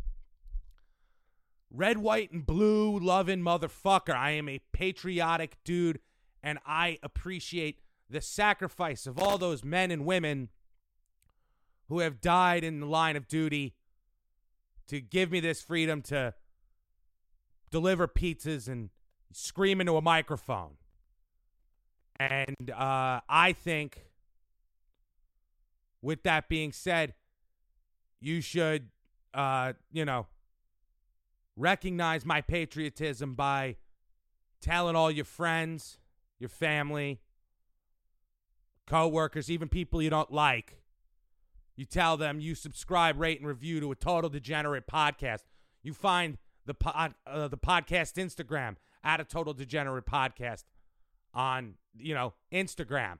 red 1.72 1.98
white 1.98 2.32
and 2.32 2.46
blue 2.46 3.00
loving 3.00 3.40
motherfucker 3.40 4.16
i 4.16 4.32
am 4.32 4.50
a 4.50 4.60
patriotic 4.74 5.58
dude 5.64 6.00
and 6.42 6.60
i 6.66 6.98
appreciate 7.02 7.80
the 8.14 8.22
sacrifice 8.22 9.08
of 9.08 9.20
all 9.20 9.38
those 9.40 9.64
men 9.64 9.90
and 9.90 10.06
women 10.06 10.50
who 11.90 12.00
have 12.00 12.22
died 12.22 12.64
in 12.64 12.80
the 12.80 12.86
line 12.86 13.16
of 13.16 13.28
duty 13.28 13.74
to 14.88 15.02
give 15.02 15.32
me 15.32 15.40
this 15.40 15.62
freedom 15.64 16.02
to 16.02 16.34
deliver 17.72 18.08
pizzas 18.08 18.68
and 18.68 18.92
scream 19.32 19.82
into 19.82 19.98
a 19.98 20.02
microphone. 20.02 20.76
And 22.20 22.70
uh, 22.70 23.22
I 23.28 23.52
think, 23.52 24.06
with 26.02 26.22
that 26.24 26.48
being 26.48 26.72
said, 26.72 27.16
you 28.22 28.42
should, 28.42 28.90
uh, 29.34 29.74
you 29.92 30.06
know, 30.06 30.28
recognize 31.58 32.26
my 32.26 32.42
patriotism 32.42 33.34
by 33.34 33.78
telling 34.62 34.96
all 34.96 35.10
your 35.10 35.26
friends, 35.26 35.98
your 36.40 36.50
family, 36.50 37.20
coworkers, 38.88 39.50
even 39.50 39.70
people 39.70 40.02
you 40.02 40.10
don't 40.10 40.32
like. 40.32 40.78
You 41.76 41.86
tell 41.86 42.18
them 42.18 42.40
you 42.40 42.56
subscribe, 42.56 43.20
rate, 43.20 43.40
and 43.40 43.48
review 43.48 43.80
to 43.80 43.92
a 43.92 43.96
Total 43.96 44.30
Degenerate 44.30 44.88
podcast. 44.88 45.44
You 45.82 45.94
find 45.94 46.38
the 46.66 46.74
pod, 46.74 47.16
uh, 47.26 47.48
the 47.48 47.58
podcast 47.58 48.14
Instagram 48.16 48.76
at 49.04 49.20
a 49.20 49.24
Total 49.24 49.54
Degenerate 49.54 50.06
podcast 50.06 50.64
on 51.34 51.76
you 51.98 52.14
know 52.14 52.34
Instagram. 52.52 53.18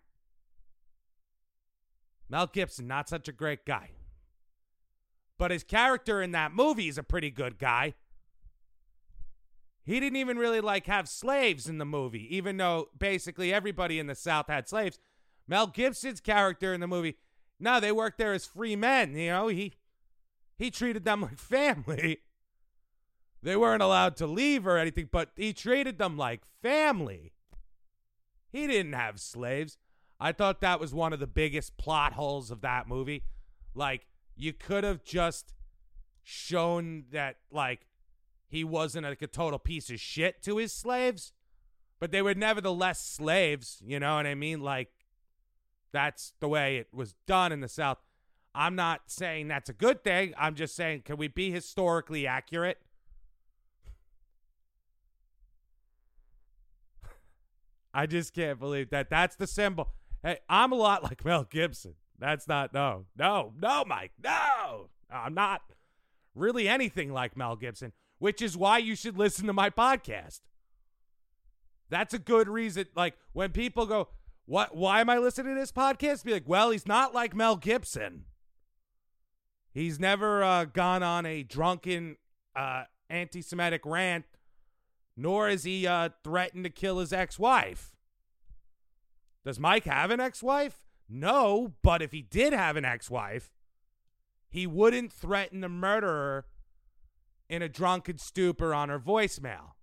Mel 2.30 2.48
Gibson, 2.48 2.88
not 2.88 3.10
such 3.10 3.28
a 3.28 3.32
great 3.32 3.66
guy, 3.66 3.92
but 5.38 5.52
his 5.52 5.64
character 5.64 6.22
in 6.22 6.32
that 6.32 6.54
movie 6.54 6.88
is 6.88 6.98
a 6.98 7.04
pretty 7.04 7.32
good 7.32 7.58
guy. 7.58 7.96
He 9.86 10.00
didn't 10.00 10.16
even 10.16 10.38
really 10.38 10.62
like 10.62 10.86
have 10.86 11.10
slaves 11.10 11.68
in 11.68 11.78
the 11.78 11.86
movie, 11.86 12.34
even 12.36 12.56
though 12.56 12.88
basically 12.98 13.54
everybody 13.54 14.00
in 14.00 14.08
the 14.08 14.16
South 14.16 14.48
had 14.48 14.70
slaves. 14.70 14.98
Mel 15.48 15.68
Gibson's 15.68 16.22
character 16.22 16.74
in 16.74 16.80
the 16.80 16.88
movie, 16.88 17.18
no, 17.60 17.80
they 17.80 17.92
worked 17.92 18.18
there 18.18 18.34
as 18.34 18.46
free 18.46 18.76
men. 18.76 19.16
You 19.16 19.30
know, 19.30 19.48
he 19.48 19.74
he 20.58 20.72
treated 20.72 21.04
them 21.04 21.22
like 21.24 21.38
family. 21.38 22.20
They 23.42 23.58
weren't 23.58 23.84
allowed 23.84 24.16
to 24.18 24.28
leave 24.28 24.66
or 24.66 24.78
anything, 24.78 25.10
but 25.12 25.32
he 25.36 25.52
treated 25.52 25.98
them 25.98 26.18
like 26.18 26.42
family. 26.62 27.34
He 28.52 28.68
didn't 28.68 28.94
have 28.94 29.20
slaves. 29.20 29.78
I 30.20 30.32
thought 30.32 30.62
that 30.62 30.80
was 30.80 30.94
one 30.94 31.12
of 31.12 31.20
the 31.20 31.28
biggest 31.28 31.76
plot 31.76 32.14
holes 32.14 32.52
of 32.52 32.62
that 32.62 32.88
movie. 32.88 33.24
Like, 33.76 34.08
you 34.36 34.54
could 34.54 34.86
have 34.86 35.04
just 35.04 35.54
shown 36.24 37.06
that, 37.12 37.38
like, 37.52 37.88
he 38.48 38.64
wasn't 38.64 39.06
like 39.06 39.22
a 39.22 39.28
total 39.28 39.60
piece 39.60 39.90
of 39.90 40.00
shit 40.00 40.42
to 40.44 40.58
his 40.58 40.72
slaves, 40.72 41.34
but 42.00 42.12
they 42.12 42.22
were 42.22 42.36
nevertheless 42.36 43.02
slaves. 43.04 43.82
You 43.84 44.00
know 44.00 44.16
what 44.16 44.28
I 44.28 44.36
mean? 44.36 44.62
Like, 44.62 44.92
that's 45.94 46.34
the 46.40 46.50
way 46.50 46.78
it 46.78 46.88
was 46.92 47.16
done 47.28 47.52
in 47.52 47.62
the 47.62 47.70
South. 47.70 48.00
I'm 48.56 48.76
not 48.76 49.02
saying 49.08 49.48
that's 49.48 49.70
a 49.70 49.74
good 49.74 50.04
thing. 50.04 50.34
I'm 50.38 50.56
just 50.56 50.76
saying, 50.76 51.04
can 51.06 51.18
we 51.18 51.28
be 51.28 51.52
historically 51.52 52.28
accurate? 52.28 52.80
I 57.94 58.06
just 58.06 58.34
can't 58.34 58.60
believe 58.60 58.90
that. 58.90 59.10
That's 59.10 59.36
the 59.36 59.48
symbol. 59.48 59.90
Hey, 60.22 60.40
I'm 60.50 60.72
a 60.72 60.76
lot 60.76 61.04
like 61.04 61.24
Mel 61.24 61.46
Gibson. 61.50 61.96
That's 62.20 62.48
not, 62.48 62.74
no, 62.74 63.06
no, 63.18 63.54
no, 63.60 63.84
Mike, 63.86 64.12
no. 64.24 64.90
I'm 65.12 65.34
not 65.34 65.62
really 66.36 66.68
anything 66.68 67.12
like 67.12 67.36
Mel 67.36 67.56
Gibson, 67.56 67.92
which 68.20 68.42
is 68.42 68.56
why 68.56 68.78
you 68.78 68.96
should 68.96 69.18
listen 69.18 69.48
to 69.48 69.54
my 69.54 69.70
podcast. 69.70 70.42
That's 71.90 72.14
a 72.14 72.20
good 72.20 72.48
reason. 72.48 72.86
Like 72.96 73.16
when 73.34 73.52
people 73.52 73.86
go, 73.86 74.10
what, 74.46 74.76
why 74.76 75.02
am 75.02 75.10
I 75.10 75.18
listening 75.18 75.56
to 75.56 75.60
this 75.60 75.72
podcast? 75.72 76.24
Be 76.24 76.34
like, 76.34 76.48
well, 76.48 76.72
he's 76.72 76.88
not 76.88 77.14
like 77.14 77.36
Mel 77.36 77.56
Gibson. 77.56 78.26
He's 79.74 80.00
never 80.00 80.44
uh, 80.44 80.66
gone 80.66 81.02
on 81.02 81.26
a 81.26 81.44
drunken 81.44 82.18
uh, 82.56 82.84
anti 83.10 83.42
Semitic 83.42 83.82
rant 83.86 84.26
nor 85.16 85.50
has 85.50 85.64
he 85.64 85.86
uh, 85.86 86.10
threatened 86.24 86.64
to 86.64 86.70
kill 86.70 87.00
his 87.00 87.14
ex 87.14 87.38
wife. 87.38 87.96
Does 89.46 89.60
Mike 89.60 89.86
have 89.86 90.12
an 90.12 90.20
ex 90.20 90.42
wife? 90.42 90.86
No, 91.10 91.74
but 91.82 92.02
if 92.02 92.12
he 92.12 92.22
did 92.22 92.54
have 92.54 92.76
an 92.78 92.86
ex 92.86 93.10
wife, 93.10 93.52
he 94.50 94.66
wouldn't 94.66 95.12
threaten 95.12 95.62
to 95.62 95.70
murder 95.70 96.08
her 96.08 96.46
in 97.50 97.62
a 97.62 97.70
drunken 97.70 98.18
stupor 98.18 98.74
on 98.74 98.90
her 98.90 99.00
voicemail. 99.00 99.74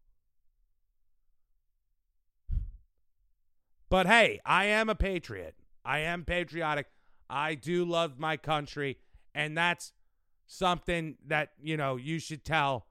But 3.91 4.07
hey, 4.07 4.41
I 4.47 4.67
am 4.67 4.89
a 4.89 4.95
patriot. 4.95 5.57
I 5.85 5.99
am 6.01 6.25
patriotic. 6.25 6.87
I 7.29 7.55
do 7.55 7.85
love 7.85 8.19
my 8.19 8.37
country. 8.37 8.99
And 9.35 9.59
that's 9.59 9.93
something 10.47 11.17
that, 11.27 11.51
you 11.61 11.77
know, 11.77 11.97
you 11.97 12.19
should 12.19 12.45
tell 12.45 12.87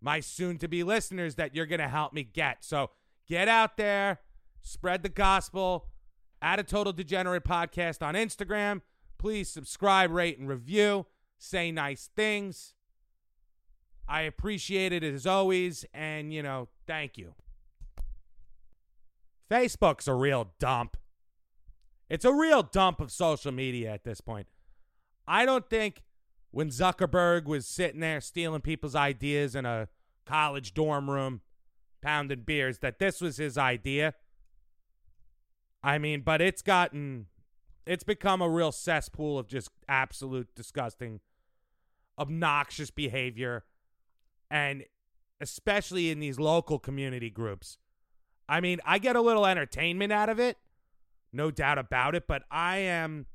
my 0.00 0.20
soon 0.20 0.58
to 0.58 0.68
be 0.68 0.84
listeners 0.84 1.36
that 1.36 1.54
you're 1.54 1.66
going 1.66 1.80
to 1.80 1.88
help 1.88 2.12
me 2.12 2.22
get. 2.22 2.64
So 2.64 2.90
get 3.26 3.48
out 3.48 3.76
there, 3.78 4.20
spread 4.62 5.02
the 5.02 5.08
gospel, 5.08 5.86
add 6.42 6.58
a 6.58 6.62
Total 6.62 6.92
Degenerate 6.92 7.44
podcast 7.44 8.02
on 8.02 8.14
Instagram. 8.14 8.82
Please 9.16 9.48
subscribe, 9.48 10.10
rate, 10.10 10.38
and 10.38 10.48
review. 10.48 11.06
Say 11.38 11.72
nice 11.72 12.10
things. 12.14 12.74
I 14.06 14.22
appreciate 14.22 14.92
it 14.92 15.02
as 15.02 15.26
always. 15.26 15.86
And, 15.94 16.32
you 16.32 16.42
know, 16.42 16.68
thank 16.86 17.16
you. 17.16 17.34
Facebook's 19.50 20.08
a 20.08 20.14
real 20.14 20.52
dump. 20.58 20.96
It's 22.08 22.24
a 22.24 22.32
real 22.32 22.62
dump 22.62 23.00
of 23.00 23.10
social 23.10 23.52
media 23.52 23.90
at 23.90 24.04
this 24.04 24.20
point. 24.20 24.46
I 25.26 25.44
don't 25.44 25.68
think 25.68 26.02
when 26.50 26.68
Zuckerberg 26.68 27.46
was 27.46 27.66
sitting 27.66 28.00
there 28.00 28.20
stealing 28.20 28.60
people's 28.60 28.94
ideas 28.94 29.54
in 29.54 29.66
a 29.66 29.88
college 30.26 30.74
dorm 30.74 31.10
room, 31.10 31.40
pounding 32.02 32.42
beers, 32.42 32.78
that 32.78 32.98
this 32.98 33.20
was 33.20 33.38
his 33.38 33.58
idea. 33.58 34.14
I 35.82 35.98
mean, 35.98 36.22
but 36.22 36.40
it's 36.40 36.62
gotten, 36.62 37.26
it's 37.86 38.04
become 38.04 38.40
a 38.40 38.48
real 38.48 38.72
cesspool 38.72 39.38
of 39.38 39.46
just 39.46 39.70
absolute 39.88 40.48
disgusting, 40.54 41.20
obnoxious 42.18 42.90
behavior. 42.90 43.64
And 44.50 44.84
especially 45.40 46.10
in 46.10 46.20
these 46.20 46.38
local 46.38 46.78
community 46.78 47.30
groups. 47.30 47.78
I 48.48 48.60
mean, 48.60 48.80
I 48.84 48.98
get 48.98 49.16
a 49.16 49.20
little 49.20 49.46
entertainment 49.46 50.12
out 50.12 50.28
of 50.28 50.38
it, 50.38 50.58
no 51.32 51.50
doubt 51.50 51.78
about 51.78 52.14
it, 52.14 52.26
but 52.26 52.42
I 52.50 52.78
am 52.78 53.26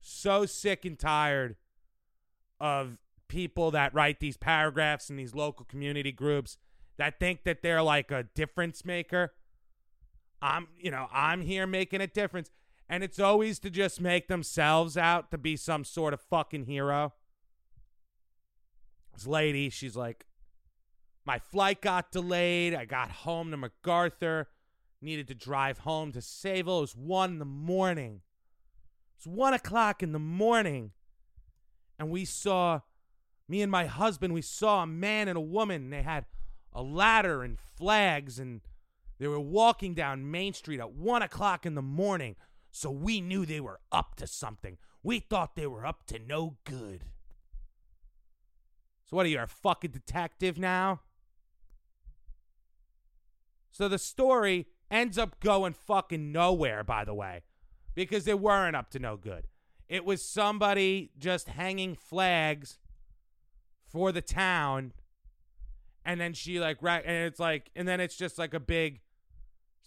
so 0.00 0.46
sick 0.46 0.84
and 0.84 0.98
tired 0.98 1.56
of 2.60 2.98
people 3.28 3.70
that 3.70 3.94
write 3.94 4.20
these 4.20 4.36
paragraphs 4.36 5.08
in 5.08 5.16
these 5.16 5.34
local 5.34 5.64
community 5.64 6.12
groups 6.12 6.58
that 6.98 7.18
think 7.18 7.44
that 7.44 7.62
they're 7.62 7.82
like 7.82 8.10
a 8.10 8.24
difference 8.34 8.84
maker. 8.84 9.32
I'm, 10.42 10.68
you 10.78 10.90
know, 10.90 11.06
I'm 11.12 11.42
here 11.42 11.66
making 11.66 12.00
a 12.00 12.06
difference. 12.06 12.50
And 12.88 13.04
it's 13.04 13.20
always 13.20 13.58
to 13.60 13.70
just 13.70 14.00
make 14.00 14.28
themselves 14.28 14.96
out 14.96 15.30
to 15.30 15.38
be 15.38 15.56
some 15.56 15.84
sort 15.84 16.12
of 16.12 16.20
fucking 16.20 16.64
hero. 16.64 17.12
This 19.14 19.26
lady, 19.26 19.70
she's 19.70 19.96
like, 19.96 20.26
my 21.24 21.38
flight 21.38 21.80
got 21.80 22.12
delayed. 22.12 22.74
I 22.74 22.84
got 22.84 23.10
home 23.10 23.50
to 23.50 23.56
MacArthur. 23.56 24.48
Needed 25.02 25.28
to 25.28 25.34
drive 25.34 25.78
home 25.78 26.12
to 26.12 26.18
Sayville. 26.18 26.78
It 26.78 26.80
was 26.80 26.96
one 26.96 27.32
in 27.32 27.38
the 27.38 27.44
morning. 27.44 28.20
It's 29.16 29.26
one 29.26 29.54
o'clock 29.54 30.02
in 30.02 30.12
the 30.12 30.18
morning. 30.18 30.92
And 31.98 32.10
we 32.10 32.24
saw 32.24 32.80
me 33.48 33.62
and 33.62 33.70
my 33.70 33.86
husband, 33.86 34.32
we 34.32 34.42
saw 34.42 34.82
a 34.82 34.86
man 34.86 35.28
and 35.28 35.36
a 35.36 35.42
woman. 35.42 35.84
And 35.84 35.92
they 35.92 36.02
had 36.02 36.26
a 36.72 36.82
ladder 36.82 37.42
and 37.42 37.58
flags, 37.58 38.38
and 38.38 38.60
they 39.18 39.26
were 39.26 39.40
walking 39.40 39.94
down 39.94 40.30
Main 40.30 40.52
Street 40.52 40.80
at 40.80 40.92
one 40.92 41.22
o'clock 41.22 41.66
in 41.66 41.74
the 41.74 41.82
morning. 41.82 42.36
So 42.70 42.90
we 42.90 43.20
knew 43.20 43.44
they 43.44 43.60
were 43.60 43.80
up 43.90 44.14
to 44.16 44.26
something. 44.26 44.78
We 45.02 45.18
thought 45.18 45.56
they 45.56 45.66
were 45.66 45.84
up 45.84 46.06
to 46.06 46.18
no 46.18 46.56
good. 46.64 47.04
So 49.06 49.16
what 49.16 49.26
are 49.26 49.28
you, 49.28 49.40
a 49.40 49.46
fucking 49.46 49.90
detective 49.90 50.56
now? 50.58 51.00
So 53.70 53.88
the 53.88 53.98
story 53.98 54.66
ends 54.90 55.18
up 55.18 55.40
going 55.40 55.72
fucking 55.72 56.32
nowhere, 56.32 56.82
by 56.82 57.04
the 57.04 57.14
way, 57.14 57.42
because 57.94 58.24
they 58.24 58.34
weren't 58.34 58.76
up 58.76 58.90
to 58.90 58.98
no 58.98 59.16
good. 59.16 59.46
It 59.88 60.04
was 60.04 60.22
somebody 60.22 61.10
just 61.18 61.48
hanging 61.48 61.94
flags 61.94 62.78
for 63.86 64.12
the 64.12 64.22
town, 64.22 64.92
and 66.04 66.20
then 66.20 66.32
she 66.32 66.60
like 66.60 66.78
right, 66.80 67.02
and 67.04 67.26
it's 67.26 67.40
like, 67.40 67.70
and 67.74 67.86
then 67.88 68.00
it's 68.00 68.16
just 68.16 68.38
like 68.38 68.54
a 68.54 68.60
big 68.60 69.00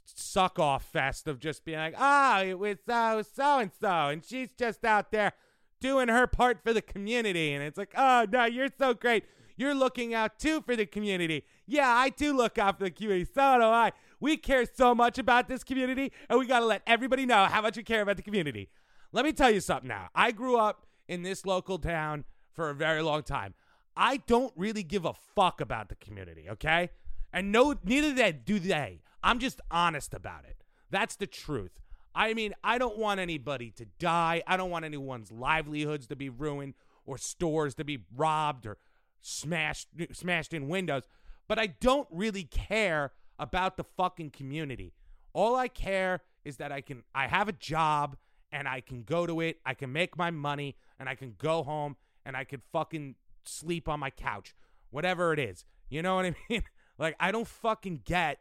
suck 0.05 0.59
off 0.59 0.83
fest 0.83 1.27
of 1.27 1.39
just 1.39 1.63
being 1.63 1.77
like, 1.77 1.95
ah, 1.97 2.41
it 2.41 2.59
was 2.59 2.77
so 2.85 3.23
so 3.33 3.59
and 3.59 3.71
so, 3.79 4.09
and 4.09 4.25
she's 4.25 4.51
just 4.51 4.83
out 4.83 5.11
there 5.11 5.31
doing 5.79 6.07
her 6.09 6.27
part 6.27 6.61
for 6.63 6.73
the 6.73 6.81
community, 6.81 7.53
and 7.53 7.63
it's 7.63 7.77
like, 7.77 7.93
oh 7.97 8.25
no, 8.29 8.45
you're 8.45 8.69
so 8.77 8.93
great. 8.93 9.23
You're 9.55 9.75
looking 9.75 10.13
out 10.13 10.39
too 10.39 10.61
for 10.61 10.75
the 10.75 10.85
community. 10.85 11.45
Yeah, 11.65 11.89
I 11.89 12.09
do 12.09 12.35
look 12.35 12.57
out 12.57 12.77
for 12.77 12.85
the 12.85 12.91
community. 12.91 13.25
So 13.25 13.57
do 13.59 13.65
I. 13.65 13.91
We 14.19 14.37
care 14.37 14.65
so 14.65 14.95
much 14.95 15.17
about 15.17 15.47
this 15.47 15.63
community, 15.63 16.11
and 16.29 16.39
we 16.39 16.47
got 16.47 16.59
to 16.59 16.65
let 16.65 16.81
everybody 16.87 17.25
know 17.25 17.45
how 17.45 17.61
much 17.61 17.77
we 17.77 17.83
care 17.83 18.01
about 18.01 18.17
the 18.17 18.23
community. 18.23 18.69
Let 19.11 19.25
me 19.25 19.33
tell 19.33 19.51
you 19.51 19.59
something 19.59 19.87
now. 19.87 20.09
I 20.15 20.31
grew 20.31 20.57
up 20.57 20.85
in 21.07 21.23
this 21.23 21.45
local 21.45 21.77
town 21.77 22.23
for 22.53 22.69
a 22.69 22.73
very 22.73 23.01
long 23.01 23.23
time. 23.23 23.53
I 23.95 24.17
don't 24.17 24.53
really 24.55 24.83
give 24.83 25.05
a 25.05 25.13
fuck 25.35 25.61
about 25.61 25.89
the 25.89 25.95
community, 25.95 26.47
okay? 26.49 26.89
And 27.31 27.51
no, 27.51 27.75
neither 27.83 28.31
do 28.31 28.59
they. 28.59 29.01
I'm 29.21 29.39
just 29.39 29.61
honest 29.69 30.13
about 30.13 30.45
it. 30.45 30.63
That's 30.89 31.15
the 31.15 31.27
truth. 31.27 31.79
I 32.15 32.33
mean, 32.33 32.53
I 32.63 32.77
don't 32.77 32.97
want 32.97 33.19
anybody 33.19 33.71
to 33.71 33.85
die. 33.99 34.43
I 34.45 34.57
don't 34.57 34.69
want 34.69 34.85
anyone's 34.85 35.31
livelihoods 35.31 36.07
to 36.07 36.15
be 36.15 36.29
ruined 36.29 36.75
or 37.05 37.17
stores 37.17 37.75
to 37.75 37.83
be 37.83 37.99
robbed 38.15 38.65
or 38.65 38.77
smashed 39.23 39.87
smashed 40.11 40.53
in 40.53 40.67
windows. 40.67 41.03
But 41.47 41.57
I 41.57 41.67
don't 41.67 42.07
really 42.11 42.43
care 42.43 43.11
about 43.39 43.77
the 43.77 43.83
fucking 43.83 44.29
community. 44.29 44.93
All 45.33 45.55
I 45.55 45.67
care 45.67 46.21
is 46.45 46.57
that 46.57 46.71
I 46.71 46.81
can 46.81 47.03
I 47.15 47.27
have 47.27 47.47
a 47.47 47.53
job 47.53 48.17
and 48.51 48.67
I 48.67 48.81
can 48.81 49.01
go 49.01 49.25
to 49.25 49.41
it, 49.41 49.57
I 49.65 49.73
can 49.73 49.91
make 49.91 50.15
my 50.15 50.29
money, 50.29 50.75
and 50.99 51.09
I 51.09 51.15
can 51.15 51.33
go 51.39 51.63
home 51.63 51.95
and 52.23 52.37
I 52.37 52.43
can 52.43 52.61
fucking 52.71 53.15
sleep 53.43 53.89
on 53.89 53.99
my 53.99 54.11
couch. 54.11 54.53
Whatever 54.91 55.33
it 55.33 55.39
is. 55.39 55.65
You 55.89 56.03
know 56.03 56.15
what 56.17 56.25
I 56.25 56.35
mean? 56.49 56.63
like 56.99 57.15
I 57.19 57.31
don't 57.31 57.47
fucking 57.47 58.01
get 58.05 58.39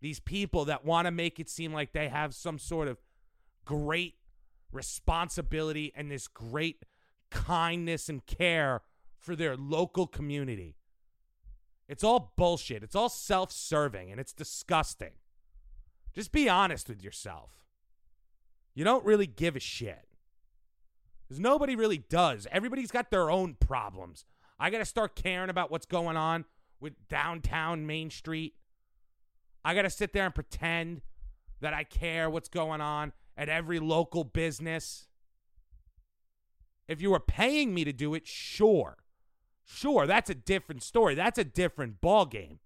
these 0.00 0.18
people 0.18 0.64
that 0.66 0.84
want 0.84 1.06
to 1.06 1.10
make 1.10 1.38
it 1.38 1.48
seem 1.48 1.72
like 1.72 1.92
they 1.92 2.08
have 2.08 2.34
some 2.34 2.58
sort 2.58 2.88
of 2.88 2.98
great 3.64 4.14
responsibility 4.72 5.92
and 5.94 6.10
this 6.10 6.26
great 6.26 6.84
kindness 7.30 8.08
and 8.08 8.26
care 8.26 8.82
for 9.24 9.34
their 9.34 9.56
local 9.56 10.06
community. 10.06 10.76
It's 11.88 12.04
all 12.04 12.32
bullshit. 12.36 12.82
It's 12.82 12.94
all 12.94 13.08
self 13.08 13.50
serving 13.50 14.10
and 14.10 14.20
it's 14.20 14.32
disgusting. 14.32 15.12
Just 16.14 16.30
be 16.30 16.48
honest 16.48 16.88
with 16.88 17.02
yourself. 17.02 17.50
You 18.74 18.84
don't 18.84 19.04
really 19.04 19.26
give 19.26 19.56
a 19.56 19.60
shit. 19.60 20.06
Because 21.26 21.40
nobody 21.40 21.74
really 21.74 21.98
does. 21.98 22.46
Everybody's 22.52 22.90
got 22.90 23.10
their 23.10 23.30
own 23.30 23.54
problems. 23.54 24.24
I 24.58 24.70
got 24.70 24.78
to 24.78 24.84
start 24.84 25.16
caring 25.16 25.50
about 25.50 25.70
what's 25.70 25.86
going 25.86 26.16
on 26.16 26.44
with 26.80 27.08
downtown 27.08 27.86
Main 27.86 28.10
Street. 28.10 28.54
I 29.64 29.74
got 29.74 29.82
to 29.82 29.90
sit 29.90 30.12
there 30.12 30.26
and 30.26 30.34
pretend 30.34 31.00
that 31.60 31.72
I 31.72 31.84
care 31.84 32.28
what's 32.28 32.50
going 32.50 32.82
on 32.82 33.12
at 33.36 33.48
every 33.48 33.80
local 33.80 34.22
business. 34.22 35.08
If 36.86 37.00
you 37.00 37.10
were 37.10 37.20
paying 37.20 37.72
me 37.72 37.84
to 37.84 37.92
do 37.92 38.14
it, 38.14 38.26
sure. 38.26 38.98
Sure, 39.64 40.06
that's 40.06 40.30
a 40.30 40.34
different 40.34 40.82
story. 40.82 41.14
That's 41.14 41.38
a 41.38 41.44
different 41.44 42.00
ball 42.00 42.26
game. 42.26 42.58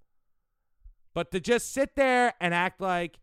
But 1.15 1.31
to 1.33 1.41
just 1.41 1.73
sit 1.73 1.97
there 1.97 2.35
and 2.41 2.53
act 2.53 2.81
like 2.81 3.19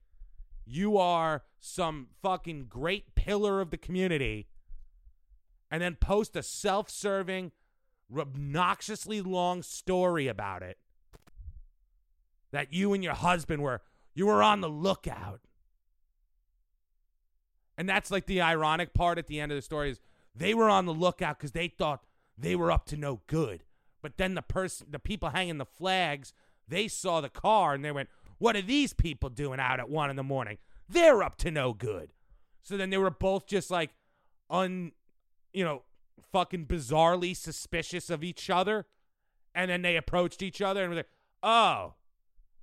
you 0.65 0.97
are 0.97 1.43
some 1.59 2.07
fucking 2.21 2.65
great 2.67 3.15
pillar 3.15 3.61
of 3.61 3.71
the 3.71 3.77
community 3.77 4.47
and 5.71 5.81
then 5.81 5.95
post 5.95 6.35
a 6.35 6.43
self-serving 6.43 7.51
obnoxiously 8.15 9.21
long 9.21 9.63
story 9.63 10.27
about 10.27 10.61
it 10.61 10.77
that 12.51 12.71
you 12.71 12.93
and 12.93 13.03
your 13.03 13.15
husband 13.15 13.61
were 13.61 13.81
you 14.13 14.27
were 14.27 14.43
on 14.43 14.61
the 14.61 14.69
lookout 14.69 15.41
and 17.77 17.89
that's 17.89 18.11
like 18.11 18.27
the 18.27 18.41
ironic 18.41 18.93
part 18.93 19.17
at 19.17 19.25
the 19.27 19.39
end 19.39 19.51
of 19.51 19.55
the 19.55 19.61
story 19.61 19.89
is 19.89 19.99
they 20.35 20.53
were 20.53 20.69
on 20.69 20.85
the 20.85 20.93
lookout 20.93 21.37
because 21.37 21.51
they 21.51 21.67
thought 21.67 22.03
they 22.37 22.55
were 22.55 22.71
up 22.71 22.85
to 22.87 22.97
no 22.97 23.21
good. 23.27 23.63
But 24.01 24.17
then 24.17 24.35
the 24.35 24.41
person, 24.41 24.87
the 24.91 24.99
people 24.99 25.29
hanging 25.29 25.57
the 25.57 25.65
flags, 25.65 26.33
they 26.67 26.87
saw 26.87 27.21
the 27.21 27.29
car 27.29 27.73
and 27.73 27.83
they 27.83 27.91
went, 27.91 28.09
"What 28.37 28.55
are 28.55 28.61
these 28.61 28.93
people 28.93 29.29
doing 29.29 29.59
out 29.59 29.79
at 29.79 29.89
one 29.89 30.09
in 30.09 30.15
the 30.15 30.23
morning? 30.23 30.57
They're 30.87 31.23
up 31.23 31.37
to 31.37 31.51
no 31.51 31.73
good." 31.73 32.13
So 32.61 32.77
then 32.77 32.89
they 32.89 32.97
were 32.97 33.11
both 33.11 33.47
just 33.47 33.69
like, 33.69 33.91
un, 34.49 34.91
you 35.53 35.63
know, 35.63 35.83
fucking 36.31 36.65
bizarrely 36.67 37.35
suspicious 37.35 38.09
of 38.09 38.23
each 38.23 38.49
other, 38.49 38.87
and 39.53 39.69
then 39.69 39.81
they 39.81 39.95
approached 39.95 40.41
each 40.41 40.61
other 40.61 40.81
and 40.81 40.89
were 40.89 40.97
like, 40.97 41.09
"Oh, 41.41 41.95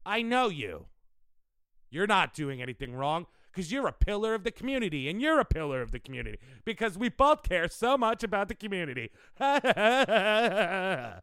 I 0.05 0.23
know 0.23 0.49
you. 0.49 0.89
You're 1.91 2.07
not 2.07 2.35
doing 2.35 2.61
anything 2.61 2.95
wrong." 2.95 3.27
Because 3.53 3.71
you're 3.71 3.87
a 3.87 3.93
pillar 3.93 4.35
of 4.35 4.45
the 4.45 4.51
community 4.51 5.09
and 5.09 5.21
you're 5.21 5.39
a 5.39 5.45
pillar 5.45 5.83
of 5.83 5.91
the 5.93 5.99
community 5.99 6.39
because 6.65 6.97
we 6.97 7.09
both 7.09 7.43
care 7.43 7.69
so 7.69 7.99
much 7.99 8.23
about 8.23 8.49
the 8.49 8.55
community. 8.55 9.11
Ugh. 9.41 11.21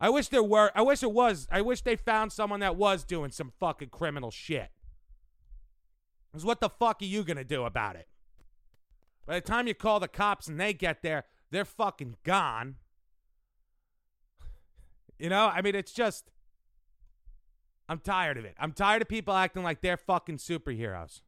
I 0.00 0.10
wish 0.10 0.28
there 0.28 0.42
were, 0.42 0.70
I 0.74 0.82
wish 0.82 1.02
it 1.02 1.12
was, 1.12 1.48
I 1.50 1.60
wish 1.60 1.82
they 1.82 1.96
found 1.96 2.32
someone 2.32 2.60
that 2.60 2.76
was 2.76 3.04
doing 3.04 3.30
some 3.30 3.52
fucking 3.58 3.88
criminal 3.88 4.30
shit. 4.30 4.70
Because 6.30 6.44
what 6.44 6.60
the 6.60 6.68
fuck 6.68 7.02
are 7.02 7.06
you 7.06 7.24
going 7.24 7.36
to 7.36 7.44
do 7.44 7.64
about 7.64 7.96
it? 7.96 8.06
By 9.26 9.34
the 9.34 9.40
time 9.40 9.66
you 9.66 9.74
call 9.74 10.00
the 10.00 10.08
cops 10.08 10.46
and 10.46 10.58
they 10.58 10.72
get 10.72 11.02
there, 11.02 11.24
they're 11.50 11.64
fucking 11.64 12.16
gone. 12.24 12.76
You 15.18 15.28
know, 15.28 15.50
I 15.52 15.62
mean, 15.62 15.74
it's 15.74 15.92
just. 15.92 16.30
I'm 17.88 18.00
tired 18.00 18.36
of 18.36 18.44
it. 18.44 18.54
I'm 18.58 18.72
tired 18.72 19.02
of 19.02 19.08
people 19.08 19.34
acting 19.34 19.62
like 19.62 19.80
they're 19.80 19.96
fucking 19.96 20.38
superheroes. 20.38 21.22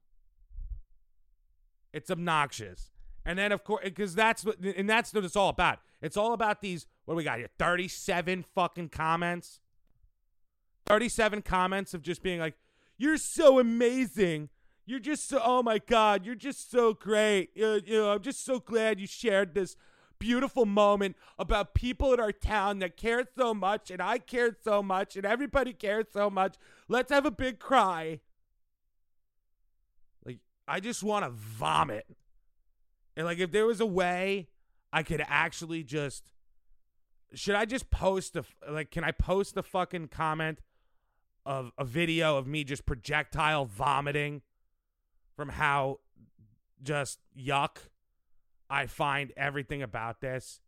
It's 1.93 2.11
obnoxious. 2.11 2.91
And 3.25 3.39
then 3.39 3.53
of 3.53 3.65
course 3.65 3.83
because 3.85 4.15
that's 4.15 4.45
what 4.45 4.59
and 4.61 4.89
that's 4.89 5.13
what 5.13 5.25
it's 5.25 5.37
all 5.37 5.49
about. 5.49 5.79
It's 6.03 6.17
all 6.17 6.33
about 6.33 6.61
these 6.61 6.87
what 7.05 7.15
do 7.15 7.17
we 7.17 7.25
got 7.25 7.39
here? 7.39 7.49
37 7.59 8.45
fucking 8.55 8.91
comments. 8.91 9.61
37 10.87 11.43
comments 11.43 11.95
of 11.95 12.03
just 12.03 12.23
being 12.23 12.41
like, 12.41 12.55
"You're 12.97 13.17
so 13.17 13.59
amazing. 13.59 14.49
You're 14.87 15.01
just 15.01 15.29
so 15.29 15.41
oh 15.43 15.63
my 15.63 15.79
god, 15.79 16.25
you're 16.27 16.35
just 16.35 16.71
so 16.71 16.95
great. 16.95 17.51
You, 17.55 17.81
you 17.85 17.99
know, 17.99 18.13
I'm 18.13 18.23
just 18.23 18.45
so 18.45 18.59
glad 18.59 18.99
you 19.01 19.07
shared 19.07 19.55
this 19.55 19.77
beautiful 20.21 20.65
moment 20.65 21.17
about 21.37 21.75
people 21.75 22.15
in 22.15 22.21
our 22.21 22.31
town 22.31 22.79
that 22.79 22.97
cared 22.97 23.27
so 23.37 23.53
much, 23.53 23.91
and 23.91 24.01
I 24.01 24.19
cared 24.19 24.57
so 24.63 24.81
much, 24.85 25.17
and 25.17 25.27
everybody 25.27 25.73
cared 25.73 26.13
so 26.13 26.31
much. 26.31 26.55
Let's 26.87 27.11
have 27.11 27.27
a 27.27 27.31
big 27.33 27.59
cry. 27.59 28.21
Like, 30.25 30.39
I 30.69 30.79
just 30.79 31.03
want 31.03 31.25
to 31.25 31.31
vomit. 31.31 32.07
And, 33.17 33.27
like, 33.27 33.39
if 33.39 33.51
there 33.51 33.67
was 33.67 33.81
a 33.81 33.87
way 33.87 34.47
I 34.93 35.03
could 35.03 35.25
actually 35.27 35.83
just. 35.83 36.31
Should 37.33 37.55
I 37.55 37.65
just 37.65 37.91
post 37.91 38.37
a. 38.37 38.45
Like, 38.69 38.91
can 38.91 39.05
I 39.05 39.13
post 39.13 39.57
a 39.57 39.63
fucking 39.63 40.09
comment 40.09 40.61
of 41.47 41.73
a 41.79 41.85
video 41.85 42.37
of 42.37 42.47
me 42.47 42.65
just 42.65 42.87
projectile 42.87 43.65
vomiting 43.65 44.43
from 45.37 45.49
how 45.49 46.01
just 46.83 47.19
yuck 47.37 47.79
I 48.71 48.87
find 48.87 49.33
everything 49.37 49.83
about 49.83 50.21
this. 50.21 50.61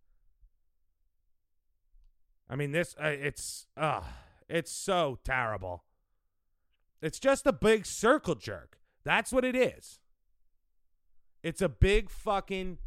I 2.51 2.57
mean, 2.57 2.73
this 2.73 2.97
uh, 3.03 3.07
it's 3.07 3.67
uh 3.77 4.03
it's 4.49 4.73
so 4.73 5.19
terrible. 5.25 5.85
It's 7.01 7.19
just 7.19 7.47
a 7.47 7.53
big 7.53 7.87
circle 7.87 8.35
jerk. 8.35 8.79
That's 9.05 9.33
what 9.33 9.45
it 9.45 9.57
is. 9.57 10.01
It's 11.43 11.63
a 11.63 11.69
big 11.69 12.11
fucking 12.11 12.79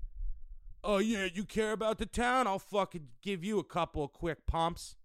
Oh 0.83 0.99
yeah, 0.99 1.27
you 1.33 1.45
care 1.45 1.71
about 1.71 1.97
the 1.97 2.05
town? 2.05 2.45
I'll 2.45 2.59
fucking 2.59 3.07
give 3.23 3.43
you 3.43 3.57
a 3.57 3.63
couple 3.63 4.03
of 4.03 4.13
quick 4.13 4.45
pumps. 4.45 4.95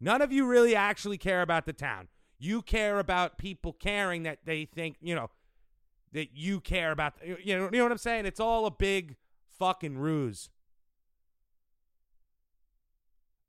None 0.00 0.22
of 0.22 0.32
you 0.32 0.46
really 0.46 0.74
actually 0.74 1.18
care 1.18 1.42
about 1.42 1.66
the 1.66 1.74
town. 1.74 2.08
You 2.38 2.62
care 2.62 2.98
about 2.98 3.36
people 3.36 3.72
caring 3.74 4.22
that 4.22 4.38
they 4.44 4.64
think, 4.64 4.96
you 5.00 5.14
know, 5.14 5.30
that 6.14 6.28
you 6.32 6.60
care 6.60 6.92
about. 6.92 7.14
You 7.22 7.58
know, 7.58 7.64
you 7.70 7.78
know 7.78 7.82
what 7.82 7.92
I'm 7.92 7.98
saying? 7.98 8.24
It's 8.24 8.40
all 8.40 8.64
a 8.64 8.70
big 8.70 9.16
fucking 9.58 9.98
ruse. 9.98 10.48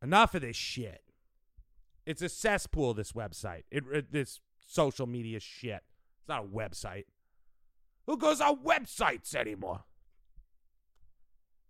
Enough 0.03 0.35
of 0.35 0.41
this 0.41 0.57
shit. 0.57 1.01
It's 2.05 2.21
a 2.21 2.29
cesspool. 2.29 2.93
This 2.93 3.13
website. 3.13 3.63
It, 3.71 3.83
it 3.91 4.11
this 4.11 4.41
social 4.67 5.07
media 5.07 5.39
shit. 5.39 5.83
It's 6.19 6.27
not 6.27 6.43
a 6.43 6.47
website. 6.47 7.05
Who 8.07 8.17
goes 8.17 8.41
on 8.41 8.57
websites 8.57 9.33
anymore? 9.33 9.83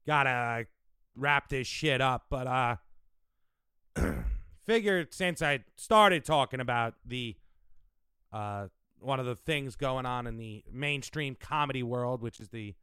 Gotta 0.08 0.68
wrap 1.16 1.50
this 1.50 1.68
shit 1.68 2.02
up, 2.02 2.26
but 2.30 2.48
uh 2.48 2.76
figured 4.66 5.14
since 5.14 5.42
I 5.42 5.60
started 5.76 6.26
talking 6.26 6.60
about 6.60 6.96
the 7.06 7.36
uh 8.34 8.68
one 9.06 9.20
of 9.20 9.26
the 9.26 9.36
things 9.36 9.76
going 9.76 10.06
on 10.06 10.28
in 10.28 10.38
the 10.38 10.64
mainstream 10.72 11.36
comedy 11.40 11.84
world, 11.84 12.22
which 12.22 12.40
is 12.40 12.50
the 12.50 12.76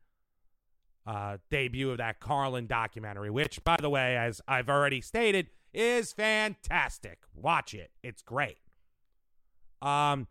uh, 1.07 1.39
debut 1.51 1.91
of 1.91 1.99
that 1.99 2.21
Carlin 2.21 2.67
documentary, 2.67 3.31
which, 3.31 3.63
by 3.65 3.77
the 3.81 3.91
way, 3.91 4.17
as 4.17 4.41
I've 4.47 4.69
already 4.69 5.01
stated, 5.01 5.49
is 5.75 6.13
fantastic. 6.13 7.19
Watch 7.35 7.75
it; 7.75 7.91
it's 8.03 8.23
great. 8.23 8.59
Um, 9.81 10.29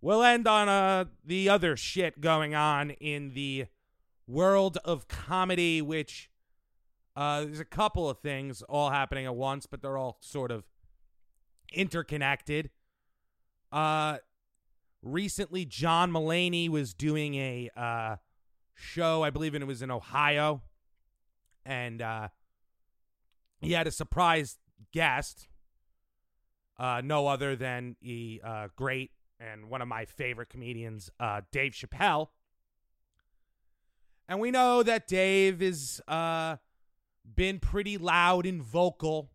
we'll 0.00 0.22
end 0.22 0.46
on 0.46 0.68
uh 0.68 1.06
the 1.24 1.48
other 1.48 1.76
shit 1.76 2.20
going 2.20 2.54
on 2.54 2.90
in 2.90 3.30
the 3.30 3.66
world 4.26 4.78
of 4.84 5.08
comedy, 5.08 5.80
which 5.80 6.30
uh, 7.16 7.44
there's 7.44 7.60
a 7.60 7.64
couple 7.64 8.10
of 8.10 8.18
things 8.18 8.62
all 8.62 8.90
happening 8.90 9.24
at 9.24 9.34
once, 9.34 9.66
but 9.66 9.82
they're 9.82 9.96
all 9.96 10.18
sort 10.20 10.50
of 10.50 10.64
interconnected. 11.72 12.70
Uh, 13.72 14.18
recently, 15.04 15.64
John 15.64 16.10
Mulaney 16.10 16.68
was 16.68 16.94
doing 16.94 17.34
a 17.34 17.70
uh, 17.76 18.16
show, 18.74 19.22
I 19.22 19.30
believe 19.30 19.54
it 19.54 19.66
was 19.66 19.82
in 19.82 19.90
Ohio, 19.90 20.62
and 21.64 22.02
uh, 22.02 22.28
he 23.60 23.72
had 23.72 23.86
a 23.86 23.90
surprise 23.90 24.58
guest, 24.92 25.48
uh, 26.78 27.02
no 27.04 27.26
other 27.26 27.54
than 27.54 27.96
the 28.02 28.40
uh, 28.44 28.68
great 28.74 29.10
and 29.38 29.68
one 29.68 29.82
of 29.82 29.88
my 29.88 30.04
favorite 30.04 30.48
comedians, 30.48 31.10
uh, 31.20 31.42
Dave 31.52 31.72
Chappelle. 31.72 32.28
And 34.28 34.40
we 34.40 34.50
know 34.50 34.82
that 34.82 35.06
Dave 35.06 35.60
has 35.60 36.00
uh, 36.08 36.56
been 37.34 37.58
pretty 37.58 37.98
loud 37.98 38.46
and 38.46 38.62
vocal 38.62 39.30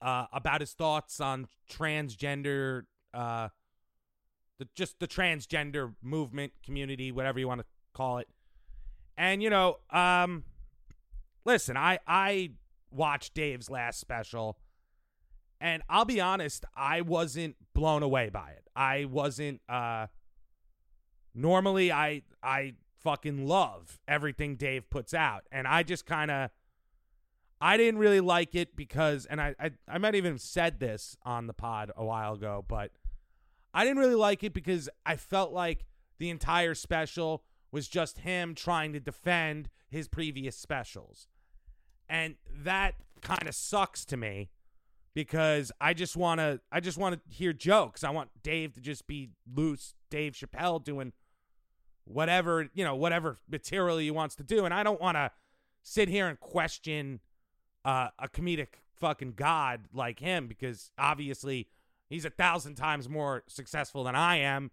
about 0.00 0.62
his 0.62 0.72
thoughts 0.72 1.20
on 1.20 1.46
transgender, 1.70 2.84
the 4.60 4.68
just 4.76 5.00
the 5.00 5.08
transgender 5.08 5.94
movement 6.02 6.52
community, 6.64 7.10
whatever 7.10 7.40
you 7.40 7.48
want 7.48 7.62
to 7.62 7.66
call 7.94 8.18
it. 8.18 8.28
And 9.16 9.42
you 9.42 9.50
know, 9.50 9.78
um, 9.90 10.44
listen, 11.44 11.76
I 11.76 11.98
I 12.06 12.52
watched 12.92 13.34
Dave's 13.34 13.68
last 13.68 13.98
special, 13.98 14.58
and 15.60 15.82
I'll 15.88 16.04
be 16.04 16.20
honest, 16.20 16.64
I 16.76 17.00
wasn't 17.00 17.56
blown 17.74 18.04
away 18.04 18.28
by 18.28 18.50
it. 18.50 18.68
I 18.76 19.06
wasn't. 19.06 19.62
Uh, 19.68 20.06
normally, 21.34 21.90
I 21.90 22.22
I 22.42 22.74
fucking 23.00 23.46
love 23.46 23.98
everything 24.06 24.56
Dave 24.56 24.90
puts 24.90 25.14
out, 25.14 25.44
and 25.50 25.66
I 25.66 25.82
just 25.82 26.06
kind 26.06 26.30
of. 26.30 26.50
I 27.62 27.76
didn't 27.76 27.98
really 27.98 28.20
like 28.20 28.54
it 28.54 28.74
because, 28.74 29.26
and 29.26 29.38
I, 29.38 29.54
I 29.60 29.70
I 29.86 29.98
might 29.98 30.14
even 30.14 30.32
have 30.32 30.40
said 30.40 30.80
this 30.80 31.16
on 31.24 31.46
the 31.46 31.52
pod 31.52 31.90
a 31.94 32.02
while 32.02 32.32
ago, 32.32 32.64
but 32.66 32.90
I 33.72 33.84
didn't 33.84 33.98
really 33.98 34.14
like 34.14 34.42
it 34.42 34.52
because 34.52 34.88
I 35.06 35.16
felt 35.16 35.52
like 35.52 35.84
the 36.18 36.30
entire 36.30 36.74
special 36.74 37.44
was 37.72 37.88
just 37.88 38.18
him 38.18 38.54
trying 38.54 38.92
to 38.92 39.00
defend 39.00 39.68
his 39.88 40.08
previous 40.08 40.56
specials. 40.56 41.28
And 42.08 42.34
that 42.62 42.94
kind 43.20 43.46
of 43.46 43.54
sucks 43.54 44.04
to 44.06 44.16
me 44.16 44.50
because 45.14 45.70
I 45.80 45.94
just 45.94 46.16
want 46.16 46.40
to 46.40 46.60
I 46.72 46.80
just 46.80 46.98
want 46.98 47.14
to 47.14 47.34
hear 47.34 47.52
jokes. 47.52 48.02
I 48.02 48.10
want 48.10 48.30
Dave 48.42 48.74
to 48.74 48.80
just 48.80 49.06
be 49.06 49.30
loose 49.52 49.94
Dave 50.10 50.32
Chappelle 50.32 50.82
doing 50.82 51.12
whatever, 52.04 52.68
you 52.74 52.84
know, 52.84 52.96
whatever 52.96 53.36
material 53.48 53.98
he 53.98 54.10
wants 54.10 54.34
to 54.36 54.42
do 54.42 54.64
and 54.64 54.74
I 54.74 54.82
don't 54.82 55.00
want 55.00 55.16
to 55.16 55.30
sit 55.82 56.08
here 56.08 56.26
and 56.26 56.38
question 56.38 57.20
uh, 57.84 58.08
a 58.18 58.28
comedic 58.28 58.74
fucking 58.96 59.32
god 59.32 59.86
like 59.94 60.20
him 60.20 60.46
because 60.46 60.90
obviously 60.98 61.68
he's 62.10 62.26
a 62.26 62.30
thousand 62.30 62.74
times 62.74 63.08
more 63.08 63.44
successful 63.48 64.04
than 64.04 64.14
I 64.14 64.36
am 64.36 64.70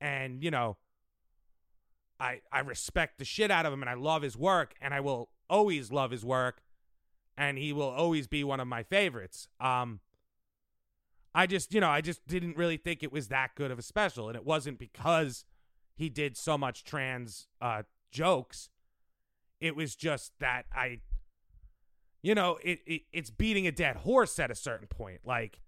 and 0.00 0.44
you 0.44 0.50
know 0.50 0.76
I 2.18 2.42
I 2.52 2.60
respect 2.60 3.18
the 3.18 3.24
shit 3.24 3.50
out 3.50 3.64
of 3.64 3.72
him 3.72 3.82
and 3.82 3.88
I 3.88 3.94
love 3.94 4.20
his 4.20 4.36
work 4.36 4.74
and 4.82 4.92
I 4.92 5.00
will 5.00 5.30
always 5.48 5.90
love 5.90 6.10
his 6.10 6.24
work 6.24 6.62
and 7.38 7.56
he 7.56 7.72
will 7.72 7.88
always 7.88 8.26
be 8.26 8.44
one 8.44 8.60
of 8.60 8.68
my 8.68 8.82
favorites. 8.82 9.48
Um 9.58 10.00
I 11.32 11.46
just, 11.46 11.72
you 11.72 11.80
know, 11.80 11.88
I 11.88 12.00
just 12.00 12.26
didn't 12.26 12.56
really 12.56 12.76
think 12.76 13.04
it 13.04 13.12
was 13.12 13.28
that 13.28 13.54
good 13.54 13.70
of 13.70 13.78
a 13.78 13.82
special 13.82 14.28
and 14.28 14.36
it 14.36 14.44
wasn't 14.44 14.78
because 14.78 15.44
he 15.94 16.08
did 16.08 16.36
so 16.36 16.58
much 16.58 16.84
trans 16.84 17.46
uh 17.62 17.84
jokes. 18.10 18.68
It 19.60 19.76
was 19.76 19.94
just 19.94 20.32
that 20.40 20.66
I 20.74 21.00
you 22.22 22.34
know, 22.34 22.58
it, 22.62 22.80
it 22.86 23.02
it's 23.12 23.30
beating 23.30 23.66
a 23.66 23.72
dead 23.72 23.96
horse 23.96 24.38
at 24.38 24.50
a 24.50 24.54
certain 24.54 24.88
point. 24.88 25.20
Like 25.24 25.60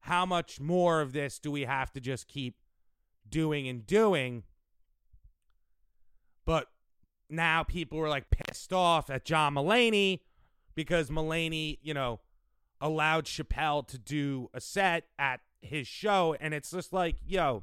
how 0.00 0.24
much 0.24 0.60
more 0.60 1.00
of 1.00 1.12
this 1.12 1.38
do 1.38 1.50
we 1.50 1.62
have 1.62 1.92
to 1.92 2.00
just 2.00 2.26
keep 2.26 2.56
doing 3.28 3.68
and 3.68 3.86
doing? 3.86 4.44
But 6.44 6.66
now 7.28 7.62
people 7.62 7.98
were 7.98 8.08
like 8.08 8.30
pissed 8.30 8.72
off 8.72 9.10
at 9.10 9.24
John 9.24 9.54
Mulaney 9.54 10.20
because 10.74 11.10
Mulaney, 11.10 11.78
you 11.82 11.94
know, 11.94 12.20
allowed 12.80 13.26
Chappelle 13.26 13.86
to 13.88 13.98
do 13.98 14.48
a 14.54 14.60
set 14.60 15.04
at 15.18 15.40
his 15.60 15.86
show. 15.86 16.34
And 16.40 16.54
it's 16.54 16.70
just 16.70 16.92
like, 16.92 17.16
yo, 17.24 17.62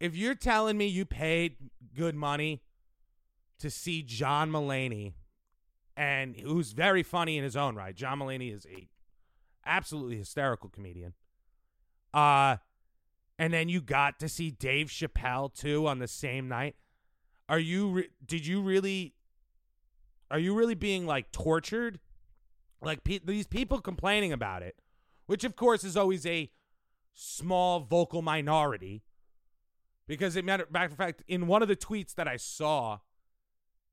if 0.00 0.16
you're 0.16 0.34
telling 0.34 0.78
me 0.78 0.86
you 0.86 1.04
paid 1.04 1.56
good 1.94 2.14
money 2.14 2.62
to 3.58 3.70
see 3.70 4.02
John 4.02 4.50
Mulaney, 4.50 5.14
and 5.96 6.36
who's 6.36 6.72
very 6.72 7.02
funny 7.02 7.36
in 7.36 7.44
his 7.44 7.56
own 7.56 7.74
right, 7.74 7.94
John 7.94 8.20
Mulaney 8.20 8.54
is 8.54 8.66
a 8.66 8.88
absolutely 9.64 10.16
hysterical 10.16 10.68
comedian. 10.68 11.14
Uh, 12.12 12.56
and 13.38 13.52
then 13.52 13.68
you 13.68 13.80
got 13.80 14.20
to 14.20 14.28
see 14.28 14.50
Dave 14.50 14.88
Chappelle 14.88 15.52
too 15.52 15.86
on 15.86 15.98
the 15.98 16.08
same 16.08 16.48
night. 16.48 16.76
Are 17.48 17.58
you 17.58 17.88
re- 17.90 18.08
did 18.24 18.46
you 18.46 18.60
really 18.60 19.14
are 20.30 20.38
you 20.38 20.54
really 20.54 20.74
being 20.74 21.06
like 21.06 21.32
tortured? 21.32 21.98
Like 22.80 23.04
pe- 23.04 23.20
these 23.24 23.46
people 23.46 23.80
complaining 23.80 24.32
about 24.32 24.62
it, 24.62 24.76
which 25.26 25.44
of 25.44 25.56
course 25.56 25.84
is 25.84 25.96
always 25.96 26.26
a 26.26 26.50
small 27.14 27.80
vocal 27.80 28.22
minority 28.22 29.02
because 30.06 30.36
it 30.36 30.44
matter 30.44 30.66
back 30.70 30.90
in 30.90 30.96
fact 30.96 31.22
in 31.28 31.46
one 31.46 31.62
of 31.62 31.68
the 31.68 31.76
tweets 31.76 32.14
that 32.14 32.26
I 32.26 32.36
saw 32.36 32.98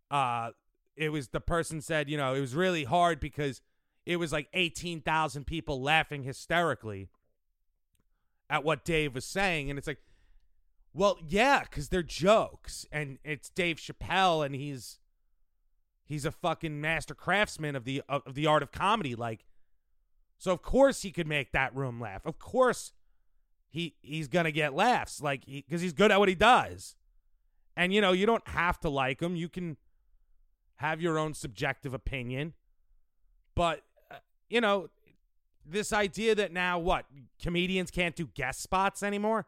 uh 0.10 0.52
it 0.96 1.10
was 1.10 1.30
the 1.30 1.40
person 1.40 1.82
said, 1.82 2.10
you 2.10 2.18
know, 2.18 2.34
it 2.34 2.42
was 2.42 2.56
really 2.56 2.84
hard 2.84 3.20
because 3.20 3.62
it 4.10 4.18
was 4.18 4.32
like 4.32 4.48
18,000 4.56 5.46
people 5.46 5.84
laughing 5.84 6.24
hysterically 6.24 7.10
at 8.50 8.64
what 8.64 8.84
Dave 8.84 9.14
was 9.14 9.24
saying. 9.24 9.70
And 9.70 9.78
it's 9.78 9.88
like, 9.88 10.02
well, 10.96 11.20
yeah, 11.28 11.62
because 11.62 11.90
they're 11.90 12.02
jokes. 12.02 12.88
And 12.92 13.20
it's 13.24 13.52
Dave 13.52 13.78
Chappelle, 13.78 14.44
and 14.44 14.56
he's 14.56 14.98
he's 16.04 16.26
a 16.26 16.32
fucking 16.32 16.82
master 16.82 17.14
craftsman 17.14 17.76
of 17.76 17.84
the 17.84 18.02
of 18.10 18.34
the 18.34 18.48
art 18.48 18.64
of 18.64 18.72
comedy. 18.72 19.14
Like, 19.14 19.46
so 20.40 20.54
of 20.54 20.64
course 20.64 21.04
he 21.04 21.12
could 21.12 21.28
make 21.28 21.52
that 21.52 21.76
room 21.76 22.02
laugh. 22.02 22.26
Of 22.26 22.40
course 22.40 22.94
he 23.70 23.94
he's 24.02 24.28
gonna 24.28 24.52
get 24.52 24.74
laughs, 24.74 25.22
like 25.22 25.46
because 25.46 25.82
he, 25.82 25.86
he's 25.86 25.94
good 25.94 26.12
at 26.12 26.18
what 26.18 26.30
he 26.30 26.36
does. 26.36 26.96
And 27.78 27.94
you 27.94 28.02
know, 28.02 28.14
you 28.14 28.26
don't 28.26 28.48
have 28.48 28.80
to 28.80 28.90
like 28.90 29.22
him. 29.22 29.36
You 29.36 29.50
can 29.50 29.78
have 30.78 31.00
your 31.00 31.20
own 31.20 31.36
subjective 31.36 31.94
opinion. 31.94 32.54
But 33.54 33.84
you 34.50 34.62
know, 34.62 34.90
this 35.66 35.94
idea 35.94 36.36
that 36.36 36.52
now 36.52 36.80
what 36.80 37.06
comedians 37.42 37.92
can't 37.92 38.16
do 38.16 38.28
guest 38.34 38.62
spots 38.62 39.04
anymore 39.04 39.46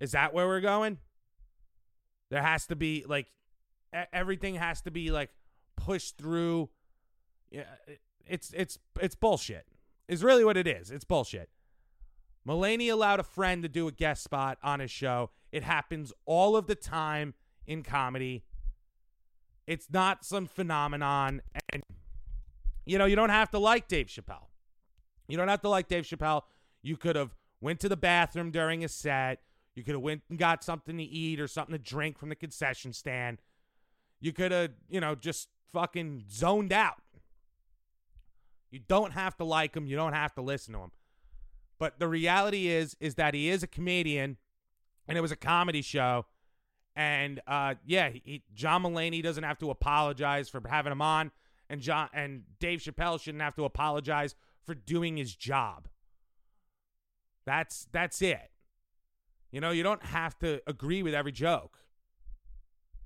is 0.00 0.12
that 0.12 0.32
where 0.32 0.46
we're 0.46 0.60
going 0.60 0.98
there 2.30 2.42
has 2.42 2.66
to 2.66 2.76
be 2.76 3.04
like 3.06 3.26
everything 4.12 4.54
has 4.54 4.80
to 4.80 4.90
be 4.90 5.10
like 5.10 5.30
pushed 5.76 6.16
through 6.16 6.68
yeah 7.50 7.64
it's 8.26 8.52
it's 8.54 8.78
it's 9.00 9.14
bullshit 9.14 9.66
is 10.08 10.22
really 10.22 10.44
what 10.44 10.56
it 10.56 10.66
is 10.66 10.90
it's 10.90 11.04
bullshit 11.04 11.50
Mulaney 12.46 12.90
allowed 12.90 13.20
a 13.20 13.24
friend 13.24 13.62
to 13.62 13.68
do 13.68 13.88
a 13.88 13.92
guest 13.92 14.24
spot 14.24 14.56
on 14.62 14.80
his 14.80 14.90
show. 14.90 15.28
It 15.52 15.62
happens 15.62 16.14
all 16.24 16.56
of 16.56 16.66
the 16.66 16.74
time 16.74 17.34
in 17.66 17.82
comedy. 17.82 18.42
It's 19.66 19.88
not 19.92 20.24
some 20.24 20.46
phenomenon. 20.46 21.42
And, 21.70 21.82
you 22.88 22.96
know, 22.96 23.04
you 23.04 23.16
don't 23.16 23.28
have 23.28 23.50
to 23.50 23.58
like 23.58 23.86
Dave 23.86 24.06
Chappelle. 24.06 24.46
You 25.28 25.36
don't 25.36 25.48
have 25.48 25.60
to 25.60 25.68
like 25.68 25.88
Dave 25.88 26.04
Chappelle. 26.04 26.42
You 26.82 26.96
could 26.96 27.16
have 27.16 27.34
went 27.60 27.80
to 27.80 27.88
the 27.88 27.96
bathroom 27.98 28.50
during 28.50 28.82
a 28.82 28.88
set. 28.88 29.40
You 29.74 29.84
could 29.84 29.94
have 29.94 30.02
went 30.02 30.22
and 30.30 30.38
got 30.38 30.64
something 30.64 30.96
to 30.96 31.02
eat 31.04 31.38
or 31.38 31.46
something 31.46 31.74
to 31.74 31.78
drink 31.78 32.18
from 32.18 32.30
the 32.30 32.34
concession 32.34 32.94
stand. 32.94 33.42
You 34.20 34.32
could 34.32 34.52
have, 34.52 34.70
you 34.88 35.00
know, 35.00 35.14
just 35.14 35.48
fucking 35.70 36.24
zoned 36.30 36.72
out. 36.72 37.02
You 38.70 38.80
don't 38.88 39.12
have 39.12 39.36
to 39.36 39.44
like 39.44 39.76
him. 39.76 39.86
You 39.86 39.96
don't 39.96 40.14
have 40.14 40.34
to 40.36 40.40
listen 40.40 40.72
to 40.74 40.80
him. 40.80 40.92
But 41.78 41.98
the 41.98 42.08
reality 42.08 42.68
is, 42.68 42.96
is 43.00 43.16
that 43.16 43.34
he 43.34 43.50
is 43.50 43.62
a 43.62 43.66
comedian, 43.66 44.38
and 45.06 45.16
it 45.16 45.20
was 45.20 45.30
a 45.30 45.36
comedy 45.36 45.82
show, 45.82 46.26
And 46.98 47.40
uh, 47.46 47.76
yeah, 47.86 48.08
he, 48.08 48.42
John 48.52 48.82
Mulaney 48.82 49.22
doesn't 49.22 49.44
have 49.44 49.58
to 49.58 49.70
apologize 49.70 50.48
for 50.48 50.60
having 50.68 50.90
him 50.90 51.00
on, 51.00 51.30
and 51.70 51.80
John 51.80 52.08
and 52.12 52.42
Dave 52.58 52.80
Chappelle 52.80 53.20
shouldn't 53.20 53.42
have 53.42 53.54
to 53.56 53.64
apologize 53.64 54.34
for 54.64 54.74
doing 54.74 55.16
his 55.16 55.34
job. 55.34 55.88
That's 57.44 57.86
that's 57.92 58.20
it. 58.22 58.50
You 59.50 59.60
know, 59.60 59.70
you 59.70 59.82
don't 59.82 60.04
have 60.04 60.38
to 60.40 60.60
agree 60.66 61.02
with 61.02 61.14
every 61.14 61.32
joke. 61.32 61.78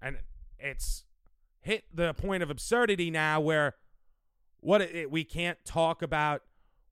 And 0.01 0.19
it's 0.59 1.05
hit 1.61 1.85
the 1.95 2.13
point 2.15 2.43
of 2.43 2.51
absurdity 2.51 3.11
now 3.11 3.41
where 3.41 3.77
what 4.61 4.81
it, 4.81 5.11
we 5.11 5.25
can't 5.25 5.59
talk 5.65 6.03
about 6.03 6.43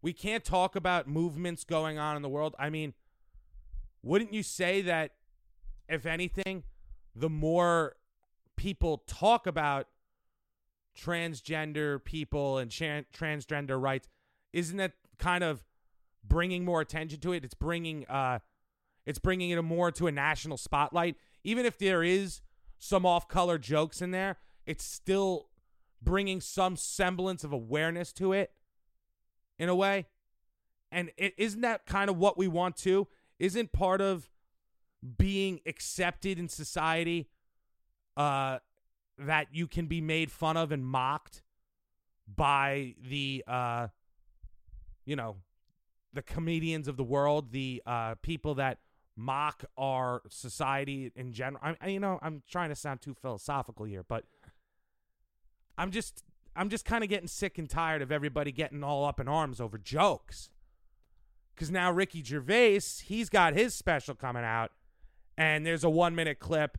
we 0.02 0.12
can't 0.12 0.44
talk 0.44 0.76
about 0.76 1.08
movements 1.08 1.64
going 1.64 1.98
on 1.98 2.16
in 2.16 2.22
the 2.22 2.28
world. 2.28 2.54
I 2.58 2.70
mean, 2.70 2.94
wouldn't 4.02 4.32
you 4.32 4.42
say 4.42 4.80
that 4.82 5.12
if 5.88 6.06
anything, 6.06 6.62
the 7.14 7.28
more 7.28 7.96
people 8.56 9.02
talk 9.06 9.46
about 9.46 9.88
transgender 10.99 12.03
people 12.03 12.59
and 12.59 12.70
transgender 12.70 13.80
rights, 13.80 14.09
isn't 14.53 14.76
that 14.76 14.93
kind 15.18 15.45
of 15.45 15.64
bringing 16.24 16.64
more 16.64 16.80
attention 16.80 17.20
to 17.20 17.32
it? 17.32 17.45
It's 17.45 17.55
bringing 17.55 18.07
uh 18.07 18.41
it's 19.07 19.18
bringing 19.18 19.51
it 19.51 19.62
more 19.62 19.91
to 19.93 20.07
a 20.07 20.12
national 20.12 20.57
spotlight. 20.57 21.16
Even 21.43 21.64
if 21.64 21.78
there 21.78 22.03
is 22.03 22.43
some 22.78 23.07
off-color 23.07 23.59
jokes 23.59 24.03
in 24.03 24.11
there, 24.11 24.36
it's 24.66 24.84
still 24.84 25.49
bringing 26.03 26.41
some 26.41 26.76
semblance 26.76 27.45
of 27.45 27.53
awareness 27.53 28.12
to 28.12 28.32
it 28.32 28.53
in 29.59 29.68
a 29.68 29.74
way. 29.74 30.07
And 30.93 31.11
it, 31.16 31.34
isn't 31.38 31.61
that 31.62 31.86
kind 31.86 32.11
of 32.11 32.18
what 32.18 32.36
we 32.36 32.49
want 32.49 32.76
to? 32.78 33.09
Isn't 33.38 33.72
part 33.72 34.01
of 34.01 34.28
being 35.18 35.61
accepted 35.66 36.38
in 36.38 36.49
society 36.49 37.30
uh, 38.16 38.59
that 39.20 39.48
you 39.52 39.66
can 39.66 39.86
be 39.86 40.00
made 40.00 40.30
fun 40.30 40.56
of 40.56 40.72
and 40.72 40.84
mocked 40.84 41.42
by 42.26 42.94
the, 43.02 43.44
uh, 43.46 43.88
you 45.04 45.16
know, 45.16 45.36
the 46.12 46.22
comedians 46.22 46.88
of 46.88 46.96
the 46.96 47.04
world, 47.04 47.52
the 47.52 47.82
uh, 47.86 48.14
people 48.22 48.54
that 48.56 48.78
mock 49.16 49.64
our 49.76 50.22
society 50.28 51.12
in 51.14 51.32
general. 51.32 51.76
I, 51.80 51.88
you 51.88 52.00
know, 52.00 52.18
I'm 52.22 52.42
trying 52.48 52.70
to 52.70 52.74
sound 52.74 53.00
too 53.00 53.14
philosophical 53.14 53.84
here, 53.84 54.04
but 54.06 54.24
I'm 55.76 55.90
just 55.90 56.24
I'm 56.56 56.68
just 56.68 56.84
kind 56.84 57.04
of 57.04 57.10
getting 57.10 57.28
sick 57.28 57.58
and 57.58 57.68
tired 57.68 58.02
of 58.02 58.10
everybody 58.10 58.50
getting 58.50 58.82
all 58.82 59.04
up 59.04 59.20
in 59.20 59.28
arms 59.28 59.60
over 59.60 59.78
jokes. 59.78 60.50
Cuz 61.56 61.70
now 61.70 61.92
Ricky 61.92 62.22
Gervais, 62.24 62.80
he's 63.04 63.28
got 63.28 63.54
his 63.54 63.74
special 63.74 64.14
coming 64.14 64.44
out 64.44 64.72
and 65.36 65.64
there's 65.64 65.84
a 65.84 65.90
1 65.90 66.14
minute 66.14 66.38
clip 66.38 66.78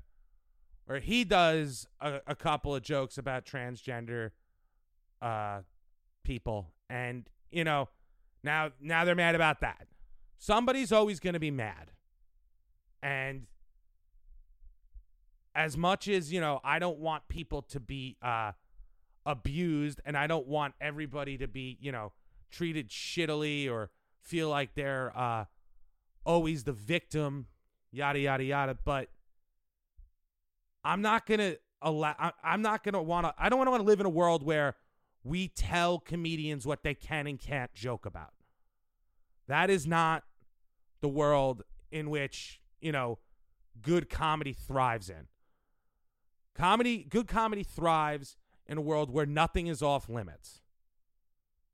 where 0.92 1.00
he 1.00 1.24
does 1.24 1.88
a, 2.00 2.20
a 2.28 2.36
couple 2.36 2.76
of 2.76 2.84
jokes 2.84 3.18
about 3.18 3.46
transgender 3.46 4.32
uh 5.22 5.62
people 6.24 6.72
and 6.90 7.30
you 7.52 7.64
know, 7.64 7.90
now 8.44 8.72
now 8.82 9.06
they're 9.06 9.16
mad 9.16 9.36
about 9.36 9.62
that. 9.62 9.88
Somebody's 10.38 10.92
always 10.92 11.20
going 11.20 11.34
to 11.34 11.40
be 11.40 11.52
mad. 11.52 11.92
And 13.04 13.48
as 15.54 15.78
much 15.78 16.08
as, 16.08 16.32
you 16.32 16.40
know, 16.40 16.60
I 16.64 16.80
don't 16.80 17.00
want 17.00 17.28
people 17.28 17.62
to 17.64 17.80
be 17.80 18.18
uh, 18.22 18.54
abused 19.26 20.02
and 20.06 20.18
I 20.18 20.28
don't 20.28 20.48
want 20.48 20.74
everybody 20.82 21.38
to 21.38 21.48
be, 21.48 21.78
you 21.82 21.92
know, 21.92 22.14
treated 22.50 22.90
shittily 22.90 23.70
or 23.70 23.92
feel 24.22 24.50
like 24.50 24.74
they're 24.76 25.16
uh, 25.16 25.46
always 26.26 26.64
the 26.64 26.74
victim, 26.74 27.48
yada, 27.92 28.20
yada, 28.20 28.44
yada. 28.44 28.78
But 28.84 29.10
I'm 30.84 31.02
not 31.02 31.26
to 31.40 31.58
allow, 31.82 32.16
I, 32.18 32.32
I'm 32.44 32.62
not 32.62 32.84
to 32.94 33.02
want 33.02 33.28
to, 33.28 33.34
I 33.38 33.50
don't 33.50 33.60
want 33.60 33.82
to 33.82 33.84
live 33.84 34.00
in 34.00 34.06
a 34.06 34.10
world 34.10 34.44
where 34.44 34.76
we 35.24 35.48
tell 35.48 36.00
comedians 36.00 36.66
what 36.66 36.84
they 36.84 36.96
can 36.96 37.28
and 37.28 37.40
can't 37.40 37.74
joke 37.74 38.06
about. 38.06 38.34
That 39.48 39.70
is 39.70 39.86
not 39.86 40.24
the 41.02 41.10
world 41.10 41.64
in 41.92 42.10
which 42.10 42.62
you 42.82 42.92
know, 42.92 43.20
good 43.82 44.10
comedy 44.10 44.54
thrives 44.54 45.10
in. 45.10 45.28
Comedy, 46.56 47.06
good 47.08 47.28
comedy 47.28 47.64
thrives 47.64 48.36
in 48.68 48.78
a 48.78 48.82
world 48.82 49.10
where 49.10 49.26
nothing 49.26 49.68
is 49.68 49.82
off 49.82 50.10
limits. 50.10 50.62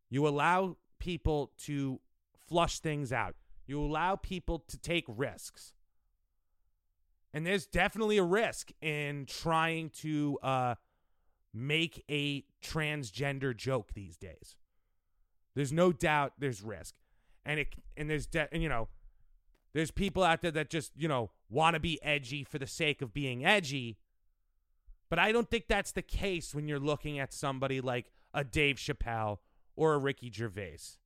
You 0.10 0.28
allow 0.28 0.78
people 1.00 1.52
to 1.64 2.00
flush 2.48 2.80
things 2.80 3.12
out. 3.12 3.36
You 3.66 3.82
allow 3.82 4.16
people 4.16 4.64
to 4.68 4.78
take 4.78 5.06
risks. 5.08 5.74
And 7.34 7.46
there's 7.46 7.66
definitely 7.66 8.18
a 8.18 8.24
risk 8.24 8.72
in 8.82 9.26
trying 9.26 9.90
to 10.02 10.40
uh, 10.42 10.76
make 11.54 12.04
a 12.10 12.46
transgender 12.64 13.56
joke 13.56 13.94
these 13.94 14.18
days. 14.18 14.56
There's 15.56 15.74
no 15.74 15.92
doubt 15.92 16.34
there's 16.40 16.62
risk. 16.62 16.96
And 17.46 17.60
it 17.60 17.76
and 17.96 18.10
there's 18.10 18.28
de- 18.28 18.52
and 18.54 18.62
you 18.62 18.70
know, 18.70 18.90
there's 19.74 19.92
people 19.92 20.24
out 20.24 20.42
there 20.42 20.52
that 20.52 20.70
just, 20.70 20.92
you 20.96 21.08
know, 21.08 21.32
want 21.50 21.76
to 21.76 21.80
be 21.80 22.02
edgy 22.04 22.44
for 22.44 22.60
the 22.60 22.68
sake 22.68 23.02
of 23.02 23.14
being 23.14 23.46
edgy. 23.46 23.98
But 25.10 25.20
I 25.20 25.32
don't 25.32 25.50
think 25.50 25.68
that's 25.68 25.92
the 25.92 26.02
case 26.02 26.54
when 26.54 26.68
you're 26.68 26.80
looking 26.80 27.20
at 27.20 27.34
somebody 27.34 27.80
like 27.80 28.12
a 28.34 28.44
Dave 28.44 28.78
Chappelle 28.78 29.38
or 29.76 29.94
a 29.94 29.98
Ricky 29.98 30.32
Gervais. 30.32 30.98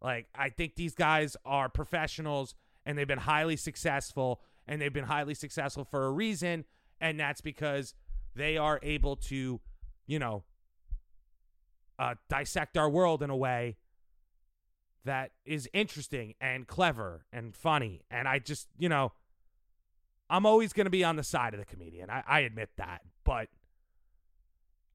Like, 0.00 0.28
I 0.34 0.48
think 0.48 0.76
these 0.76 0.94
guys 0.94 1.36
are 1.44 1.68
professionals 1.68 2.54
and 2.86 2.96
they've 2.96 3.06
been 3.06 3.18
highly 3.18 3.56
successful 3.56 4.40
and 4.66 4.80
they've 4.80 4.92
been 4.92 5.04
highly 5.04 5.34
successful 5.34 5.84
for 5.84 6.06
a 6.06 6.10
reason. 6.10 6.64
And 7.00 7.18
that's 7.18 7.40
because 7.40 7.94
they 8.34 8.56
are 8.56 8.78
able 8.82 9.16
to, 9.16 9.60
you 10.06 10.18
know, 10.18 10.44
uh, 11.98 12.14
dissect 12.28 12.76
our 12.76 12.88
world 12.88 13.22
in 13.22 13.30
a 13.30 13.36
way 13.36 13.76
that 15.04 15.32
is 15.44 15.68
interesting 15.72 16.34
and 16.40 16.66
clever 16.66 17.26
and 17.32 17.54
funny. 17.54 18.02
And 18.10 18.28
I 18.28 18.38
just, 18.38 18.68
you 18.78 18.88
know, 18.88 19.12
I'm 20.28 20.46
always 20.46 20.72
going 20.72 20.84
to 20.84 20.90
be 20.90 21.04
on 21.04 21.16
the 21.16 21.24
side 21.24 21.54
of 21.54 21.60
the 21.60 21.66
comedian. 21.66 22.10
I, 22.10 22.22
I 22.26 22.40
admit 22.40 22.70
that. 22.76 23.02
But 23.24 23.48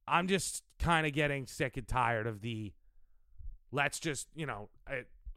I'm 0.08 0.28
just 0.28 0.64
kind 0.80 1.06
of 1.06 1.14
getting 1.14 1.48
sick 1.48 1.78
and 1.78 1.88
tired 1.88 2.28
of 2.28 2.42
the 2.42 2.74
let's 3.72 4.00
just, 4.00 4.28
you 4.36 4.46
know, 4.46 4.70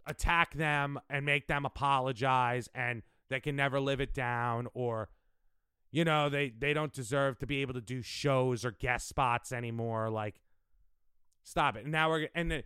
attack 0.06 0.54
them 0.54 0.98
and 1.10 1.24
make 1.26 1.48
them 1.48 1.64
apologize 1.64 2.68
and 2.74 3.02
they 3.30 3.40
can 3.40 3.56
never 3.56 3.80
live 3.80 4.00
it 4.00 4.14
down 4.14 4.68
or 4.74 5.08
you 5.90 6.04
know 6.04 6.28
they 6.28 6.52
they 6.58 6.72
don't 6.72 6.92
deserve 6.92 7.38
to 7.38 7.46
be 7.46 7.62
able 7.62 7.74
to 7.74 7.80
do 7.80 8.02
shows 8.02 8.64
or 8.64 8.70
guest 8.70 9.08
spots 9.08 9.52
anymore 9.52 10.10
like 10.10 10.40
stop 11.42 11.76
it 11.76 11.84
and 11.84 11.92
now 11.92 12.10
we're 12.10 12.28
and 12.34 12.50
the, 12.50 12.64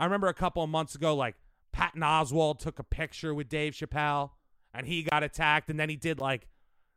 I 0.00 0.04
remember 0.04 0.28
a 0.28 0.34
couple 0.34 0.62
of 0.64 0.70
months 0.70 0.94
ago, 0.94 1.14
like 1.14 1.36
Patton 1.72 2.00
Oswalt 2.00 2.58
took 2.58 2.78
a 2.78 2.82
picture 2.82 3.34
with 3.34 3.50
Dave 3.50 3.74
Chappelle 3.74 4.30
and 4.72 4.86
he 4.86 5.02
got 5.02 5.22
attacked, 5.22 5.68
and 5.68 5.78
then 5.78 5.90
he 5.90 5.96
did 5.96 6.18
like 6.18 6.48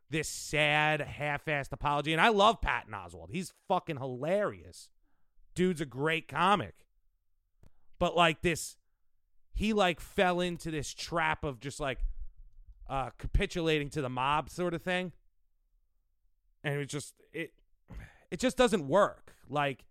this 0.08 0.26
sad, 0.26 1.02
half-assed 1.02 1.70
apology. 1.70 2.12
And 2.12 2.20
I 2.20 2.28
love 2.28 2.62
Patton 2.62 2.94
Oswalt; 2.94 3.28
he's 3.30 3.52
fucking 3.68 3.98
hilarious. 3.98 4.88
Dude's 5.54 5.82
a 5.82 5.86
great 5.86 6.28
comic. 6.28 6.86
But 7.98 8.16
like 8.16 8.40
this, 8.40 8.76
he 9.52 9.74
like 9.74 10.00
fell 10.00 10.40
into 10.40 10.70
this 10.70 10.94
trap 10.94 11.44
of 11.44 11.60
just 11.60 11.80
like 11.80 11.98
uh 12.88 13.10
capitulating 13.18 13.88
to 13.90 14.02
the 14.02 14.08
mob 14.08 14.50
sort 14.50 14.74
of 14.74 14.82
thing. 14.82 15.12
And 16.62 16.80
it 16.80 16.86
just 16.86 17.14
it 17.32 17.52
it 18.30 18.40
just 18.40 18.56
doesn't 18.56 18.88
work. 18.88 19.34
Like 19.48 19.84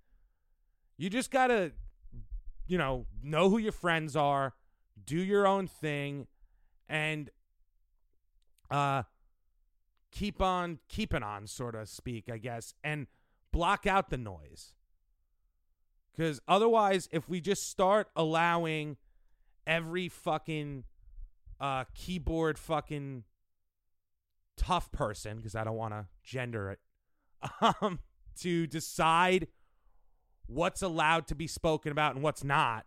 you 0.98 1.10
just 1.10 1.32
gotta 1.32 1.72
you 2.66 2.78
know, 2.78 3.06
know 3.22 3.50
who 3.50 3.58
your 3.58 3.74
friends 3.74 4.16
are, 4.16 4.54
do 5.06 5.18
your 5.18 5.46
own 5.46 5.68
thing, 5.68 6.28
and 6.88 7.30
uh 8.72 9.04
keep 10.12 10.42
on 10.42 10.80
keeping 10.88 11.24
on, 11.24 11.48
sort 11.48 11.76
of 11.76 11.90
speak, 11.90 12.30
I 12.32 12.38
guess, 12.38 12.74
and 12.84 13.08
block 13.52 13.86
out 13.88 14.10
the 14.10 14.18
noise. 14.18 14.74
Because 16.12 16.40
otherwise, 16.48 17.10
if 17.12 17.28
we 17.28 17.42
just 17.42 17.70
start 17.70 18.10
allowing 18.16 18.98
every 19.66 20.10
fucking 20.10 20.84
uh, 21.64 21.86
keyboard 21.96 22.60
fucking 22.60 23.24
tough 24.58 24.92
person, 24.92 25.38
because 25.38 25.56
I 25.56 25.64
don't 25.64 25.78
want 25.78 25.94
to 25.94 26.08
gender 26.22 26.72
it, 26.72 26.80
um, 27.82 28.00
to 28.42 28.68
decide 28.68 29.48
what's 30.48 30.82
allowed 30.82 31.26
to 31.28 31.36
be 31.36 31.48
spoken 31.48 31.94
about 31.94 32.16
and 32.16 32.24
what's 32.24 32.44
not. 32.44 32.86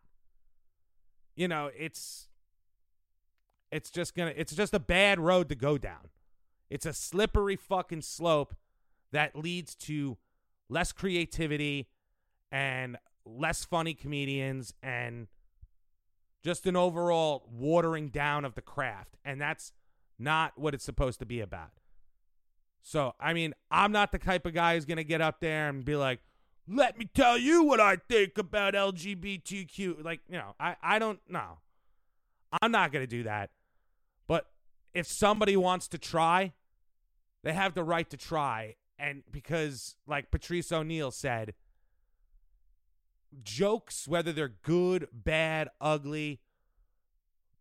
You 1.34 1.48
know 1.48 1.70
it's 1.76 2.28
it's 3.70 3.90
just 3.90 4.14
gonna 4.14 4.32
it's 4.36 4.54
just 4.54 4.74
a 4.74 4.78
bad 4.78 5.18
road 5.18 5.48
to 5.48 5.54
go 5.54 5.78
down. 5.78 6.10
It's 6.68 6.84
a 6.86 6.92
slippery 6.92 7.56
fucking 7.56 8.02
slope 8.02 8.54
that 9.12 9.36
leads 9.36 9.74
to 9.74 10.18
less 10.68 10.92
creativity 10.92 11.88
and 12.52 12.96
less 13.24 13.64
funny 13.64 13.94
comedians 13.94 14.74
and 14.82 15.28
just 16.44 16.66
an 16.66 16.76
overall 16.76 17.48
watering 17.50 18.08
down 18.08 18.44
of 18.44 18.54
the 18.54 18.62
craft 18.62 19.16
and 19.24 19.40
that's 19.40 19.72
not 20.18 20.52
what 20.56 20.74
it's 20.74 20.84
supposed 20.84 21.18
to 21.18 21.26
be 21.26 21.40
about 21.40 21.72
So, 22.82 23.14
I 23.18 23.32
mean, 23.32 23.54
I'm 23.70 23.92
not 23.92 24.12
the 24.12 24.18
type 24.18 24.46
of 24.46 24.54
guy 24.54 24.74
who's 24.74 24.84
going 24.84 24.96
to 24.96 25.04
get 25.04 25.20
up 25.20 25.40
there 25.40 25.68
and 25.68 25.84
be 25.84 25.96
like, 25.96 26.20
let 26.68 26.98
me 26.98 27.08
tell 27.14 27.38
you 27.38 27.62
what 27.62 27.80
I 27.80 27.96
think 27.96 28.38
about 28.38 28.74
LGBTQ. 28.74 30.04
Like, 30.04 30.20
you 30.28 30.36
know, 30.36 30.54
I, 30.58 30.76
I 30.82 30.98
don't 30.98 31.20
know. 31.28 31.58
I'm 32.62 32.72
not 32.72 32.92
going 32.92 33.02
to 33.02 33.08
do 33.08 33.22
that. 33.24 33.50
But 34.26 34.46
if 34.94 35.06
somebody 35.06 35.56
wants 35.56 35.88
to 35.88 35.98
try, 35.98 36.52
they 37.42 37.52
have 37.52 37.74
the 37.74 37.84
right 37.84 38.08
to 38.10 38.16
try. 38.16 38.76
And 38.98 39.22
because, 39.30 39.96
like 40.06 40.30
Patrice 40.30 40.72
O'Neal 40.72 41.10
said, 41.10 41.54
jokes, 43.42 44.06
whether 44.08 44.32
they're 44.32 44.54
good, 44.62 45.08
bad, 45.12 45.68
ugly, 45.80 46.40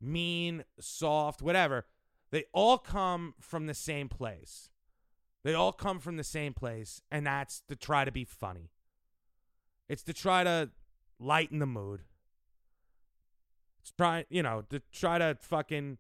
mean, 0.02 0.64
soft, 0.80 1.42
whatever, 1.42 1.86
they 2.32 2.46
all 2.54 2.78
come 2.78 3.34
from 3.40 3.68
the 3.68 3.74
same 3.74 4.10
place. 4.10 4.70
They 5.44 5.54
all 5.54 5.72
come 5.72 6.00
from 6.00 6.18
the 6.18 6.24
same 6.24 6.54
place, 6.54 7.02
and 7.12 7.26
that's 7.28 7.62
to 7.68 7.76
try 7.76 8.04
to 8.04 8.12
be 8.12 8.24
funny. 8.24 8.72
It's 9.88 10.04
to 10.04 10.14
try 10.14 10.44
to 10.44 10.72
lighten 11.20 11.60
the 11.60 11.68
mood. 11.68 12.02
It's 13.82 13.92
try, 13.92 14.26
you 14.30 14.42
know, 14.42 14.64
to 14.72 14.82
try 14.92 15.20
to 15.20 15.38
fucking 15.40 16.00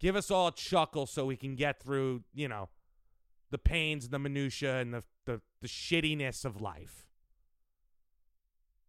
give 0.00 0.16
us 0.16 0.30
all 0.30 0.48
a 0.48 0.52
chuckle 0.52 1.06
so 1.06 1.26
we 1.26 1.36
can 1.36 1.54
get 1.54 1.82
through, 1.82 2.22
you 2.34 2.48
know, 2.48 2.70
the 3.50 3.58
pains, 3.58 4.08
the 4.08 4.18
minutia, 4.18 4.78
and 4.78 4.94
the 4.94 5.02
the, 5.24 5.40
the 5.60 5.68
shittiness 5.68 6.44
of 6.44 6.60
life. 6.60 7.06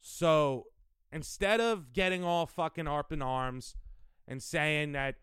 So 0.06 0.68
instead 1.14 1.62
of 1.62 1.94
getting 1.94 2.26
all 2.26 2.46
fucking 2.46 2.90
up 2.90 3.14
in 3.14 3.22
arms 3.22 3.78
and 4.28 4.44
saying 4.44 4.92
that 4.92 5.16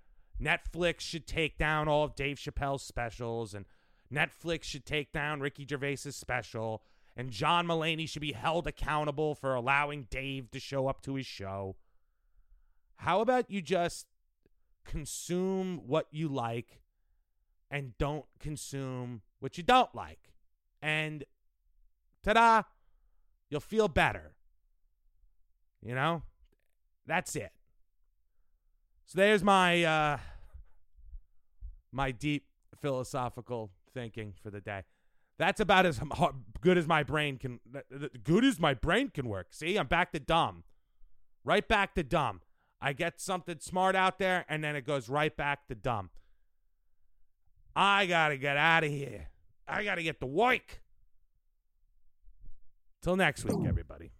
Netflix 0.43 1.01
should 1.01 1.26
take 1.26 1.59
down 1.59 1.87
all 1.87 2.03
of 2.03 2.16
Dave 2.16 2.39
Chappelle's 2.39 2.83
specials 2.83 3.53
and 3.53 3.66
Netflix 4.12 4.64
should 4.64 4.87
take 4.87 5.12
down 5.12 5.41
Ricky 5.41 5.66
Gervais's 5.66 6.16
special 6.16 6.83
and 7.14 7.31
John 7.31 7.66
Mulaney 7.66 8.09
should 8.09 8.22
be 8.22 8.33
held 8.33 8.66
accountable 8.66 9.35
for 9.35 9.55
allowing 9.55 10.07
Dave 10.09 10.51
to 10.53 10.59
show 10.59 10.89
up 10.89 11.03
to 11.03 11.16
his 11.16 11.26
show. 11.26 11.76
How 12.97 13.20
about 13.20 13.51
you 13.51 13.61
just 13.61 14.07
consume 14.87 15.83
what 15.87 16.07
you 16.11 16.26
like 16.26 16.81
and 17.70 17.99
don't 17.99 18.24
consume 18.39 19.20
what 19.41 19.59
you 19.59 19.62
don't 19.62 19.95
like? 19.95 20.33
And 20.81 21.24
ta 22.22 22.33
da, 22.33 22.62
you'll 23.51 23.61
feel 23.61 23.87
better. 23.87 24.33
You 25.83 25.95
know? 25.95 26.22
That's 27.07 27.35
it. 27.37 27.53
So 29.07 29.18
there's 29.18 29.43
my 29.43 29.83
uh 29.83 30.18
my 31.93 32.12
deep 32.12 32.47
philosophical 32.81 33.70
thinking 33.93 34.35
for 34.41 34.51
the 34.51 34.61
day. 34.61 34.85
That's 35.39 35.61
about 35.61 35.87
as 35.87 36.01
good 36.61 36.78
as 36.78 36.87
my 36.87 37.03
brain 37.03 37.39
can 37.39 37.61
good 38.22 38.45
as 38.45 38.61
my 38.61 38.74
brain 38.74 39.09
can 39.09 39.28
work. 39.28 39.49
See, 39.51 39.76
I'm 39.76 39.87
back 39.87 40.12
to 40.12 40.20
dumb. 40.20 40.64
Right 41.45 41.66
back 41.66 41.95
to 41.95 42.03
dumb. 42.03 42.43
I 42.81 42.93
get 42.93 43.20
something 43.20 43.59
smart 43.59 43.97
out 43.97 44.18
there 44.18 44.45
and 44.49 44.62
then 44.62 44.76
it 44.76 44.87
goes 44.87 45.09
right 45.09 45.35
back 45.35 45.66
to 45.68 45.74
dumb. 45.74 46.11
I 47.74 48.07
got 48.07 48.28
to 48.28 48.37
get 48.37 48.57
out 48.57 48.85
of 48.85 48.91
here. 48.91 49.28
I 49.66 49.85
got 49.85 49.97
to 49.97 50.03
get 50.03 50.20
to 50.20 50.26
work. 50.26 50.83
Till 53.03 53.16
next 53.16 53.45
week, 53.45 53.66
everybody. 53.66 54.11